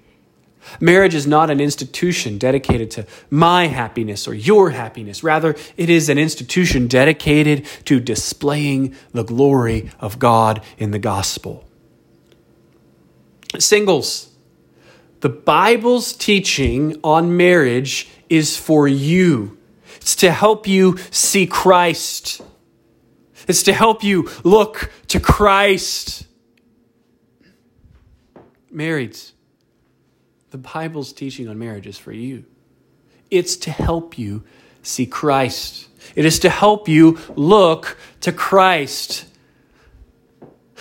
Marriage 0.81 1.15
is 1.15 1.27
not 1.27 1.51
an 1.51 1.61
institution 1.61 2.39
dedicated 2.39 2.91
to 2.93 3.07
my 3.31 3.67
happiness 3.67 4.29
or 4.29 4.35
your 4.35 4.71
happiness. 4.71 5.23
Rather, 5.23 5.57
it 5.77 5.91
is 5.91 6.09
an 6.09 6.19
institution 6.19 6.87
dedicated 6.87 7.67
to 7.85 8.01
displaying 8.01 8.95
the 9.13 9.25
glory 9.25 9.91
of 10.01 10.19
God 10.19 10.63
in 10.79 10.93
the 10.93 10.99
gospel. 10.99 11.65
Singles, 13.59 14.31
the 15.21 15.29
Bible's 15.29 16.13
teaching 16.13 16.99
on 17.05 17.37
marriage 17.37 18.09
is 18.29 18.57
for 18.57 18.89
you. 18.89 19.59
It's 20.03 20.17
to 20.17 20.33
help 20.33 20.67
you 20.67 20.99
see 21.13 21.47
Christ. 21.47 22.43
It's 23.47 23.63
to 23.63 23.73
help 23.73 24.03
you 24.03 24.29
look 24.43 24.91
to 25.09 25.21
Christ. 25.21 26.27
Marrieds, 28.75 29.31
the 30.51 30.59
Bible's 30.59 31.13
teaching 31.13 31.49
on 31.49 31.57
marriage 31.57 31.87
is 31.87 31.99
for 31.99 32.11
you. 32.11 32.45
It's 33.31 33.57
to 33.59 33.71
help 33.71 34.19
you 34.19 34.43
see 34.83 35.07
Christ. 35.07 35.87
It 36.17 36.25
is 36.25 36.41
to 36.41 36.51
help 36.51 36.89
you 36.89 37.19
look 37.37 37.97
to 38.23 38.33
Christ. 38.33 39.27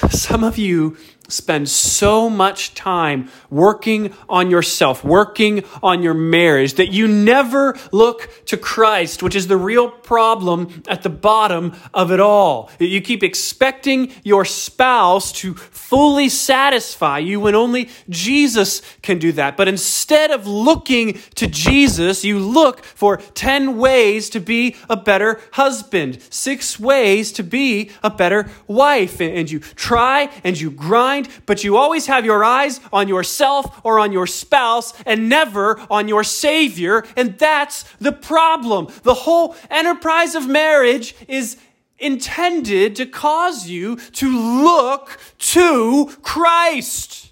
Some 0.09 0.43
of 0.43 0.57
you 0.57 0.97
spend 1.31 1.69
so 1.69 2.29
much 2.29 2.73
time 2.73 3.29
working 3.49 4.13
on 4.29 4.51
yourself, 4.51 5.03
working 5.03 5.63
on 5.81 6.03
your 6.03 6.13
marriage, 6.13 6.75
that 6.75 6.91
you 6.91 7.07
never 7.07 7.77
look 7.91 8.29
to 8.45 8.57
Christ, 8.57 9.23
which 9.23 9.35
is 9.35 9.47
the 9.47 9.57
real 9.57 9.89
problem 9.89 10.83
at 10.87 11.03
the 11.03 11.09
bottom 11.09 11.73
of 11.93 12.11
it 12.11 12.19
all. 12.19 12.69
You 12.79 13.01
keep 13.01 13.23
expecting 13.23 14.11
your 14.23 14.45
spouse 14.45 15.31
to 15.33 15.53
fully 15.53 16.29
satisfy 16.29 17.19
you 17.19 17.39
when 17.39 17.55
only 17.55 17.89
Jesus 18.09 18.81
can 19.01 19.19
do 19.19 19.31
that. 19.33 19.57
But 19.57 19.67
instead 19.67 20.31
of 20.31 20.47
looking 20.47 21.19
to 21.35 21.47
Jesus, 21.47 22.23
you 22.23 22.39
look 22.39 22.83
for 22.83 23.17
10 23.17 23.77
ways 23.77 24.29
to 24.31 24.39
be 24.39 24.75
a 24.89 24.95
better 24.95 25.41
husband, 25.53 26.21
six 26.29 26.79
ways 26.79 27.31
to 27.33 27.43
be 27.43 27.91
a 28.03 28.09
better 28.09 28.49
wife. 28.67 29.19
And 29.19 29.49
you 29.49 29.59
try 29.59 30.29
and 30.43 30.59
you 30.59 30.71
grind 30.71 31.20
mind, 31.21 31.43
but 31.45 31.63
you 31.63 31.77
always 31.77 32.07
have 32.07 32.25
your 32.25 32.43
eyes 32.43 32.79
on 32.91 33.07
yourself 33.07 33.81
or 33.83 33.99
on 33.99 34.11
your 34.11 34.27
spouse 34.27 34.93
and 35.05 35.29
never 35.29 35.79
on 35.89 36.07
your 36.07 36.23
Savior. 36.23 37.03
And 37.15 37.37
that's 37.37 37.83
the 37.99 38.11
problem. 38.11 38.87
The 39.03 39.13
whole 39.13 39.55
enterprise 39.69 40.35
of 40.35 40.47
marriage 40.47 41.15
is 41.27 41.57
intended 41.99 42.95
to 42.95 43.05
cause 43.05 43.67
you 43.67 43.95
to 43.95 44.29
look 44.63 45.19
to 45.37 46.11
Christ. 46.21 47.31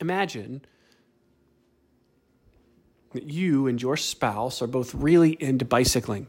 Imagine 0.00 0.62
that 3.12 3.30
you 3.30 3.66
and 3.66 3.80
your 3.80 3.96
spouse 3.96 4.62
are 4.62 4.66
both 4.66 4.94
really 4.94 5.36
into 5.40 5.64
bicycling 5.64 6.28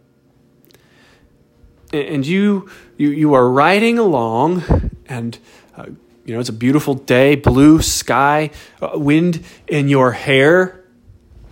and 1.94 2.26
you 2.26 2.70
you 2.98 3.10
you 3.10 3.34
are 3.34 3.50
riding 3.50 3.98
along 3.98 4.64
and 5.08 5.38
uh, 5.76 5.86
you 6.26 6.34
know 6.34 6.40
it's 6.40 6.50
a 6.50 6.54
beautiful 6.54 6.94
day 6.94 7.36
blue 7.36 7.82
sky 7.82 8.52
uh, 8.82 8.92
wind 8.94 9.44
in 9.68 9.88
your 9.88 10.12
hair. 10.12 10.84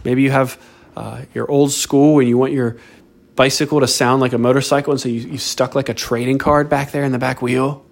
Maybe 0.04 0.22
you 0.22 0.32
have 0.32 0.62
uh, 0.96 1.22
your 1.34 1.50
old 1.50 1.72
school 1.72 2.20
and 2.20 2.28
you 2.28 2.38
want 2.38 2.54
your 2.54 2.78
bicycle 3.36 3.80
to 3.80 3.88
sound 3.88 4.22
like 4.22 4.34
a 4.34 4.38
motorcycle 4.38 4.92
and 4.92 5.02
so 5.02 5.10
you, 5.10 5.22
you 5.22 5.38
stuck 5.38 5.76
like 5.76 5.90
a 5.90 5.94
trading 5.94 6.38
card 6.38 6.70
back 6.70 6.92
there 6.92 7.04
in 7.04 7.12
the 7.12 7.20
back 7.20 7.42
wheel. 7.42 7.86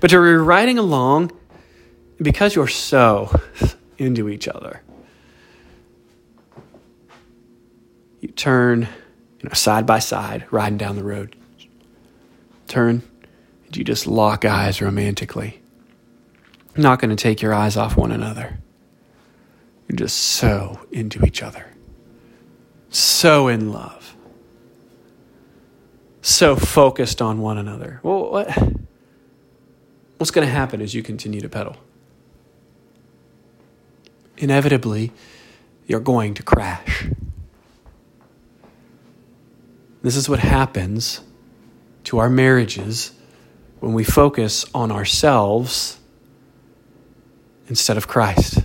But 0.00 0.12
you're 0.12 0.42
riding 0.42 0.78
along 0.78 1.32
because 2.20 2.54
you're 2.54 2.68
so 2.68 3.40
into 3.98 4.28
each 4.28 4.46
other 4.48 4.82
you 8.26 8.32
turn 8.32 8.88
you 9.46 9.50
know, 9.50 9.54
side 9.54 9.86
by 9.86 10.00
side, 10.00 10.44
riding 10.50 10.76
down 10.76 10.96
the 10.96 11.04
road. 11.04 11.36
Turn, 12.66 13.02
and 13.64 13.76
you 13.76 13.84
just 13.84 14.08
lock 14.08 14.44
eyes 14.44 14.82
romantically. 14.82 15.60
not 16.76 16.98
going 16.98 17.10
to 17.10 17.22
take 17.22 17.40
your 17.40 17.54
eyes 17.54 17.76
off 17.76 17.96
one 17.96 18.10
another. 18.10 18.58
You're 19.86 19.98
just 19.98 20.18
so 20.18 20.84
into 20.90 21.24
each 21.24 21.44
other, 21.44 21.64
so 22.90 23.46
in 23.46 23.70
love, 23.72 24.16
so 26.22 26.56
focused 26.56 27.22
on 27.22 27.38
one 27.40 27.56
another. 27.56 28.00
Well, 28.02 28.32
what, 28.32 28.50
what's 30.16 30.32
going 30.32 30.44
to 30.44 30.52
happen 30.52 30.82
as 30.82 30.92
you 30.92 31.04
continue 31.04 31.40
to 31.40 31.48
pedal? 31.48 31.76
Inevitably, 34.38 35.12
you're 35.86 36.00
going 36.00 36.34
to 36.34 36.42
crash. 36.42 37.10
This 40.06 40.14
is 40.14 40.28
what 40.28 40.38
happens 40.38 41.20
to 42.04 42.18
our 42.18 42.30
marriages 42.30 43.10
when 43.80 43.92
we 43.92 44.04
focus 44.04 44.64
on 44.72 44.92
ourselves 44.92 45.98
instead 47.66 47.96
of 47.96 48.06
Christ. 48.06 48.58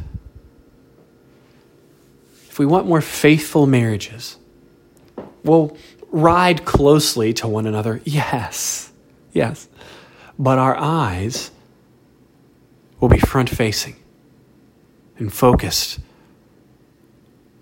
If 2.47 2.59
we 2.59 2.67
want 2.67 2.85
more 2.85 3.01
faithful 3.01 3.65
marriages, 3.65 4.37
we'll 5.43 5.75
ride 6.11 6.63
closely 6.63 7.33
to 7.33 7.47
one 7.47 7.65
another, 7.65 8.01
yes, 8.05 8.91
yes, 9.33 9.67
but 10.37 10.59
our 10.59 10.77
eyes 10.77 11.49
will 12.99 13.09
be 13.09 13.17
front 13.17 13.49
facing 13.49 13.95
and 15.17 15.33
focused 15.33 15.97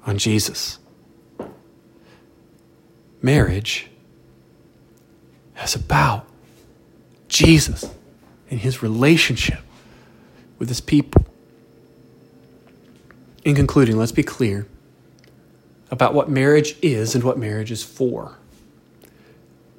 on 0.05 0.17
Jesus. 0.17 0.78
Marriage 3.21 3.87
is 5.63 5.75
about 5.75 6.25
Jesus 7.27 7.89
and 8.49 8.59
his 8.59 8.81
relationship 8.81 9.59
with 10.57 10.69
his 10.69 10.81
people. 10.81 11.25
In 13.43 13.55
concluding, 13.55 13.97
let's 13.97 14.11
be 14.11 14.23
clear 14.23 14.67
about 15.91 16.13
what 16.13 16.29
marriage 16.29 16.75
is 16.81 17.15
and 17.15 17.23
what 17.23 17.37
marriage 17.37 17.71
is 17.71 17.83
for. 17.83 18.37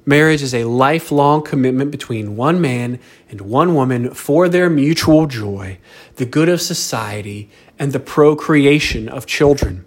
Marriage 0.05 0.41
is 0.41 0.53
a 0.53 0.63
lifelong 0.63 1.43
commitment 1.43 1.91
between 1.91 2.35
one 2.35 2.59
man 2.59 2.99
and 3.29 3.41
one 3.41 3.75
woman 3.75 4.13
for 4.13 4.49
their 4.49 4.69
mutual 4.69 5.27
joy, 5.27 5.77
the 6.15 6.25
good 6.25 6.49
of 6.49 6.59
society, 6.59 7.49
and 7.77 7.91
the 7.91 7.99
procreation 7.99 9.07
of 9.07 9.25
children. 9.27 9.85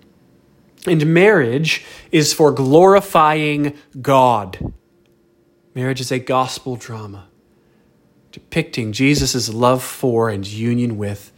And 0.87 1.14
marriage 1.14 1.85
is 2.12 2.32
for 2.32 2.53
glorifying 2.53 3.76
God. 4.01 4.72
Marriage 5.74 6.01
is 6.01 6.12
a 6.12 6.18
gospel 6.18 6.76
drama 6.76 7.28
depicting 8.32 8.93
Jesus' 8.93 9.49
love 9.53 9.82
for 9.82 10.28
and 10.28 10.45
union 10.45 10.99
with 10.99 11.32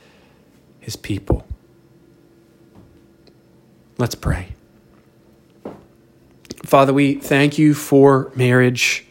his 0.81 0.97
people. 0.97 1.47
Let's 3.99 4.15
pray. 4.15 4.49
Father, 6.65 6.93
we 6.93 7.15
thank 7.17 7.59
you 7.59 7.75
for 7.75 8.33
marriage. 8.35 9.07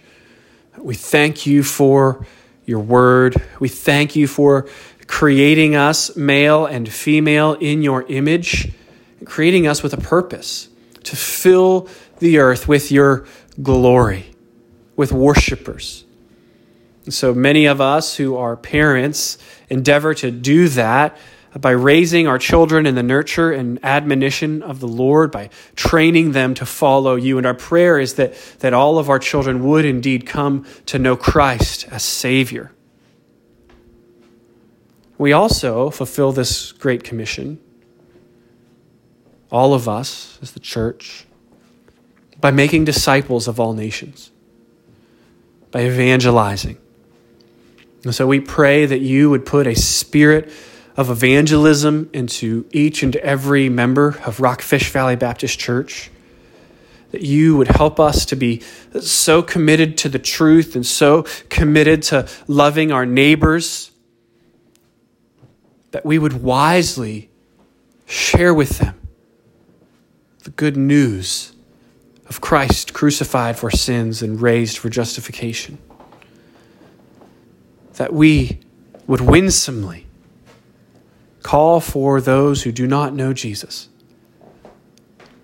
We 0.77 0.95
thank 0.95 1.45
you 1.45 1.63
for 1.63 2.25
your 2.65 2.79
word. 2.79 3.36
We 3.59 3.69
thank 3.69 4.15
you 4.15 4.27
for 4.27 4.67
creating 5.07 5.75
us, 5.75 6.15
male 6.15 6.65
and 6.65 6.91
female, 6.91 7.53
in 7.53 7.83
your 7.83 8.03
image, 8.09 8.71
creating 9.26 9.67
us 9.67 9.84
with 9.84 9.93
a 9.93 9.97
purpose 9.97 10.69
to 11.03 11.15
fill 11.15 11.88
the 12.19 12.38
earth 12.39 12.67
with 12.67 12.91
your 12.91 13.26
glory, 13.61 14.26
with 14.95 15.11
worshipers. 15.11 16.05
So 17.09 17.34
many 17.34 17.65
of 17.65 17.80
us 17.82 18.15
who 18.15 18.36
are 18.36 18.55
parents 18.55 19.38
endeavor 19.69 20.13
to 20.15 20.32
do 20.32 20.69
that 20.69 21.17
by 21.59 21.71
raising 21.71 22.28
our 22.28 22.38
children 22.38 22.86
in 22.86 22.95
the 22.95 23.03
nurture 23.03 23.51
and 23.51 23.80
admonition 23.84 24.61
of 24.61 24.80
the 24.80 24.88
Lord, 24.88 25.32
by 25.32 25.49
training 25.76 26.34
them 26.34 26.53
to 26.55 26.65
follow 26.65 27.15
you. 27.15 27.38
And 27.38 27.45
our 27.45 27.53
prayer 27.53 27.97
is 27.97 28.15
that, 28.15 28.36
that 28.59 28.73
all 28.73 28.97
of 28.97 29.09
our 29.09 29.19
children 29.19 29.63
would 29.65 29.86
indeed 29.86 30.26
come 30.26 30.65
to 30.88 30.99
know 30.99 31.15
Christ 31.15 31.88
as 31.89 32.03
Savior. 32.03 32.71
We 35.17 35.32
also 35.32 35.89
fulfill 35.91 36.34
this 36.34 36.73
great 36.73 37.05
commission, 37.05 37.59
all 39.51 39.73
of 39.73 39.87
us 39.87 40.39
as 40.41 40.51
the 40.51 40.59
church, 40.59 41.25
by 42.41 42.51
making 42.51 42.85
disciples 42.85 43.47
of 43.47 43.59
all 43.59 43.73
nations, 43.73 44.31
by 45.71 45.85
evangelizing. 45.85 46.77
And 48.03 48.13
so 48.13 48.27
we 48.27 48.39
pray 48.39 48.85
that 48.85 48.99
you 48.99 49.29
would 49.29 49.45
put 49.45 49.65
a 49.67 49.75
spirit 49.75 50.51
of 50.97 51.09
evangelism 51.09 52.09
into 52.13 52.67
each 52.71 53.03
and 53.03 53.15
every 53.17 53.67
member 53.69 54.17
of 54.25 54.39
Rockfish 54.39 54.89
Valley 54.91 55.15
Baptist 55.15 55.59
Church. 55.59 56.11
That 57.11 57.21
you 57.21 57.55
would 57.57 57.67
help 57.67 57.99
us 57.99 58.25
to 58.27 58.35
be 58.35 58.61
so 58.99 59.41
committed 59.41 59.97
to 59.99 60.09
the 60.09 60.19
truth 60.19 60.75
and 60.75 60.85
so 60.85 61.23
committed 61.49 62.03
to 62.03 62.27
loving 62.47 62.91
our 62.91 63.05
neighbors 63.05 63.91
that 65.91 66.05
we 66.05 66.19
would 66.19 66.43
wisely 66.43 67.29
share 68.05 68.53
with 68.53 68.79
them 68.79 69.04
the 70.45 70.51
good 70.51 70.77
news 70.77 71.53
of 72.29 72.39
Christ 72.39 72.93
crucified 72.93 73.57
for 73.57 73.71
sins 73.71 74.21
and 74.21 74.39
raised 74.39 74.77
for 74.77 74.89
justification. 74.89 75.79
That 77.93 78.13
we 78.13 78.59
would 79.07 79.21
winsomely 79.21 80.05
call 81.41 81.79
for 81.79 82.21
those 82.21 82.61
who 82.61 82.71
do 82.71 82.85
not 82.85 83.11
know 83.11 83.33
Jesus 83.33 83.89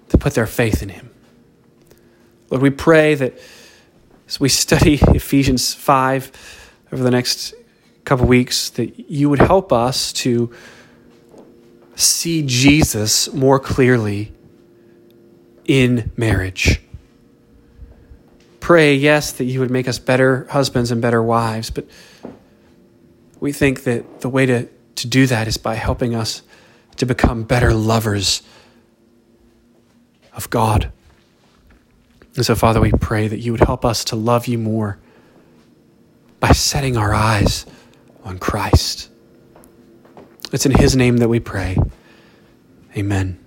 to 0.09 0.19
put 0.19 0.35
their 0.35 0.45
faith 0.45 0.83
in 0.83 0.89
him. 0.89 1.09
Lord, 2.51 2.61
we 2.61 2.69
pray 2.69 3.15
that 3.15 3.39
as 4.27 4.39
we 4.39 4.49
study 4.49 4.99
Ephesians 5.01 5.73
5 5.73 6.31
over 6.91 7.01
the 7.01 7.11
next 7.11 7.55
couple 8.05 8.27
weeks, 8.27 8.69
that 8.71 9.09
you 9.09 9.31
would 9.31 9.39
help 9.39 9.73
us 9.73 10.13
to 10.13 10.53
see 11.95 12.43
Jesus 12.45 13.33
more 13.33 13.59
clearly 13.59 14.31
in 15.65 16.11
marriage. 16.17 16.81
Pray, 18.59 18.95
yes, 18.95 19.31
that 19.33 19.45
you 19.45 19.59
would 19.59 19.71
make 19.71 19.87
us 19.87 19.99
better 19.99 20.47
husbands 20.49 20.91
and 20.91 21.01
better 21.01 21.21
wives, 21.21 21.69
but 21.69 21.85
we 23.39 23.51
think 23.51 23.83
that 23.83 24.21
the 24.21 24.29
way 24.29 24.45
to 24.45 24.67
to 25.01 25.07
do 25.07 25.25
that 25.25 25.47
is 25.47 25.57
by 25.57 25.75
helping 25.75 26.15
us 26.15 26.43
to 26.97 27.05
become 27.05 27.43
better 27.43 27.73
lovers 27.73 28.43
of 30.33 30.49
God. 30.49 30.91
And 32.35 32.45
so, 32.45 32.55
Father, 32.55 32.79
we 32.79 32.91
pray 32.91 33.27
that 33.27 33.39
you 33.39 33.51
would 33.51 33.61
help 33.61 33.83
us 33.83 34.05
to 34.05 34.15
love 34.15 34.47
you 34.47 34.57
more 34.57 34.99
by 36.39 36.51
setting 36.51 36.97
our 36.97 37.13
eyes 37.13 37.65
on 38.23 38.37
Christ. 38.37 39.09
It's 40.53 40.65
in 40.65 40.71
his 40.71 40.95
name 40.95 41.17
that 41.17 41.29
we 41.29 41.39
pray. 41.39 41.77
Amen. 42.95 43.39